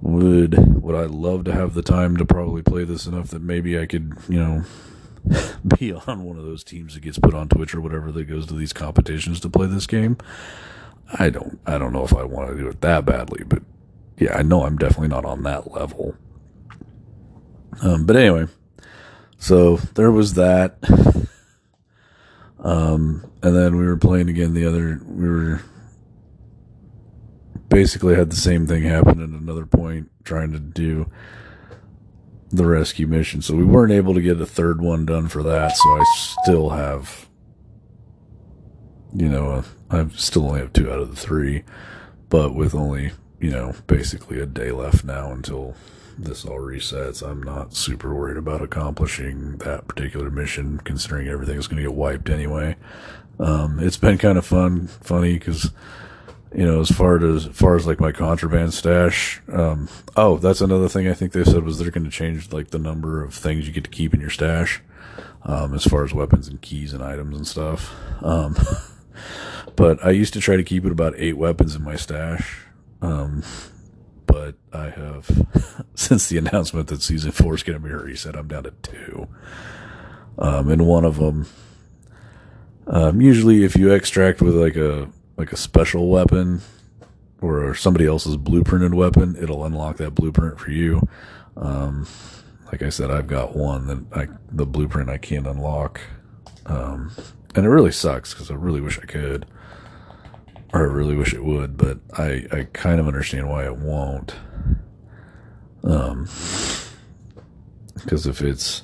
would 0.00 0.82
would 0.82 0.94
I 0.94 1.04
love 1.04 1.44
to 1.44 1.52
have 1.52 1.74
the 1.74 1.82
time 1.82 2.16
to 2.16 2.24
probably 2.24 2.62
play 2.62 2.84
this 2.84 3.06
enough 3.06 3.28
that 3.28 3.42
maybe 3.42 3.78
I 3.78 3.86
could, 3.86 4.14
you 4.28 4.38
know, 4.38 4.64
be 5.78 5.92
on 5.92 6.24
one 6.24 6.38
of 6.38 6.44
those 6.44 6.64
teams 6.64 6.94
that 6.94 7.00
gets 7.00 7.18
put 7.18 7.34
on 7.34 7.48
Twitch 7.48 7.74
or 7.74 7.80
whatever 7.80 8.12
that 8.12 8.24
goes 8.24 8.46
to 8.46 8.54
these 8.54 8.72
competitions 8.72 9.40
to 9.40 9.48
play 9.48 9.66
this 9.66 9.86
game. 9.86 10.16
I 11.18 11.30
don't 11.30 11.60
I 11.66 11.78
don't 11.78 11.92
know 11.92 12.04
if 12.04 12.14
I 12.14 12.24
want 12.24 12.50
to 12.50 12.56
do 12.56 12.68
it 12.68 12.80
that 12.80 13.04
badly, 13.04 13.44
but 13.44 13.62
yeah, 14.18 14.36
I 14.36 14.42
know 14.42 14.64
I'm 14.64 14.76
definitely 14.76 15.08
not 15.08 15.24
on 15.24 15.42
that 15.42 15.72
level. 15.72 16.14
Um, 17.82 18.06
but 18.06 18.16
anyway, 18.16 18.46
so 19.38 19.76
there 19.94 20.10
was 20.10 20.34
that. 20.34 20.78
Um, 22.64 23.30
and 23.42 23.54
then 23.54 23.76
we 23.76 23.86
were 23.86 23.98
playing 23.98 24.30
again 24.30 24.54
the 24.54 24.66
other, 24.66 24.98
we 25.06 25.28
were 25.28 25.60
basically 27.68 28.14
had 28.14 28.30
the 28.30 28.36
same 28.36 28.66
thing 28.66 28.84
happen 28.84 29.22
at 29.22 29.28
another 29.28 29.66
point, 29.66 30.10
trying 30.24 30.52
to 30.52 30.58
do 30.58 31.10
the 32.56 32.66
rescue 32.66 33.06
mission. 33.06 33.42
So 33.42 33.54
we 33.54 33.64
weren't 33.64 33.92
able 33.92 34.14
to 34.14 34.22
get 34.22 34.40
a 34.40 34.46
third 34.46 34.80
one 34.80 35.04
done 35.04 35.28
for 35.28 35.42
that. 35.42 35.76
So 35.76 35.88
I 35.88 36.04
still 36.42 36.70
have, 36.70 37.28
you 39.14 39.28
know, 39.28 39.64
I 39.90 40.08
still 40.10 40.46
only 40.46 40.60
have 40.60 40.72
two 40.72 40.90
out 40.90 41.00
of 41.00 41.10
the 41.10 41.20
three, 41.20 41.64
but 42.28 42.54
with 42.54 42.74
only, 42.74 43.12
you 43.40 43.50
know, 43.50 43.74
basically 43.86 44.40
a 44.40 44.46
day 44.46 44.70
left 44.70 45.04
now 45.04 45.32
until 45.32 45.74
this 46.16 46.44
all 46.44 46.60
resets. 46.60 47.26
I'm 47.28 47.42
not 47.42 47.74
super 47.74 48.14
worried 48.14 48.36
about 48.36 48.62
accomplishing 48.62 49.56
that 49.58 49.88
particular 49.88 50.30
mission, 50.30 50.78
considering 50.84 51.28
everything's 51.28 51.66
going 51.66 51.82
to 51.82 51.88
get 51.88 51.94
wiped 51.94 52.30
anyway. 52.30 52.76
Um, 53.40 53.80
it's 53.80 53.96
been 53.96 54.18
kind 54.18 54.38
of 54.38 54.46
fun, 54.46 54.86
funny 54.86 55.34
because 55.34 55.72
you 56.54 56.64
know, 56.64 56.80
as 56.80 56.90
far 56.90 57.16
as, 57.16 57.46
as 57.46 57.56
far 57.56 57.74
as 57.74 57.86
like 57.86 57.98
my 57.98 58.12
contraband 58.12 58.72
stash. 58.72 59.42
Um, 59.52 59.88
oh, 60.16 60.38
that's 60.38 60.60
another 60.60 60.88
thing 60.88 61.08
I 61.08 61.14
think 61.14 61.32
they 61.32 61.44
said 61.44 61.64
was 61.64 61.78
they're 61.78 61.90
going 61.90 62.04
to 62.04 62.10
change 62.10 62.52
like 62.52 62.70
the 62.70 62.78
number 62.78 63.24
of 63.24 63.34
things 63.34 63.66
you 63.66 63.72
get 63.72 63.84
to 63.84 63.90
keep 63.90 64.14
in 64.14 64.20
your 64.20 64.30
stash, 64.30 64.80
um, 65.42 65.74
as 65.74 65.84
far 65.84 66.04
as 66.04 66.14
weapons 66.14 66.46
and 66.46 66.62
keys 66.62 66.92
and 66.92 67.02
items 67.02 67.36
and 67.36 67.46
stuff. 67.46 67.92
Um, 68.22 68.56
but 69.76 70.04
I 70.04 70.10
used 70.10 70.32
to 70.34 70.40
try 70.40 70.56
to 70.56 70.62
keep 70.62 70.84
it 70.84 70.92
about 70.92 71.14
eight 71.16 71.36
weapons 71.36 71.74
in 71.74 71.82
my 71.82 71.96
stash. 71.96 72.58
Um, 73.02 73.42
but 74.26 74.54
I 74.72 74.90
have, 74.90 75.84
since 75.94 76.28
the 76.28 76.38
announcement 76.38 76.86
that 76.88 77.02
season 77.02 77.32
four 77.32 77.54
is 77.54 77.64
going 77.64 77.80
to 77.80 77.84
be 77.86 77.92
reset, 77.92 78.36
I'm 78.36 78.48
down 78.48 78.62
to 78.64 78.70
two. 78.82 79.28
Um, 80.38 80.70
and 80.70 80.86
one 80.86 81.04
of 81.04 81.16
them, 81.16 81.46
um, 82.86 83.20
usually 83.20 83.64
if 83.64 83.76
you 83.76 83.92
extract 83.92 84.40
with 84.40 84.54
like 84.54 84.76
a, 84.76 85.08
like 85.36 85.52
a 85.52 85.56
special 85.56 86.08
weapon 86.08 86.60
or 87.40 87.74
somebody 87.74 88.06
else's 88.06 88.36
blueprinted 88.36 88.94
weapon, 88.94 89.36
it'll 89.40 89.64
unlock 89.64 89.96
that 89.98 90.14
blueprint 90.14 90.58
for 90.58 90.70
you. 90.70 91.06
Um, 91.56 92.06
like 92.72 92.82
I 92.82 92.88
said, 92.88 93.10
I've 93.10 93.26
got 93.26 93.54
one 93.54 93.86
that 93.86 94.04
I, 94.12 94.28
the 94.50 94.66
blueprint 94.66 95.10
I 95.10 95.18
can't 95.18 95.46
unlock. 95.46 96.00
Um, 96.66 97.12
and 97.54 97.64
it 97.64 97.68
really 97.68 97.92
sucks 97.92 98.32
because 98.32 98.50
I 98.50 98.54
really 98.54 98.80
wish 98.80 98.98
I 98.98 99.04
could, 99.04 99.46
or 100.72 100.80
I 100.80 100.92
really 100.92 101.14
wish 101.14 101.32
it 101.32 101.44
would, 101.44 101.76
but 101.76 101.98
I 102.16 102.46
I 102.50 102.68
kind 102.72 102.98
of 102.98 103.06
understand 103.06 103.48
why 103.48 103.64
it 103.64 103.76
won't. 103.76 104.34
Um, 105.84 106.28
because 107.94 108.26
if 108.26 108.42
it's 108.42 108.82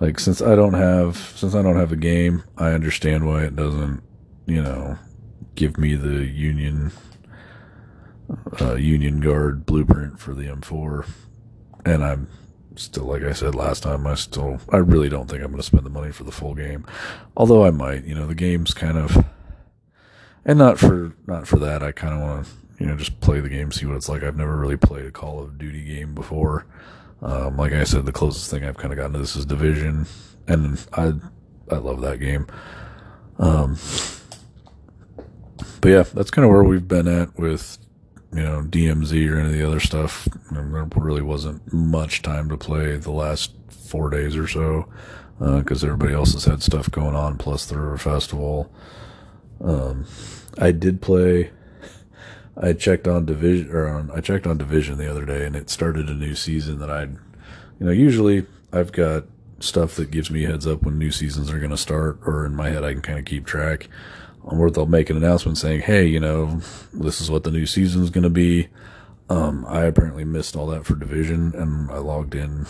like 0.00 0.18
since 0.18 0.42
I 0.42 0.56
don't 0.56 0.74
have 0.74 1.16
since 1.36 1.54
I 1.54 1.62
don't 1.62 1.76
have 1.76 1.92
a 1.92 1.96
game, 1.96 2.42
I 2.56 2.70
understand 2.70 3.26
why 3.26 3.44
it 3.44 3.54
doesn't, 3.54 4.02
you 4.46 4.62
know, 4.62 4.98
give 5.54 5.78
me 5.78 5.94
the 5.94 6.24
Union 6.26 6.92
uh, 8.60 8.74
Union 8.74 9.20
Guard 9.20 9.66
blueprint 9.66 10.18
for 10.20 10.34
the 10.34 10.44
M4, 10.44 11.08
and 11.84 12.04
I'm 12.04 12.28
still 12.76 13.04
like 13.04 13.22
I 13.22 13.32
said 13.32 13.54
last 13.54 13.82
time. 13.82 14.06
I 14.06 14.14
still 14.14 14.60
I 14.70 14.78
really 14.78 15.08
don't 15.08 15.28
think 15.28 15.42
I'm 15.42 15.50
going 15.50 15.60
to 15.60 15.66
spend 15.66 15.84
the 15.84 15.90
money 15.90 16.12
for 16.12 16.24
the 16.24 16.32
full 16.32 16.54
game, 16.54 16.86
although 17.36 17.64
I 17.64 17.70
might. 17.70 18.04
You 18.04 18.14
know, 18.14 18.26
the 18.26 18.34
game's 18.34 18.74
kind 18.74 18.98
of, 18.98 19.24
and 20.44 20.58
not 20.58 20.78
for 20.78 21.14
not 21.26 21.46
for 21.46 21.58
that. 21.58 21.82
I 21.82 21.92
kind 21.92 22.14
of 22.14 22.20
want 22.20 22.46
to 22.46 22.52
you 22.78 22.86
know 22.86 22.96
just 22.96 23.20
play 23.20 23.40
the 23.40 23.48
game, 23.48 23.72
see 23.72 23.86
what 23.86 23.96
it's 23.96 24.08
like. 24.08 24.22
I've 24.22 24.36
never 24.36 24.56
really 24.56 24.76
played 24.76 25.06
a 25.06 25.10
Call 25.10 25.42
of 25.42 25.58
Duty 25.58 25.84
game 25.84 26.14
before. 26.14 26.66
Um, 27.22 27.56
like 27.56 27.72
I 27.72 27.84
said, 27.84 28.06
the 28.06 28.12
closest 28.12 28.50
thing 28.50 28.64
I've 28.64 28.78
kind 28.78 28.92
of 28.92 28.96
gotten 28.96 29.12
to 29.12 29.18
this 29.18 29.36
is 29.36 29.44
Division, 29.44 30.06
and 30.48 30.86
I 30.92 31.12
I 31.70 31.76
love 31.76 32.00
that 32.00 32.18
game. 32.18 32.46
Um, 33.38 33.76
but 35.80 35.88
yeah, 35.88 36.02
that's 36.02 36.30
kind 36.30 36.44
of 36.44 36.50
where 36.50 36.62
we've 36.62 36.88
been 36.88 37.08
at 37.08 37.38
with 37.38 37.78
you 38.32 38.42
know 38.42 38.62
DMZ 38.62 39.30
or 39.30 39.38
any 39.38 39.48
of 39.48 39.52
the 39.52 39.66
other 39.66 39.80
stuff. 39.80 40.28
There 40.50 40.88
really 40.96 41.22
wasn't 41.22 41.72
much 41.72 42.22
time 42.22 42.48
to 42.48 42.56
play 42.56 42.96
the 42.96 43.10
last 43.10 43.52
four 43.68 44.10
days 44.10 44.36
or 44.36 44.46
so 44.46 44.88
because 45.38 45.82
uh, 45.82 45.86
everybody 45.86 46.12
else 46.12 46.34
has 46.34 46.44
had 46.44 46.62
stuff 46.62 46.90
going 46.90 47.16
on, 47.16 47.38
plus 47.38 47.66
the 47.66 47.78
River 47.78 47.98
Festival. 47.98 48.70
Um, 49.62 50.06
I 50.58 50.72
did 50.72 51.00
play. 51.00 51.50
I 52.56 52.74
checked 52.74 53.08
on 53.08 53.24
division 53.24 53.70
or 53.70 53.88
on, 53.88 54.10
I 54.10 54.20
checked 54.20 54.46
on 54.46 54.58
division 54.58 54.98
the 54.98 55.10
other 55.10 55.24
day, 55.24 55.46
and 55.46 55.56
it 55.56 55.70
started 55.70 56.08
a 56.08 56.14
new 56.14 56.34
season 56.34 56.78
that 56.80 56.90
I'd, 56.90 57.12
you 57.78 57.86
know, 57.86 57.90
usually 57.90 58.46
I've 58.70 58.92
got 58.92 59.24
stuff 59.60 59.94
that 59.96 60.10
gives 60.10 60.30
me 60.30 60.42
heads 60.42 60.66
up 60.66 60.82
when 60.82 60.98
new 60.98 61.10
seasons 61.10 61.50
are 61.50 61.58
going 61.58 61.70
to 61.70 61.76
start, 61.78 62.18
or 62.26 62.44
in 62.44 62.54
my 62.54 62.68
head 62.68 62.84
I 62.84 62.92
can 62.92 63.02
kind 63.02 63.18
of 63.18 63.24
keep 63.24 63.46
track 63.46 63.88
where 64.42 64.70
they'll 64.70 64.86
make 64.86 65.10
an 65.10 65.16
announcement 65.16 65.58
saying, 65.58 65.82
"Hey, 65.82 66.06
you 66.06 66.20
know, 66.20 66.60
this 66.92 67.20
is 67.20 67.30
what 67.30 67.44
the 67.44 67.50
new 67.50 67.66
season 67.66 68.02
is 68.02 68.10
going 68.10 68.24
to 68.24 68.30
be." 68.30 68.68
Um, 69.28 69.64
I 69.68 69.84
apparently 69.84 70.24
missed 70.24 70.56
all 70.56 70.66
that 70.68 70.84
for 70.84 70.94
division, 70.94 71.54
and 71.54 71.90
I 71.90 71.98
logged 71.98 72.34
in 72.34 72.66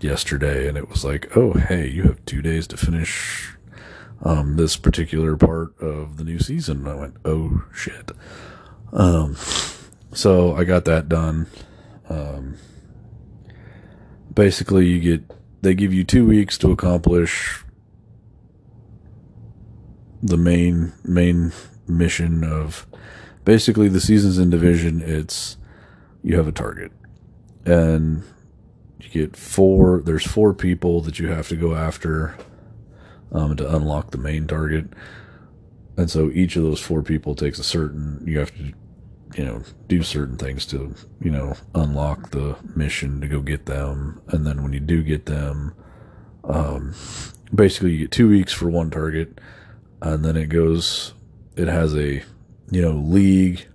yesterday, 0.00 0.68
and 0.68 0.76
it 0.76 0.90
was 0.90 1.04
like, 1.04 1.36
"Oh, 1.36 1.52
hey, 1.54 1.88
you 1.88 2.02
have 2.04 2.24
two 2.26 2.42
days 2.42 2.66
to 2.68 2.76
finish 2.76 3.54
um, 4.22 4.56
this 4.56 4.76
particular 4.76 5.36
part 5.36 5.78
of 5.80 6.16
the 6.18 6.24
new 6.24 6.38
season." 6.38 6.78
And 6.78 6.88
I 6.88 6.94
went, 6.94 7.16
"Oh 7.24 7.64
shit!" 7.72 8.12
Um, 8.92 9.36
so 10.12 10.54
I 10.54 10.64
got 10.64 10.84
that 10.84 11.08
done. 11.08 11.46
Um, 12.08 12.56
basically, 14.34 14.86
you 14.86 15.00
get 15.00 15.30
they 15.62 15.74
give 15.74 15.94
you 15.94 16.04
two 16.04 16.26
weeks 16.26 16.58
to 16.58 16.70
accomplish 16.70 17.63
the 20.24 20.38
main 20.38 20.94
main 21.04 21.52
mission 21.86 22.42
of 22.42 22.86
basically 23.44 23.88
the 23.88 24.00
seasons 24.00 24.38
in 24.38 24.48
division 24.48 25.02
it's 25.02 25.58
you 26.22 26.36
have 26.36 26.48
a 26.48 26.52
target. 26.52 26.90
And 27.66 28.24
you 28.98 29.10
get 29.10 29.36
four 29.36 30.00
there's 30.00 30.26
four 30.26 30.54
people 30.54 31.02
that 31.02 31.18
you 31.18 31.28
have 31.28 31.48
to 31.48 31.56
go 31.56 31.74
after 31.74 32.34
um, 33.32 33.54
to 33.56 33.76
unlock 33.76 34.10
the 34.10 34.18
main 34.18 34.46
target. 34.46 34.86
And 35.96 36.10
so 36.10 36.30
each 36.30 36.56
of 36.56 36.62
those 36.62 36.80
four 36.80 37.02
people 37.02 37.34
takes 37.34 37.58
a 37.58 37.64
certain 37.64 38.24
you 38.26 38.38
have 38.38 38.56
to 38.56 38.72
you 39.36 39.44
know 39.44 39.62
do 39.88 40.02
certain 40.02 40.38
things 40.38 40.64
to 40.66 40.94
you 41.20 41.30
know 41.30 41.54
unlock 41.74 42.30
the 42.30 42.56
mission 42.74 43.20
to 43.20 43.28
go 43.28 43.40
get 43.40 43.66
them. 43.66 44.22
And 44.28 44.46
then 44.46 44.62
when 44.62 44.72
you 44.72 44.80
do 44.80 45.02
get 45.02 45.26
them 45.26 45.74
um, 46.44 46.94
basically 47.54 47.92
you 47.92 47.98
get 47.98 48.10
two 48.10 48.30
weeks 48.30 48.54
for 48.54 48.70
one 48.70 48.90
target 48.90 49.38
and 50.04 50.22
then 50.24 50.36
it 50.36 50.46
goes 50.50 51.14
it 51.56 51.66
has 51.66 51.94
a 51.96 52.22
you 52.70 52.82
know 52.82 52.92
league 52.92 53.66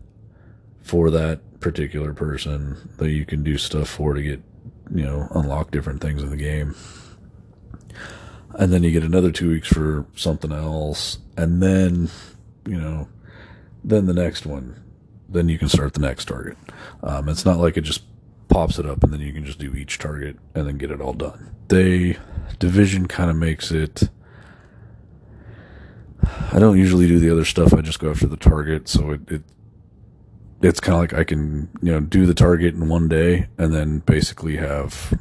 for 0.84 1.09
that 1.09 1.39
particular 1.59 2.13
person 2.13 2.77
that 2.97 3.09
you 3.09 3.25
can 3.25 3.43
do 3.43 3.57
stuff 3.57 3.89
for 3.89 4.13
to 4.13 4.21
get 4.21 4.41
you 4.93 5.03
know 5.03 5.27
unlock 5.32 5.71
different 5.71 6.01
things 6.01 6.21
in 6.23 6.30
the 6.30 6.38
game. 6.38 6.75
And 8.53 8.73
then 8.73 8.84
you 8.84 8.91
get 8.91 9.03
another 9.03 9.32
two 9.32 9.49
weeks 9.51 9.67
for 9.67 10.05
something 10.15 10.51
else. 10.51 11.19
And 11.36 11.61
then 11.61 12.09
you 12.65 12.80
know 12.80 13.07
then 13.84 14.05
the 14.05 14.13
next 14.13 14.45
one 14.45 14.84
then 15.32 15.47
you 15.47 15.59
can 15.59 15.69
start 15.69 15.93
the 15.93 15.99
next 15.99 16.25
target. 16.25 16.57
Um, 17.03 17.30
it's 17.30 17.45
not 17.45 17.59
like 17.59 17.77
it 17.77 17.82
just 17.82 18.01
pops 18.47 18.80
it 18.80 18.86
up 18.88 19.03
and 19.03 19.13
then 19.13 19.19
you 19.19 19.32
can 19.32 19.45
just 19.45 19.59
do 19.59 19.75
each 19.75 19.99
target 19.99 20.38
and 20.55 20.67
then 20.67 20.77
get 20.77 20.89
it 20.89 21.01
all 21.01 21.13
done. 21.13 21.55
They 21.67 22.17
division 22.57 23.07
kind 23.07 23.30
of 23.30 23.36
makes 23.36 23.71
it 23.71 24.09
I 26.51 26.59
don't 26.59 26.77
usually 26.77 27.07
do 27.07 27.19
the 27.19 27.30
other 27.30 27.45
stuff. 27.45 27.73
I 27.73 27.82
just 27.82 27.99
go 27.99 28.09
after 28.09 28.27
the 28.27 28.38
target. 28.38 28.88
So 28.88 29.11
it, 29.11 29.32
it 29.32 29.43
it's 30.61 30.80
kind 30.80 30.95
of 30.95 31.01
like 31.01 31.13
I 31.13 31.23
can, 31.23 31.69
you 31.82 31.91
know, 31.91 31.99
do 31.99 32.25
the 32.25 32.34
target 32.34 32.73
in 32.73 32.89
one 32.89 33.07
day 33.07 33.47
and 33.57 33.73
then 33.73 33.99
basically 33.99 34.57
have 34.57 35.17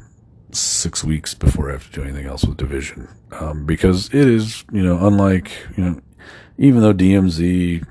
six 0.51 1.03
weeks 1.03 1.33
before 1.33 1.69
I 1.69 1.73
have 1.73 1.91
to 1.91 1.91
do 1.91 2.03
anything 2.03 2.25
else 2.25 2.43
with 2.43 2.57
division. 2.57 3.07
Um, 3.31 3.65
because 3.65 4.07
it 4.07 4.27
is, 4.27 4.65
you 4.71 4.83
know, 4.83 5.05
unlike, 5.05 5.51
you 5.77 5.83
know, 5.83 6.01
even 6.57 6.81
though 6.81 6.93
DMZ, 6.93 7.85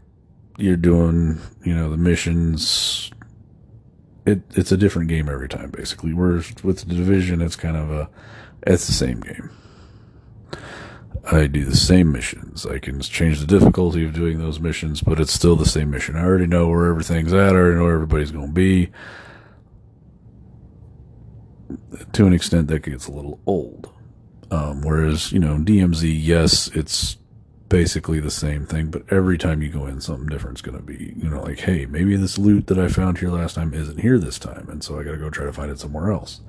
you're 0.58 0.76
doing, 0.76 1.40
you 1.64 1.74
know, 1.74 1.88
the 1.88 1.96
missions, 1.96 3.10
it, 4.26 4.42
it's 4.54 4.72
a 4.72 4.76
different 4.76 5.08
game 5.08 5.28
every 5.28 5.48
time, 5.48 5.70
basically. 5.70 6.12
Whereas 6.12 6.52
with 6.62 6.80
the 6.80 6.94
division, 6.94 7.40
it's 7.40 7.56
kind 7.56 7.76
of 7.76 7.90
a, 7.90 8.10
it's 8.66 8.86
the 8.86 8.92
same 8.92 9.20
game. 9.20 9.50
I 11.30 11.46
do 11.46 11.64
the 11.64 11.76
same 11.76 12.10
missions. 12.10 12.64
I 12.64 12.78
can 12.78 13.00
change 13.00 13.40
the 13.40 13.46
difficulty 13.46 14.04
of 14.04 14.14
doing 14.14 14.38
those 14.38 14.60
missions, 14.60 15.02
but 15.02 15.20
it's 15.20 15.32
still 15.32 15.56
the 15.56 15.66
same 15.66 15.90
mission. 15.90 16.16
I 16.16 16.24
already 16.24 16.46
know 16.46 16.68
where 16.68 16.86
everything's 16.86 17.34
at. 17.34 17.54
I 17.54 17.58
already 17.58 17.76
know 17.76 17.84
where 17.84 17.94
everybody's 17.94 18.30
going 18.30 18.46
to 18.46 18.52
be. 18.52 18.90
To 22.14 22.26
an 22.26 22.32
extent, 22.32 22.68
that 22.68 22.82
gets 22.82 23.06
a 23.06 23.12
little 23.12 23.40
old. 23.44 23.92
Um, 24.50 24.80
whereas, 24.80 25.30
you 25.30 25.38
know, 25.38 25.56
DMZ, 25.56 26.18
yes, 26.18 26.68
it's 26.68 27.18
basically 27.68 28.20
the 28.20 28.30
same 28.30 28.64
thing, 28.64 28.90
but 28.90 29.02
every 29.10 29.36
time 29.36 29.60
you 29.60 29.68
go 29.68 29.86
in, 29.86 30.00
something 30.00 30.28
different's 30.28 30.62
going 30.62 30.78
to 30.78 30.82
be, 30.82 31.12
you 31.16 31.28
know, 31.28 31.42
like, 31.42 31.60
hey, 31.60 31.84
maybe 31.84 32.16
this 32.16 32.38
loot 32.38 32.68
that 32.68 32.78
I 32.78 32.88
found 32.88 33.18
here 33.18 33.30
last 33.30 33.54
time 33.54 33.74
isn't 33.74 34.00
here 34.00 34.18
this 34.18 34.38
time, 34.38 34.68
and 34.70 34.82
so 34.82 34.98
I 34.98 35.02
got 35.02 35.10
to 35.10 35.18
go 35.18 35.28
try 35.28 35.44
to 35.44 35.52
find 35.52 35.70
it 35.70 35.78
somewhere 35.78 36.10
else. 36.10 36.40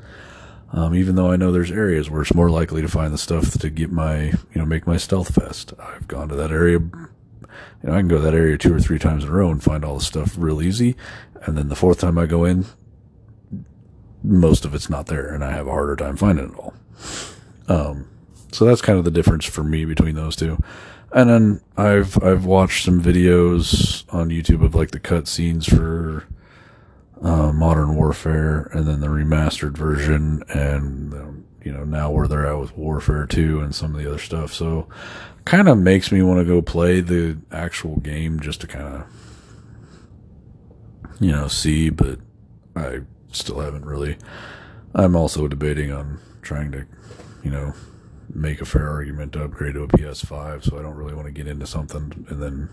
Um, 0.72 0.94
even 0.94 1.16
though 1.16 1.32
I 1.32 1.36
know 1.36 1.52
there's 1.52 1.72
areas 1.72 2.10
where 2.10 2.22
it's 2.22 2.34
more 2.34 2.50
likely 2.50 2.82
to 2.82 2.88
find 2.88 3.12
the 3.12 3.18
stuff 3.18 3.54
to 3.54 3.70
get 3.70 3.92
my, 3.92 4.26
you 4.26 4.56
know, 4.56 4.66
make 4.66 4.86
my 4.86 4.98
stealth 4.98 5.34
vest. 5.34 5.74
I've 5.80 6.08
gone 6.08 6.30
to 6.30 6.36
that 6.36 6.52
area. 6.52 6.78
You 6.78 7.10
know, 7.84 7.94
I 7.94 8.00
can 8.00 8.08
go 8.08 8.18
to 8.18 8.22
that 8.24 8.36
area 8.36 8.58
two 8.58 8.74
or 8.74 8.80
three 8.80 9.00
times 9.00 9.24
in 9.24 9.30
a 9.30 9.34
row 9.34 9.50
and 9.50 9.64
find 9.64 9.84
all 9.84 9.98
the 9.98 10.04
stuff 10.04 10.36
real 10.38 10.62
easy. 10.62 10.96
And 11.42 11.58
then 11.58 11.70
the 11.70 11.76
fourth 11.76 12.00
time 12.00 12.18
I 12.18 12.28
go 12.28 12.46
in, 12.46 12.66
most 14.24 14.66
of 14.66 14.76
it's 14.76 14.90
not 14.90 15.08
there 15.08 15.34
and 15.34 15.44
I 15.44 15.52
have 15.52 15.68
a 15.68 15.72
harder 15.72 15.96
time 15.96 16.18
finding 16.18 16.52
it 16.52 16.60
all. 16.60 16.74
Um, 17.68 18.08
so 18.52 18.66
that's 18.66 18.82
kind 18.82 19.00
of 19.00 19.06
the 19.06 19.12
difference 19.12 19.46
for 19.46 19.64
me 19.64 19.86
between 19.86 20.16
those 20.16 20.36
two. 20.36 20.62
And 21.12 21.30
then 21.30 21.62
I've, 21.78 22.22
I've 22.24 22.46
watched 22.46 22.86
some 22.86 23.02
videos 23.02 24.04
on 24.14 24.30
YouTube 24.30 24.64
of 24.64 24.76
like 24.76 24.92
the 24.92 25.00
cutscenes 25.00 25.68
for, 25.68 26.28
uh, 27.22 27.52
Modern 27.52 27.96
Warfare, 27.96 28.70
and 28.74 28.88
then 28.88 29.02
the 29.02 29.08
remastered 29.08 29.78
version, 29.78 30.44
and 30.50 31.14
um, 31.14 31.46
you 31.64 31.72
know 31.72 31.84
now 31.84 32.12
where 32.12 32.28
they're 32.28 32.48
at 32.48 32.60
with 32.60 32.78
Warfare 32.78 33.26
Two 33.26 33.62
and 33.62 33.74
some 33.74 33.94
of 33.94 34.02
the 34.02 34.10
other 34.10 34.20
stuff. 34.20 34.54
So, 34.54 34.88
kind 35.46 35.68
of 35.68 35.78
makes 35.78 36.12
me 36.12 36.22
want 36.22 36.40
to 36.40 36.46
go 36.46 36.62
play 36.62 37.02
the 37.02 37.38
actual 37.52 37.98
game 37.98 38.40
just 38.40 38.62
to 38.62 38.68
kind 38.68 38.96
of 38.96 39.06
you 41.20 41.32
know 41.32 41.48
see, 41.48 41.90
but 41.90 42.20
I 42.76 43.02
still 43.32 43.60
haven't 43.60 43.86
really. 43.86 44.18
I'm 44.96 45.16
also 45.16 45.48
debating 45.48 45.92
on 45.92 46.20
trying 46.42 46.72
to, 46.72 46.86
you 47.44 47.52
know, 47.52 47.74
make 48.34 48.62
a 48.62 48.66
fair 48.66 48.90
argument 48.90 49.34
to 49.34 49.44
upgrade 49.44 49.76
to 49.76 49.84
a 49.84 49.88
PS5, 49.88 50.64
so 50.64 50.80
I 50.80 50.82
don't 50.82 50.96
really 50.96 51.14
want 51.14 51.28
to 51.28 51.32
get 51.32 51.48
into 51.48 51.68
something 51.68 52.26
and 52.30 52.42
then, 52.42 52.70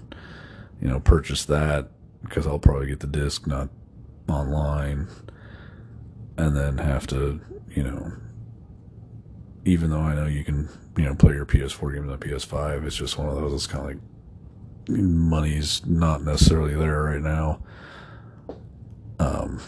you 0.81 0.89
know, 0.89 1.01
purchase 1.01 1.45
that 1.47 1.91
because 2.23 2.47
I'll 2.47 2.59
probably 2.59 2.87
get 2.87 3.01
the 3.01 3.07
disc, 3.07 3.47
not 3.47 3.69
online 4.29 5.09
and 6.37 6.57
then 6.57 6.79
have 6.79 7.07
to, 7.09 7.41
you 7.71 7.83
know, 7.83 8.13
even 9.65 9.91
though 9.91 10.01
I 10.01 10.15
know 10.15 10.27
you 10.27 10.45
can, 10.45 10.69
you 10.97 11.05
know, 11.05 11.15
play 11.15 11.35
your 11.35 11.47
PS4 11.47 11.95
games 11.95 12.11
on 12.11 12.19
PS5, 12.19 12.87
it's 12.87 12.97
just 12.97 13.19
one 13.19 13.29
of 13.29 13.37
those, 13.37 13.53
it's 13.53 13.67
kind 13.67 13.81
of 13.83 13.87
like 13.89 13.99
money's 14.89 15.85
not 15.87 16.23
necessarily 16.23 16.75
there 16.75 17.03
right 17.03 17.23
now. 17.23 17.61
Um, 19.19 19.61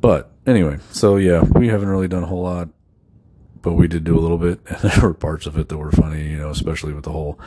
but 0.00 0.32
anyway, 0.46 0.78
so 0.90 1.16
yeah, 1.16 1.42
we 1.42 1.68
haven't 1.68 1.88
really 1.88 2.08
done 2.08 2.22
a 2.22 2.26
whole 2.26 2.42
lot, 2.42 2.68
but 3.62 3.72
we 3.72 3.88
did 3.88 4.04
do 4.04 4.18
a 4.18 4.20
little 4.20 4.38
bit, 4.38 4.60
and 4.66 4.90
there 4.90 5.02
were 5.02 5.14
parts 5.14 5.46
of 5.46 5.58
it 5.58 5.68
that 5.68 5.76
were 5.76 5.92
funny, 5.92 6.28
you 6.28 6.38
know, 6.38 6.50
especially 6.50 6.92
with 6.92 7.04
the 7.04 7.12
whole, 7.12 7.38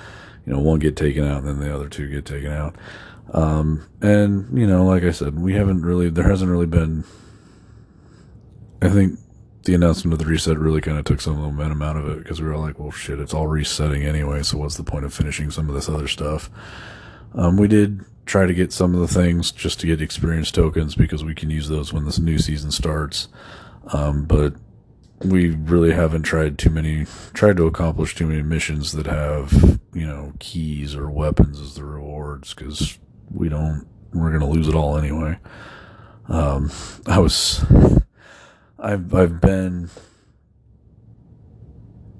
you 0.46 0.54
know, 0.54 0.60
one 0.60 0.80
get 0.80 0.96
taken 0.96 1.26
out 1.26 1.44
and 1.44 1.48
then 1.48 1.60
the 1.60 1.74
other 1.74 1.90
two 1.90 2.10
get 2.10 2.26
taken 2.26 2.52
out. 2.52 2.76
Um, 3.34 3.88
and 4.02 4.58
you 4.58 4.66
know, 4.66 4.86
like 4.86 5.04
I 5.04 5.12
said, 5.12 5.40
we 5.40 5.54
haven't 5.54 5.84
really, 5.84 6.10
there 6.10 6.28
hasn't 6.28 6.52
really 6.52 6.66
been, 6.66 7.04
I 8.82 8.90
think 8.90 9.20
the 9.64 9.76
announcement 9.76 10.14
of 10.14 10.20
the 10.20 10.26
reset 10.26 10.58
really 10.58 10.82
kind 10.82 10.98
of 10.98 11.06
took 11.06 11.22
some 11.22 11.40
momentum 11.40 11.82
out 11.82 11.98
of 11.98 12.08
it 12.10 12.20
because 12.20 12.42
we 12.42 12.48
were 12.48 12.58
like, 12.58 12.80
well, 12.80 12.92
shit, 12.92 13.20
it's 13.20 13.34
all 13.34 13.48
resetting 13.48 14.04
anyway. 14.04 14.42
So 14.42 14.58
what's 14.58 14.78
the 14.78 14.84
point 14.84 15.06
of 15.06 15.14
finishing 15.14 15.52
some 15.52 15.70
of 15.70 15.76
this 15.76 15.90
other 15.90 16.08
stuff? 16.08 16.50
Um, 17.36 17.58
we 17.58 17.68
did 17.68 18.04
try 18.26 18.46
to 18.46 18.54
get 18.54 18.72
some 18.72 18.96
of 18.96 19.02
the 19.02 19.08
things 19.08 19.52
just 19.52 19.80
to 19.80 19.88
get 19.88 20.02
experience 20.02 20.52
tokens 20.52 20.96
because 20.96 21.24
we 21.24 21.36
can 21.36 21.50
use 21.50 21.68
those 21.68 21.92
when 21.92 22.06
this 22.06 22.20
new 22.20 22.40
season 22.40 22.72
starts. 22.72 23.28
Um, 23.92 24.26
but 24.26 24.54
we 25.24 25.50
really 25.50 25.92
haven't 25.92 26.24
tried 26.24 26.58
too 26.58 26.70
many, 26.70 27.06
tried 27.34 27.58
to 27.58 27.68
accomplish 27.68 28.16
too 28.16 28.28
many 28.28 28.42
missions 28.42 28.94
that 28.94 29.08
have, 29.08 29.80
you 29.94 30.06
know, 30.06 30.34
keys 30.40 30.96
or 30.96 31.10
weapons 31.10 31.60
as 31.60 31.76
the 31.76 31.84
rewards 31.84 32.54
because 32.54 32.98
we 33.34 33.50
don't, 33.50 33.88
we're 34.14 34.30
going 34.30 34.42
to 34.42 34.48
lose 34.48 34.68
it 34.68 34.76
all 34.76 34.98
anyway. 34.98 35.38
Um, 36.28 36.72
I 37.06 37.20
was, 37.20 37.64
I've, 38.78 39.14
I've 39.14 39.42
been, 39.42 39.90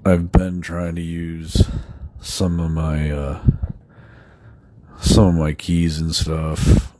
I've 0.04 0.32
been 0.32 0.60
trying 0.60 0.96
to 0.96 1.02
use 1.02 1.66
some 2.20 2.60
of 2.60 2.70
my, 2.70 3.10
uh, 3.10 3.42
some 5.00 5.28
of 5.28 5.34
my 5.34 5.52
keys 5.52 5.98
and 5.98 6.14
stuff, 6.14 6.94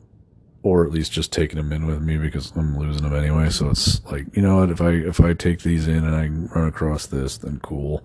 or 0.62 0.84
at 0.84 0.92
least 0.92 1.12
just 1.12 1.32
taking 1.32 1.56
them 1.56 1.72
in 1.72 1.86
with 1.86 2.02
me 2.02 2.16
because 2.16 2.52
I'm 2.54 2.78
losing 2.78 3.02
them 3.02 3.14
anyway. 3.14 3.50
So 3.50 3.70
it's 3.70 4.04
like, 4.04 4.34
you 4.36 4.42
know 4.42 4.56
what? 4.56 4.70
If 4.70 4.80
I, 4.80 4.90
if 4.90 5.20
I 5.20 5.34
take 5.34 5.60
these 5.62 5.88
in 5.88 6.04
and 6.04 6.14
I 6.14 6.28
run 6.54 6.68
across 6.68 7.06
this, 7.06 7.38
then 7.38 7.60
cool. 7.60 8.04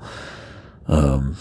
Um, 0.87 1.35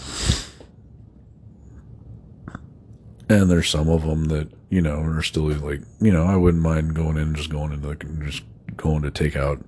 and 3.29 3.49
there's 3.49 3.69
some 3.69 3.89
of 3.89 4.03
them 4.03 4.25
that, 4.25 4.49
you 4.69 4.81
know, 4.81 4.99
are 4.99 5.21
still 5.23 5.43
like, 5.43 5.81
you 5.99 6.11
know, 6.11 6.25
I 6.25 6.35
wouldn't 6.35 6.63
mind 6.63 6.95
going 6.95 7.17
in 7.17 7.23
and 7.23 7.35
just 7.35 7.49
going 7.49 7.71
into 7.71 7.87
the, 7.87 7.95
just 8.25 8.43
going 8.77 9.01
to 9.01 9.11
take 9.11 9.35
out, 9.35 9.59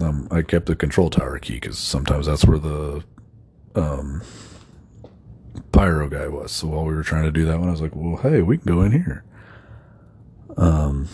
um, 0.00 0.28
I 0.30 0.42
kept 0.42 0.66
the 0.66 0.76
control 0.76 1.10
tower 1.10 1.38
key 1.38 1.54
because 1.54 1.78
sometimes 1.78 2.26
that's 2.26 2.44
where 2.44 2.58
the, 2.58 3.04
um, 3.74 4.22
pyro 5.72 6.08
guy 6.08 6.28
was. 6.28 6.52
So 6.52 6.68
while 6.68 6.84
we 6.84 6.94
were 6.94 7.02
trying 7.02 7.24
to 7.24 7.30
do 7.30 7.44
that 7.46 7.58
one, 7.58 7.68
I 7.68 7.72
was 7.72 7.80
like, 7.80 7.94
well, 7.94 8.16
hey, 8.16 8.42
we 8.42 8.58
can 8.58 8.66
go 8.66 8.82
in 8.82 8.92
here. 8.92 9.24
Um, 10.56 11.08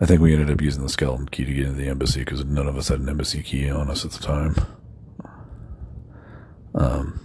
I 0.00 0.06
think 0.06 0.20
we 0.20 0.32
ended 0.32 0.50
up 0.50 0.60
using 0.60 0.82
the 0.82 0.88
skeleton 0.88 1.28
key 1.28 1.44
to 1.44 1.52
get 1.52 1.66
into 1.66 1.76
the 1.76 1.88
embassy 1.88 2.20
because 2.20 2.44
none 2.44 2.68
of 2.68 2.76
us 2.76 2.88
had 2.88 3.00
an 3.00 3.08
embassy 3.08 3.42
key 3.42 3.68
on 3.68 3.90
us 3.90 4.04
at 4.04 4.12
the 4.12 4.22
time. 4.22 4.54
Um, 6.74 7.20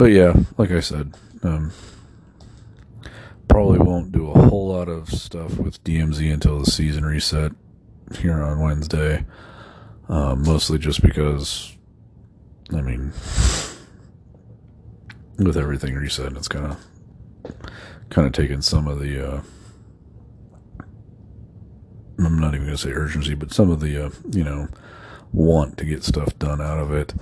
but 0.00 0.12
yeah, 0.12 0.34
like 0.56 0.70
I 0.70 0.80
said, 0.80 1.14
um, 1.42 1.72
probably 3.48 3.80
won't 3.80 4.12
do 4.12 4.30
a 4.30 4.48
whole 4.48 4.68
lot 4.68 4.88
of 4.88 5.10
stuff 5.10 5.58
with 5.58 5.84
DMZ 5.84 6.32
until 6.32 6.58
the 6.58 6.70
season 6.70 7.04
reset 7.04 7.52
here 8.16 8.42
on 8.42 8.60
Wednesday. 8.60 9.26
Um, 10.08 10.42
mostly 10.42 10.78
just 10.78 11.02
because, 11.02 11.76
I 12.72 12.80
mean, 12.80 13.12
with 15.36 15.58
everything 15.58 15.94
reset, 15.94 16.32
it's 16.32 16.48
kind 16.48 16.72
of 16.72 17.54
kind 18.08 18.26
of 18.26 18.32
taken 18.32 18.62
some 18.62 18.88
of 18.88 19.00
the. 19.00 19.32
Uh, 19.34 19.42
I'm 22.18 22.38
not 22.38 22.54
even 22.54 22.68
going 22.68 22.78
to 22.78 22.82
say 22.82 22.92
urgency, 22.92 23.34
but 23.34 23.52
some 23.52 23.70
of 23.70 23.80
the 23.80 24.06
uh, 24.06 24.10
you 24.32 24.44
know 24.44 24.66
want 25.34 25.76
to 25.76 25.84
get 25.84 26.04
stuff 26.04 26.38
done 26.38 26.62
out 26.62 26.78
of 26.78 26.90
it. 26.90 27.12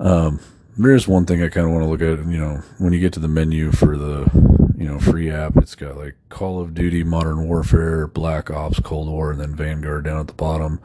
Um, 0.00 0.40
there's 0.76 1.08
one 1.08 1.26
thing 1.26 1.42
I 1.42 1.48
kind 1.48 1.66
of 1.66 1.72
want 1.72 1.84
to 1.84 1.88
look 1.88 2.02
at. 2.02 2.26
You 2.26 2.38
know, 2.38 2.62
when 2.78 2.92
you 2.92 3.00
get 3.00 3.12
to 3.14 3.20
the 3.20 3.28
menu 3.28 3.72
for 3.72 3.96
the 3.96 4.30
you 4.76 4.86
know 4.86 4.98
free 4.98 5.30
app, 5.30 5.56
it's 5.56 5.74
got 5.74 5.96
like 5.96 6.16
Call 6.28 6.60
of 6.60 6.74
Duty, 6.74 7.04
Modern 7.04 7.46
Warfare, 7.46 8.06
Black 8.06 8.50
Ops, 8.50 8.80
Cold 8.80 9.08
War, 9.08 9.30
and 9.30 9.40
then 9.40 9.54
Vanguard 9.54 10.04
down 10.04 10.20
at 10.20 10.26
the 10.26 10.32
bottom. 10.32 10.80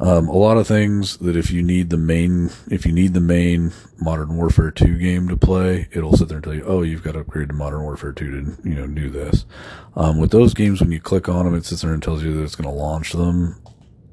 Um, 0.00 0.28
a 0.28 0.36
lot 0.36 0.56
of 0.56 0.66
things 0.66 1.18
that 1.18 1.36
if 1.36 1.50
you 1.50 1.62
need 1.62 1.90
the 1.90 1.98
main, 1.98 2.50
if 2.70 2.86
you 2.86 2.92
need 2.92 3.12
the 3.12 3.20
main 3.20 3.72
Modern 4.00 4.34
Warfare 4.34 4.70
2 4.70 4.96
game 4.96 5.28
to 5.28 5.36
play, 5.36 5.88
it'll 5.92 6.16
sit 6.16 6.28
there 6.28 6.38
and 6.38 6.44
tell 6.44 6.54
you, 6.54 6.64
oh, 6.64 6.80
you've 6.80 7.02
got 7.02 7.12
to 7.12 7.20
upgrade 7.20 7.48
to 7.48 7.54
Modern 7.54 7.82
Warfare 7.82 8.12
2 8.12 8.30
to, 8.30 8.68
you 8.68 8.76
know, 8.76 8.86
do 8.86 9.10
this. 9.10 9.44
Um, 9.96 10.18
with 10.18 10.30
those 10.30 10.54
games, 10.54 10.80
when 10.80 10.90
you 10.90 11.00
click 11.00 11.28
on 11.28 11.44
them, 11.44 11.54
it 11.54 11.66
sits 11.66 11.82
there 11.82 11.92
and 11.92 12.02
tells 12.02 12.22
you 12.22 12.32
that 12.32 12.42
it's 12.42 12.54
going 12.54 12.72
to 12.72 12.74
launch 12.74 13.12
them. 13.12 13.60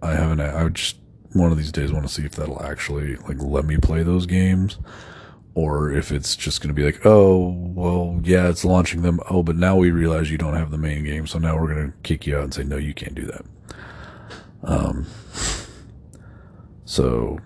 I 0.02 0.12
haven't, 0.16 0.42
I 0.42 0.62
would 0.62 0.76
just, 0.76 0.98
one 1.34 1.52
of 1.52 1.58
these 1.58 1.72
days 1.72 1.92
want 1.92 2.08
to 2.08 2.14
see 2.14 2.26
if 2.26 2.36
that'll 2.36 2.62
actually, 2.64 3.16
like, 3.18 3.38
let 3.40 3.66
me 3.66 3.78
play 3.78 4.04
those 4.04 4.26
games. 4.26 4.78
Or 5.54 5.92
if 5.92 6.12
it's 6.12 6.36
just 6.36 6.62
going 6.62 6.68
to 6.68 6.80
be 6.80 6.84
like, 6.84 7.04
oh, 7.04 7.50
well, 7.50 8.20
yeah, 8.24 8.48
it's 8.48 8.64
launching 8.64 9.02
them. 9.02 9.20
Oh, 9.28 9.42
but 9.42 9.56
now 9.56 9.76
we 9.76 9.90
realize 9.90 10.30
you 10.30 10.38
don't 10.38 10.54
have 10.54 10.70
the 10.70 10.78
main 10.78 11.04
game. 11.04 11.26
So 11.26 11.40
now 11.40 11.60
we're 11.60 11.74
going 11.74 11.92
to 11.92 11.98
kick 12.04 12.28
you 12.28 12.38
out 12.38 12.44
and 12.44 12.54
say, 12.54 12.64
no, 12.64 12.78
you 12.78 12.94
can't 12.94 13.16
do 13.16 13.26
that. 13.26 13.46
Um, 14.64 15.08
so 16.86 17.40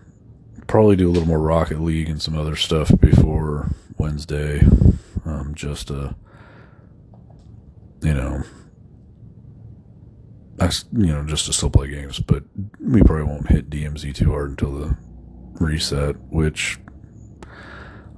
probably 0.68 0.98
do 0.98 1.10
a 1.10 1.12
little 1.12 1.28
more 1.28 1.40
Rocket 1.40 1.80
League 1.80 2.10
and 2.10 2.22
some 2.22 2.38
other 2.38 2.58
stuff 2.58 2.92
before 3.00 3.70
Wednesday. 3.98 4.62
Um, 5.24 5.54
just 5.56 5.88
to, 5.88 6.16
you 8.02 8.14
know, 8.14 8.44
you 10.94 11.08
know, 11.08 11.24
just 11.26 11.46
to 11.46 11.54
still 11.54 11.70
play 11.70 11.88
games, 11.88 12.20
but 12.20 12.44
we 12.80 13.02
probably 13.02 13.24
won't 13.24 13.48
hit 13.48 13.70
DMZ 13.70 14.14
too 14.16 14.32
hard 14.32 14.52
until 14.52 14.74
the 14.74 14.98
reset, 15.60 16.16
which 16.30 16.80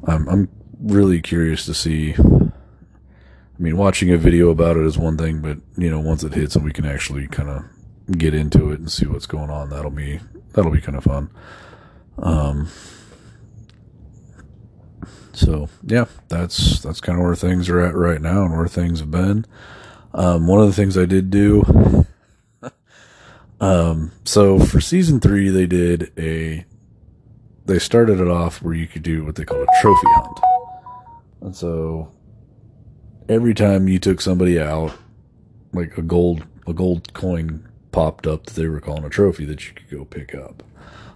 I'm, 0.05 0.27
I'm 0.27 0.49
really 0.79 1.21
curious 1.21 1.65
to 1.65 1.73
see. 1.73 2.13
I 2.15 3.61
mean, 3.61 3.77
watching 3.77 4.11
a 4.11 4.17
video 4.17 4.49
about 4.49 4.77
it 4.77 4.85
is 4.85 4.97
one 4.97 5.17
thing, 5.17 5.41
but 5.41 5.57
you 5.77 5.89
know, 5.89 5.99
once 5.99 6.23
it 6.23 6.33
hits 6.33 6.55
and 6.55 6.65
we 6.65 6.73
can 6.73 6.85
actually 6.85 7.27
kind 7.27 7.49
of 7.49 7.63
get 8.17 8.33
into 8.33 8.71
it 8.71 8.79
and 8.79 8.91
see 8.91 9.05
what's 9.05 9.27
going 9.27 9.49
on, 9.49 9.69
that'll 9.69 9.91
be 9.91 10.19
that'll 10.53 10.71
be 10.71 10.81
kind 10.81 10.97
of 10.97 11.03
fun. 11.03 11.29
Um, 12.17 12.67
so 15.33 15.69
yeah, 15.83 16.05
that's 16.27 16.81
that's 16.81 17.01
kind 17.01 17.17
of 17.17 17.23
where 17.23 17.35
things 17.35 17.69
are 17.69 17.79
at 17.79 17.95
right 17.95 18.21
now 18.21 18.43
and 18.43 18.57
where 18.57 18.67
things 18.67 18.99
have 18.99 19.11
been. 19.11 19.45
Um, 20.13 20.47
one 20.47 20.61
of 20.61 20.67
the 20.67 20.73
things 20.73 20.97
I 20.97 21.05
did 21.05 21.31
do, 21.31 22.05
um, 23.64 24.11
so 24.26 24.59
for 24.59 24.82
season 24.82 25.20
three, 25.20 25.49
they 25.49 25.66
did 25.66 26.11
a, 26.18 26.66
they 27.66 27.80
started 27.80 28.20
it 28.20 28.28
off 28.28 28.61
where 28.61 28.74
you 28.74 28.88
could 28.88 29.03
do 29.03 29.24
what 29.24 29.36
they 29.36 29.45
call 29.45 29.61
a 29.61 29.68
trophy 29.82 30.07
hunt, 30.16 30.39
and 31.41 31.55
so 31.55 32.11
every 33.30 33.53
time 33.53 33.88
you 33.88 33.99
took 33.99 34.22
somebody 34.22 34.59
out, 34.59 34.93
like 35.74 35.97
a 35.97 36.01
gold 36.01 36.45
a 36.68 36.74
gold 36.74 37.14
coin 37.14 37.68
popped 37.91 38.28
up 38.28 38.45
that 38.45 38.55
they 38.55 38.68
were 38.68 38.80
calling 38.80 39.03
a 39.03 39.09
trophy 39.09 39.45
that 39.45 39.68
you 39.68 39.74
could 39.74 39.89
go 39.89 40.05
pick 40.05 40.34
up. 40.36 40.64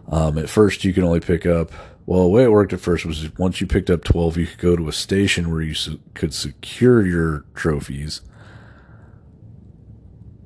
Um, 0.10 0.38
at 0.38 0.50
first, 0.50 0.84
you 0.84 0.94
can 0.94 1.04
only 1.04 1.20
pick 1.20 1.46
up. 1.46 1.72
Well, 2.06 2.24
the 2.24 2.30
way 2.30 2.44
it 2.44 2.52
worked 2.52 2.72
at 2.74 2.80
first 2.80 3.06
was 3.06 3.38
once 3.38 3.60
you 3.60 3.68
picked 3.68 3.90
up 3.90 4.04
12, 4.04 4.38
you 4.38 4.48
could 4.48 4.60
go 4.60 4.76
to 4.78 4.88
a 4.88 4.94
station 4.94 5.52
where 5.52 5.62
you 5.62 5.76
could 6.14 6.34
secure 6.34 7.06
your 7.06 7.44
trophies. 7.54 8.22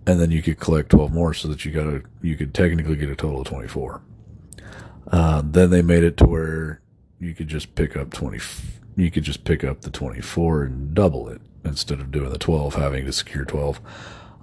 And 0.06 0.20
then 0.20 0.32
you 0.32 0.41
could 0.41 0.60
collect 0.60 0.89
12 0.89 1.14
more 1.14 1.34
so 1.34 1.47
that 1.47 1.64
you 1.64 1.72
got 1.72 1.88
a, 1.88 2.02
you 2.22 2.36
could 2.36 2.54
technically 2.54 2.95
get 2.95 3.10
a 3.10 3.16
total 3.16 3.41
of 3.41 3.47
24. 3.47 4.02
Uh, 5.12 5.41
then 5.45 5.70
they 5.70 5.82
made 5.82 6.04
it 6.04 6.18
to 6.18 6.26
where 6.26 6.82
you 7.20 7.36
could 7.36 7.47
just 7.47 7.76
pick 7.76 7.95
up 7.95 8.12
20, 8.12 8.39
you 8.95 9.12
could 9.12 9.24
just 9.24 9.43
pick 9.43 9.64
up 9.64 9.82
the 9.82 9.91
24 9.91 10.64
and 10.64 10.93
double 10.95 11.30
it 11.30 11.41
instead 11.64 11.99
of 11.99 12.12
doing 12.12 12.30
the 12.32 12.38
12, 12.38 12.76
having 12.76 13.06
to 13.06 13.14
secure 13.14 13.45
12. 13.45 13.80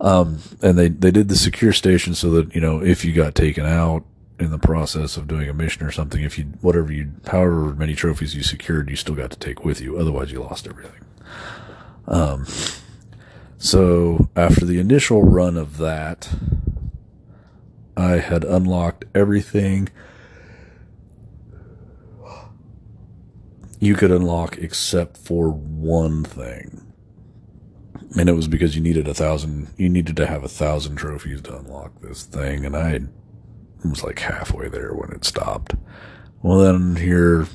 Um, 0.00 0.38
and 0.62 0.78
they, 0.78 0.88
they 0.88 1.10
did 1.10 1.28
the 1.28 1.36
secure 1.36 1.72
station 1.72 2.14
so 2.14 2.30
that, 2.30 2.54
you 2.54 2.60
know, 2.60 2.82
if 2.82 3.04
you 3.04 3.12
got 3.12 3.34
taken 3.34 3.66
out, 3.66 4.04
in 4.38 4.50
the 4.50 4.58
process 4.58 5.16
of 5.16 5.26
doing 5.26 5.48
a 5.48 5.54
mission 5.54 5.84
or 5.84 5.90
something, 5.90 6.22
if 6.22 6.38
you, 6.38 6.44
whatever 6.60 6.92
you, 6.92 7.10
however 7.26 7.74
many 7.74 7.94
trophies 7.94 8.34
you 8.34 8.42
secured, 8.42 8.88
you 8.88 8.96
still 8.96 9.14
got 9.14 9.30
to 9.30 9.38
take 9.38 9.64
with 9.64 9.80
you. 9.80 9.98
Otherwise, 9.98 10.30
you 10.30 10.40
lost 10.40 10.66
everything. 10.66 11.00
Um, 12.06 12.46
so 13.58 14.28
after 14.34 14.64
the 14.64 14.78
initial 14.78 15.22
run 15.22 15.56
of 15.56 15.76
that, 15.78 16.30
I 17.96 18.18
had 18.18 18.44
unlocked 18.44 19.04
everything 19.14 19.88
you 23.80 23.94
could 23.94 24.10
unlock 24.10 24.58
except 24.58 25.16
for 25.16 25.50
one 25.50 26.24
thing. 26.24 26.84
And 28.18 28.28
it 28.28 28.32
was 28.32 28.48
because 28.48 28.74
you 28.74 28.82
needed 28.82 29.06
a 29.06 29.14
thousand, 29.14 29.68
you 29.76 29.88
needed 29.88 30.16
to 30.16 30.26
have 30.26 30.42
a 30.42 30.48
thousand 30.48 30.96
trophies 30.96 31.42
to 31.42 31.58
unlock 31.58 32.00
this 32.00 32.22
thing. 32.22 32.64
And 32.64 32.76
I 32.76 33.00
was 33.84 34.02
like 34.02 34.18
halfway 34.20 34.68
there 34.68 34.94
when 34.94 35.12
it 35.12 35.24
stopped. 35.24 35.74
Well, 36.42 36.58
then 36.58 36.96
here 36.96 37.46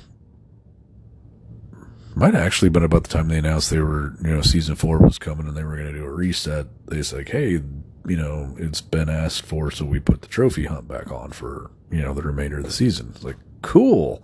might 2.16 2.34
have 2.34 2.44
actually 2.46 2.70
been 2.70 2.84
about 2.84 3.04
the 3.04 3.10
time 3.10 3.28
they 3.28 3.38
announced 3.38 3.70
they 3.70 3.80
were, 3.80 4.14
you 4.24 4.30
know, 4.30 4.42
season 4.42 4.76
four 4.76 4.98
was 5.00 5.18
coming 5.18 5.48
and 5.48 5.56
they 5.58 5.64
were 5.64 5.76
going 5.76 5.92
to 5.92 6.00
do 6.00 6.06
a 6.06 6.12
reset. 6.12 6.68
They 6.88 7.02
said, 7.04 7.30
hey, 7.30 7.62
you 8.06 8.18
know, 8.18 8.56
it's 8.58 8.82
been 8.82 9.10
asked 9.10 9.44
for, 9.46 9.72
so 9.72 9.86
we 9.86 10.00
put 10.00 10.22
the 10.22 10.28
trophy 10.28 10.66
hunt 10.66 10.88
back 10.88 11.12
on 11.12 11.32
for, 11.32 11.72
you 11.92 12.02
know, 12.02 12.14
the 12.14 12.22
remainder 12.22 12.58
of 12.60 12.66
the 12.66 12.72
season. 12.72 13.12
It's 13.16 13.24
like, 13.24 13.38
cool. 13.62 14.24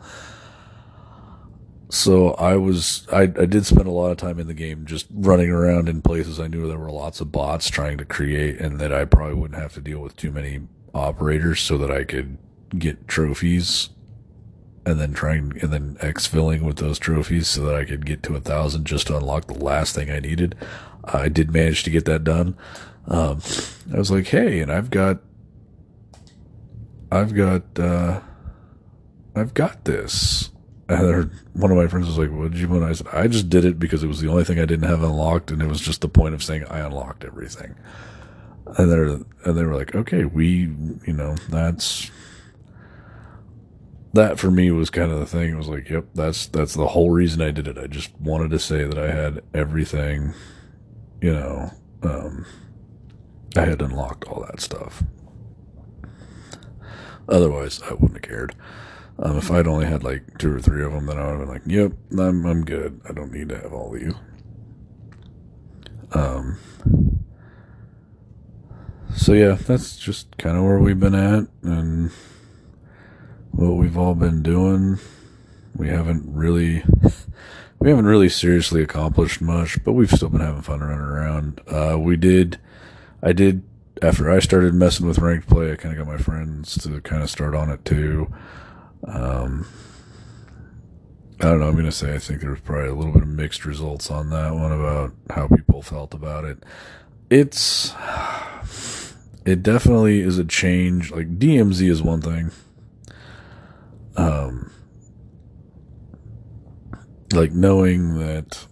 so 1.90 2.32
I 2.34 2.56
was 2.56 3.08
I, 3.12 3.22
I 3.24 3.46
did 3.46 3.66
spend 3.66 3.88
a 3.88 3.92
lot 3.92 4.12
of 4.12 4.18
time 4.18 4.40
in 4.40 4.48
the 4.48 4.54
game 4.54 4.86
just 4.86 5.08
running 5.12 5.50
around 5.50 5.90
in 5.90 6.02
places 6.02 6.40
I 6.40 6.48
knew 6.48 6.68
there 6.68 6.78
were 6.78 6.92
lots 6.92 7.22
of 7.22 7.32
bots 7.32 7.70
trying 7.70 7.98
to 7.98 8.06
create 8.06 8.60
and 8.60 8.80
that 8.80 8.94
I 8.94 9.06
probably 9.06 9.36
wouldn't 9.36 9.60
have 9.60 9.74
to 9.74 9.82
deal 9.82 10.00
with 10.00 10.16
too 10.16 10.32
many 10.32 10.62
operators 10.94 11.62
so 11.62 11.78
that 11.80 11.92
I 11.92 12.04
could 12.04 12.38
get 12.78 13.08
trophies 13.08 13.90
and 14.90 15.00
then 15.00 15.14
trying 15.14 15.58
and 15.62 15.72
then 15.72 15.96
exfilling 16.02 16.62
with 16.62 16.78
those 16.78 17.00
trophies 17.00 17.48
so 17.48 17.64
that 17.66 17.76
I 17.76 17.86
could 17.86 18.06
get 18.06 18.24
to 18.24 18.36
a 18.36 18.42
thousand 18.42 18.86
just 18.86 19.08
to 19.08 19.18
unlock 19.18 19.48
the 19.48 19.54
last 19.54 19.96
thing 19.96 20.10
I 20.10 20.20
needed. 20.20 20.56
I 21.04 21.30
did 21.30 21.52
manage 21.52 21.84
to 21.84 21.90
get 21.90 22.06
that 22.06 22.24
done. 22.24 22.58
Um, 23.08 23.42
I 23.94 23.98
was 23.98 24.12
like, 24.12 24.28
hey, 24.28 24.60
and 24.60 24.72
I've 24.72 24.92
got, 24.92 25.20
I've 27.12 27.34
got, 27.34 27.64
uh, 27.80 28.22
I've 29.36 29.54
got 29.54 29.86
this. 29.86 30.52
And 30.88 31.32
one 31.54 31.72
of 31.72 31.78
my 31.78 31.88
friends 31.88 32.08
was 32.08 32.18
like, 32.18 32.32
what 32.32 32.52
did 32.52 32.60
you 32.60 32.68
want? 32.68 32.84
I 32.84 32.94
said, 32.94 33.08
I 33.14 33.28
just 33.28 33.50
did 33.50 33.64
it 33.64 33.80
because 33.80 34.04
it 34.04 34.08
was 34.08 34.22
the 34.22 34.28
only 34.28 34.44
thing 34.44 34.60
I 34.60 34.66
didn't 34.66 34.90
have 34.90 35.04
unlocked. 35.04 35.52
And 35.52 35.62
it 35.62 35.68
was 35.68 35.82
just 35.82 36.02
the 36.02 36.10
point 36.10 36.34
of 36.34 36.44
saying 36.44 36.66
I 36.66 36.80
unlocked 36.80 37.24
everything. 37.24 37.76
And 38.78 38.92
they're, 38.92 39.08
and 39.08 39.58
they 39.58 39.64
were 39.64 39.76
like, 39.76 39.96
okay, 39.96 40.26
we, 40.26 40.72
you 41.06 41.14
know, 41.14 41.36
that's, 41.50 42.12
that 44.14 44.40
for 44.40 44.50
me 44.50 44.72
was 44.72 44.90
kind 44.90 45.12
of 45.12 45.20
the 45.20 45.26
thing. 45.26 45.52
It 45.52 45.58
was 45.58 45.68
like, 45.68 45.90
yep, 45.90 46.06
that's, 46.14 46.48
that's 46.48 46.74
the 46.74 46.88
whole 46.88 47.12
reason 47.12 47.42
I 47.42 47.52
did 47.52 47.68
it. 47.68 47.78
I 47.78 47.88
just 47.88 48.18
wanted 48.20 48.52
to 48.52 48.60
say 48.60 48.84
that 48.84 48.98
I 48.98 49.12
had 49.12 49.44
everything, 49.54 50.34
you 51.22 51.34
know, 51.34 51.72
um, 52.04 52.46
I 53.56 53.66
had 53.66 53.82
unlocked 53.82 54.26
all 54.26 54.46
that 54.46 54.62
stuff. 54.62 55.04
Otherwise, 57.28 57.82
I 57.84 57.94
wouldn't 57.94 58.14
have 58.14 58.22
cared. 58.22 58.56
Um, 59.20 59.38
if 59.38 59.52
I'd 59.52 59.68
only 59.68 59.86
had 59.86 60.04
like 60.04 60.38
two 60.38 60.56
or 60.56 60.60
three 60.60 60.84
of 60.84 60.94
them, 60.94 61.06
then 61.06 61.18
I 61.18 61.26
would 61.26 61.32
have 61.32 61.40
been 61.42 61.50
like, 61.50 61.62
"Yep, 61.66 61.92
I'm 62.18 62.46
I'm 62.46 62.64
good. 62.64 63.02
I 63.08 63.12
don't 63.12 63.34
need 63.34 63.50
to 63.50 63.58
have 63.58 63.74
all 63.74 63.92
these." 63.92 64.14
Um. 66.14 66.58
So 69.14 69.34
yeah, 69.34 69.56
that's 69.56 69.98
just 69.98 70.38
kind 70.38 70.58
of 70.58 70.64
where 70.64 70.80
we've 70.80 71.00
been 71.00 71.16
at, 71.16 71.48
and 71.64 72.12
what 73.52 73.76
we've 73.76 73.98
all 73.98 74.16
been 74.16 74.42
doing. 74.42 75.00
We 75.76 75.88
haven't 75.90 76.24
really, 76.28 76.84
we 77.80 77.90
haven't 77.90 78.06
really 78.06 78.30
seriously 78.30 78.82
accomplished 78.82 79.42
much, 79.42 79.84
but 79.84 79.94
we've 79.94 80.12
still 80.12 80.30
been 80.30 80.42
having 80.42 80.62
fun 80.62 80.82
running 80.82 81.00
around. 81.00 81.62
Uh, 81.68 81.98
we 82.00 82.18
did 82.18 82.60
I 83.22 83.34
did 83.34 83.64
after 84.02 84.32
I 84.32 84.40
started 84.40 84.74
messing 84.74 85.06
with 85.06 85.20
ranked 85.20 85.48
play. 85.48 85.72
I 85.72 85.76
kind 85.76 85.98
of 85.98 86.06
got 86.06 86.12
my 86.12 86.22
friends 86.22 86.76
to 86.84 87.02
kind 87.02 87.22
of 87.22 87.30
start 87.30 87.54
on 87.54 87.70
it 87.70 87.84
too. 87.84 88.34
Um, 89.06 89.68
I 91.42 91.46
don't 91.46 91.60
know. 91.60 91.68
I'm 91.68 91.76
gonna 91.76 91.92
say 91.92 92.14
I 92.14 92.20
think 92.20 92.42
there 92.42 92.52
was 92.52 92.62
probably 92.62 92.90
a 92.90 92.94
little 92.94 93.14
bit 93.14 93.24
of 93.24 93.30
mixed 93.30 93.66
results 93.66 94.10
on 94.10 94.30
that 94.30 94.54
one 94.54 94.72
about 94.72 95.14
how 95.30 95.48
people 95.48 95.82
felt 95.82 96.14
about 96.14 96.46
it. 96.46 96.64
It's 97.30 97.94
it 99.46 99.64
definitely 99.64 100.22
is 100.22 100.38
a 100.38 100.46
change. 100.46 101.12
Like 101.12 101.38
DMZ 101.40 101.90
is 101.90 102.02
one 102.02 102.22
thing. 102.22 102.52
Um, 104.20 104.72
like 107.34 107.52
knowing 107.52 108.18
that 108.20 108.66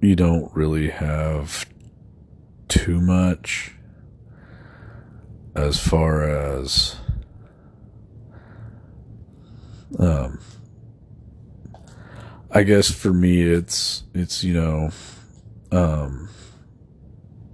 you 0.00 0.16
don't 0.16 0.50
really 0.54 0.90
have 0.90 1.66
too 2.68 3.00
much 3.00 3.72
as 5.54 5.78
far 5.78 6.24
as 6.24 6.96
um 9.98 10.38
I 12.50 12.62
guess 12.62 12.90
for 12.90 13.12
me 13.12 13.42
it's 13.42 14.04
it's 14.14 14.42
you 14.42 14.54
know 14.54 14.90
um 15.72 16.28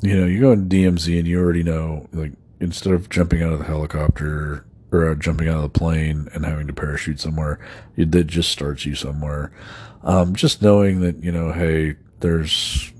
you 0.02 0.18
know 0.18 0.26
you 0.26 0.40
go 0.40 0.52
in 0.52 0.68
DMZ 0.68 1.18
and 1.18 1.26
you 1.26 1.38
already 1.40 1.62
know 1.62 2.06
like 2.12 2.32
instead 2.60 2.92
of 2.92 3.08
jumping 3.08 3.42
out 3.42 3.52
of 3.52 3.58
the 3.58 3.64
helicopter 3.64 4.64
or 5.04 5.14
jumping 5.14 5.48
out 5.48 5.56
of 5.56 5.62
the 5.62 5.78
plane 5.78 6.28
and 6.32 6.44
having 6.44 6.66
to 6.66 6.72
parachute 6.72 7.20
somewhere 7.20 7.58
it 7.96 8.12
that 8.12 8.26
just 8.26 8.50
starts 8.50 8.86
you 8.86 8.94
somewhere 8.94 9.52
um 10.04 10.34
just 10.34 10.62
knowing 10.62 11.00
that 11.00 11.22
you 11.22 11.32
know 11.32 11.52
hey 11.52 11.96
there's 12.20 12.92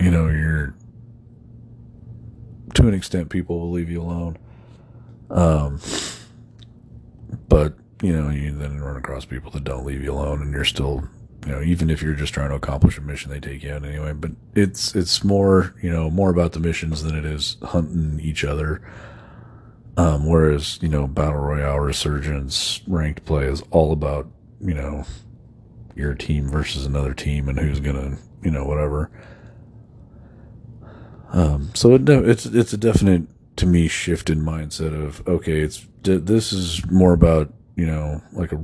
you 0.00 0.10
know, 0.10 0.28
you're 0.28 0.74
to 2.74 2.88
an 2.88 2.94
extent 2.94 3.30
people 3.30 3.58
will 3.60 3.70
leave 3.70 3.90
you 3.90 4.02
alone. 4.02 4.36
Um, 5.30 5.80
but 7.48 7.74
you 8.02 8.14
know, 8.14 8.30
you 8.30 8.52
then 8.52 8.80
run 8.80 8.96
across 8.96 9.24
people 9.24 9.50
that 9.52 9.64
don't 9.64 9.86
leave 9.86 10.02
you 10.02 10.12
alone, 10.12 10.42
and 10.42 10.52
you're 10.52 10.64
still, 10.64 11.08
you 11.46 11.52
know, 11.52 11.62
even 11.62 11.88
if 11.88 12.02
you're 12.02 12.14
just 12.14 12.34
trying 12.34 12.50
to 12.50 12.56
accomplish 12.56 12.98
a 12.98 13.00
mission, 13.00 13.30
they 13.30 13.40
take 13.40 13.62
you 13.62 13.72
out 13.72 13.84
anyway. 13.84 14.12
But 14.12 14.32
it's 14.54 14.94
it's 14.94 15.24
more, 15.24 15.74
you 15.82 15.90
know, 15.90 16.10
more 16.10 16.30
about 16.30 16.52
the 16.52 16.60
missions 16.60 17.02
than 17.02 17.16
it 17.16 17.24
is 17.24 17.56
hunting 17.62 18.20
each 18.20 18.44
other. 18.44 18.82
Um, 19.96 20.26
whereas 20.26 20.78
you 20.82 20.88
know, 20.88 21.06
battle 21.06 21.40
royale 21.40 21.80
resurgence 21.80 22.82
ranked 22.86 23.24
play 23.24 23.46
is 23.46 23.62
all 23.70 23.92
about 23.92 24.28
you 24.60 24.74
know 24.74 25.04
your 25.94 26.14
team 26.14 26.48
versus 26.48 26.84
another 26.84 27.14
team 27.14 27.48
and 27.48 27.58
who's 27.58 27.80
gonna 27.80 28.18
you 28.42 28.50
know 28.50 28.64
whatever. 28.64 29.10
Um, 31.32 31.70
so 31.74 31.94
it, 31.94 32.08
it's 32.08 32.46
it's 32.46 32.72
a 32.72 32.78
definite 32.78 33.22
to 33.56 33.66
me 33.66 33.88
shift 33.88 34.30
in 34.30 34.40
mindset 34.40 34.94
of 34.94 35.26
okay, 35.26 35.60
it's 35.60 35.86
this 36.02 36.52
is 36.52 36.84
more 36.90 37.12
about 37.12 37.52
you 37.74 37.86
know 37.86 38.22
like 38.32 38.52
a 38.52 38.62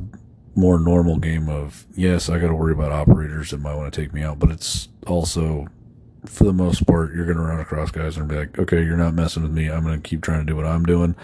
more 0.54 0.78
normal 0.78 1.18
game 1.18 1.48
of 1.48 1.86
yes, 1.94 2.28
I 2.28 2.38
got 2.38 2.48
to 2.48 2.54
worry 2.54 2.72
about 2.72 2.92
operators 2.92 3.50
that 3.50 3.60
might 3.60 3.74
want 3.74 3.92
to 3.92 4.00
take 4.00 4.12
me 4.12 4.22
out, 4.22 4.38
but 4.38 4.50
it's 4.50 4.88
also 5.06 5.66
for 6.24 6.44
the 6.44 6.52
most 6.52 6.86
part 6.86 7.14
you're 7.14 7.26
going 7.26 7.36
to 7.36 7.42
run 7.42 7.60
across 7.60 7.90
guys 7.90 8.16
and 8.16 8.28
be 8.28 8.36
like, 8.36 8.58
okay, 8.58 8.82
you're 8.82 8.96
not 8.96 9.14
messing 9.14 9.42
with 9.42 9.52
me. 9.52 9.68
I'm 9.68 9.82
going 9.82 10.00
to 10.00 10.08
keep 10.08 10.22
trying 10.22 10.40
to 10.40 10.46
do 10.46 10.56
what 10.56 10.66
I'm 10.66 10.84
doing. 10.84 11.16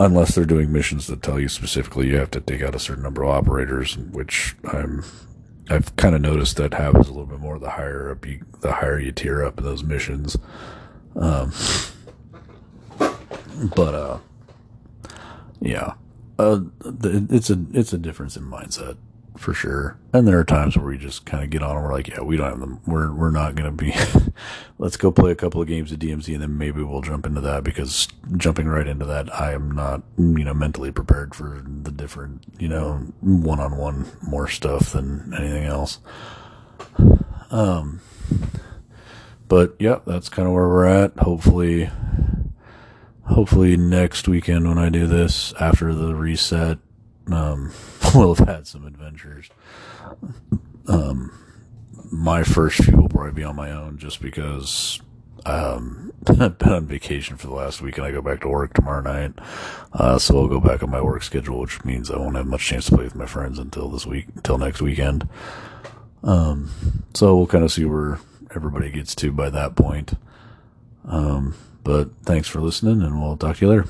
Unless 0.00 0.34
they're 0.36 0.44
doing 0.44 0.70
missions 0.72 1.08
that 1.08 1.22
tell 1.22 1.40
you 1.40 1.48
specifically 1.48 2.06
you 2.08 2.16
have 2.18 2.30
to 2.30 2.40
take 2.40 2.62
out 2.62 2.76
a 2.76 2.78
certain 2.78 3.02
number 3.02 3.24
of 3.24 3.30
operators, 3.30 3.96
which 3.98 4.54
I'm 4.72 5.02
I've 5.70 5.94
kind 5.96 6.14
of 6.14 6.20
noticed 6.20 6.56
that 6.56 6.72
happens 6.72 7.08
a 7.08 7.10
little 7.10 7.26
bit 7.26 7.40
more 7.40 7.58
the 7.58 7.70
higher 7.70 8.10
up 8.12 8.24
you, 8.24 8.44
the 8.60 8.72
higher 8.72 8.98
you 8.98 9.10
tier 9.12 9.44
up 9.44 9.58
in 9.58 9.64
those 9.64 9.82
missions. 9.82 10.36
Um, 11.16 11.52
but 13.74 13.94
uh, 13.94 14.18
yeah, 15.60 15.94
uh, 16.38 16.60
it's 16.84 17.50
a 17.50 17.58
it's 17.72 17.92
a 17.92 17.98
difference 17.98 18.36
in 18.36 18.44
mindset 18.44 18.96
for 19.38 19.54
sure. 19.54 19.98
And 20.12 20.26
there 20.26 20.38
are 20.38 20.44
times 20.44 20.76
where 20.76 20.86
we 20.86 20.98
just 20.98 21.24
kind 21.24 21.44
of 21.44 21.50
get 21.50 21.62
on 21.62 21.76
and 21.76 21.84
we're 21.84 21.92
like, 21.92 22.08
yeah, 22.08 22.20
we 22.20 22.36
don't 22.36 22.50
have 22.50 22.60
them. 22.60 22.80
We're, 22.86 23.12
we're 23.12 23.30
not 23.30 23.54
going 23.54 23.76
to 23.76 23.84
be, 23.84 23.94
let's 24.78 24.96
go 24.96 25.10
play 25.12 25.30
a 25.30 25.36
couple 25.36 25.62
of 25.62 25.68
games 25.68 25.92
of 25.92 25.98
DMZ 25.98 26.32
and 26.32 26.42
then 26.42 26.58
maybe 26.58 26.82
we'll 26.82 27.02
jump 27.02 27.24
into 27.24 27.40
that 27.42 27.64
because 27.64 28.08
jumping 28.36 28.66
right 28.66 28.86
into 28.86 29.04
that, 29.06 29.34
I 29.34 29.52
am 29.52 29.70
not, 29.70 30.02
you 30.18 30.44
know, 30.44 30.54
mentally 30.54 30.90
prepared 30.90 31.34
for 31.34 31.62
the 31.64 31.92
different, 31.92 32.42
you 32.58 32.68
know, 32.68 32.96
one 33.20 33.60
on 33.60 33.76
one 33.76 34.06
more 34.22 34.48
stuff 34.48 34.92
than 34.92 35.32
anything 35.38 35.64
else. 35.64 36.00
Um, 37.50 38.00
but 39.46 39.76
yeah, 39.78 40.00
that's 40.06 40.28
kind 40.28 40.46
of 40.46 40.54
where 40.54 40.68
we're 40.68 40.84
at. 40.84 41.16
Hopefully, 41.18 41.90
hopefully 43.24 43.76
next 43.76 44.28
weekend 44.28 44.68
when 44.68 44.78
I 44.78 44.88
do 44.88 45.06
this 45.06 45.52
after 45.54 45.94
the 45.94 46.14
reset, 46.14 46.78
um, 47.32 47.72
will 48.14 48.34
have 48.34 48.48
had 48.48 48.66
some 48.66 48.86
adventures. 48.86 49.48
Um, 50.86 51.32
my 52.10 52.42
first 52.42 52.84
few 52.84 52.96
will 52.96 53.08
probably 53.08 53.32
be 53.32 53.44
on 53.44 53.56
my 53.56 53.70
own 53.70 53.98
just 53.98 54.22
because 54.22 55.00
um, 55.44 56.12
I've 56.26 56.58
been 56.58 56.72
on 56.72 56.86
vacation 56.86 57.36
for 57.36 57.46
the 57.46 57.54
last 57.54 57.80
week 57.80 57.98
and 57.98 58.06
I 58.06 58.10
go 58.10 58.22
back 58.22 58.40
to 58.42 58.48
work 58.48 58.74
tomorrow 58.74 59.02
night. 59.02 59.32
Uh, 59.92 60.18
so 60.18 60.38
I'll 60.38 60.48
go 60.48 60.60
back 60.60 60.82
on 60.82 60.90
my 60.90 61.00
work 61.00 61.22
schedule, 61.22 61.60
which 61.60 61.84
means 61.84 62.10
I 62.10 62.18
won't 62.18 62.36
have 62.36 62.46
much 62.46 62.64
chance 62.64 62.86
to 62.86 62.94
play 62.94 63.04
with 63.04 63.14
my 63.14 63.26
friends 63.26 63.58
until 63.58 63.88
this 63.88 64.06
week, 64.06 64.26
until 64.36 64.58
next 64.58 64.82
weekend. 64.82 65.28
Um, 66.22 66.70
so 67.14 67.36
we'll 67.36 67.46
kind 67.46 67.64
of 67.64 67.72
see 67.72 67.84
where 67.84 68.18
everybody 68.54 68.90
gets 68.90 69.14
to 69.16 69.32
by 69.32 69.50
that 69.50 69.76
point. 69.76 70.14
Um, 71.04 71.54
but 71.84 72.10
thanks 72.24 72.48
for 72.48 72.60
listening 72.60 73.02
and 73.02 73.20
we'll 73.20 73.36
talk 73.36 73.56
to 73.58 73.66
you 73.66 73.70
later. 73.70 73.88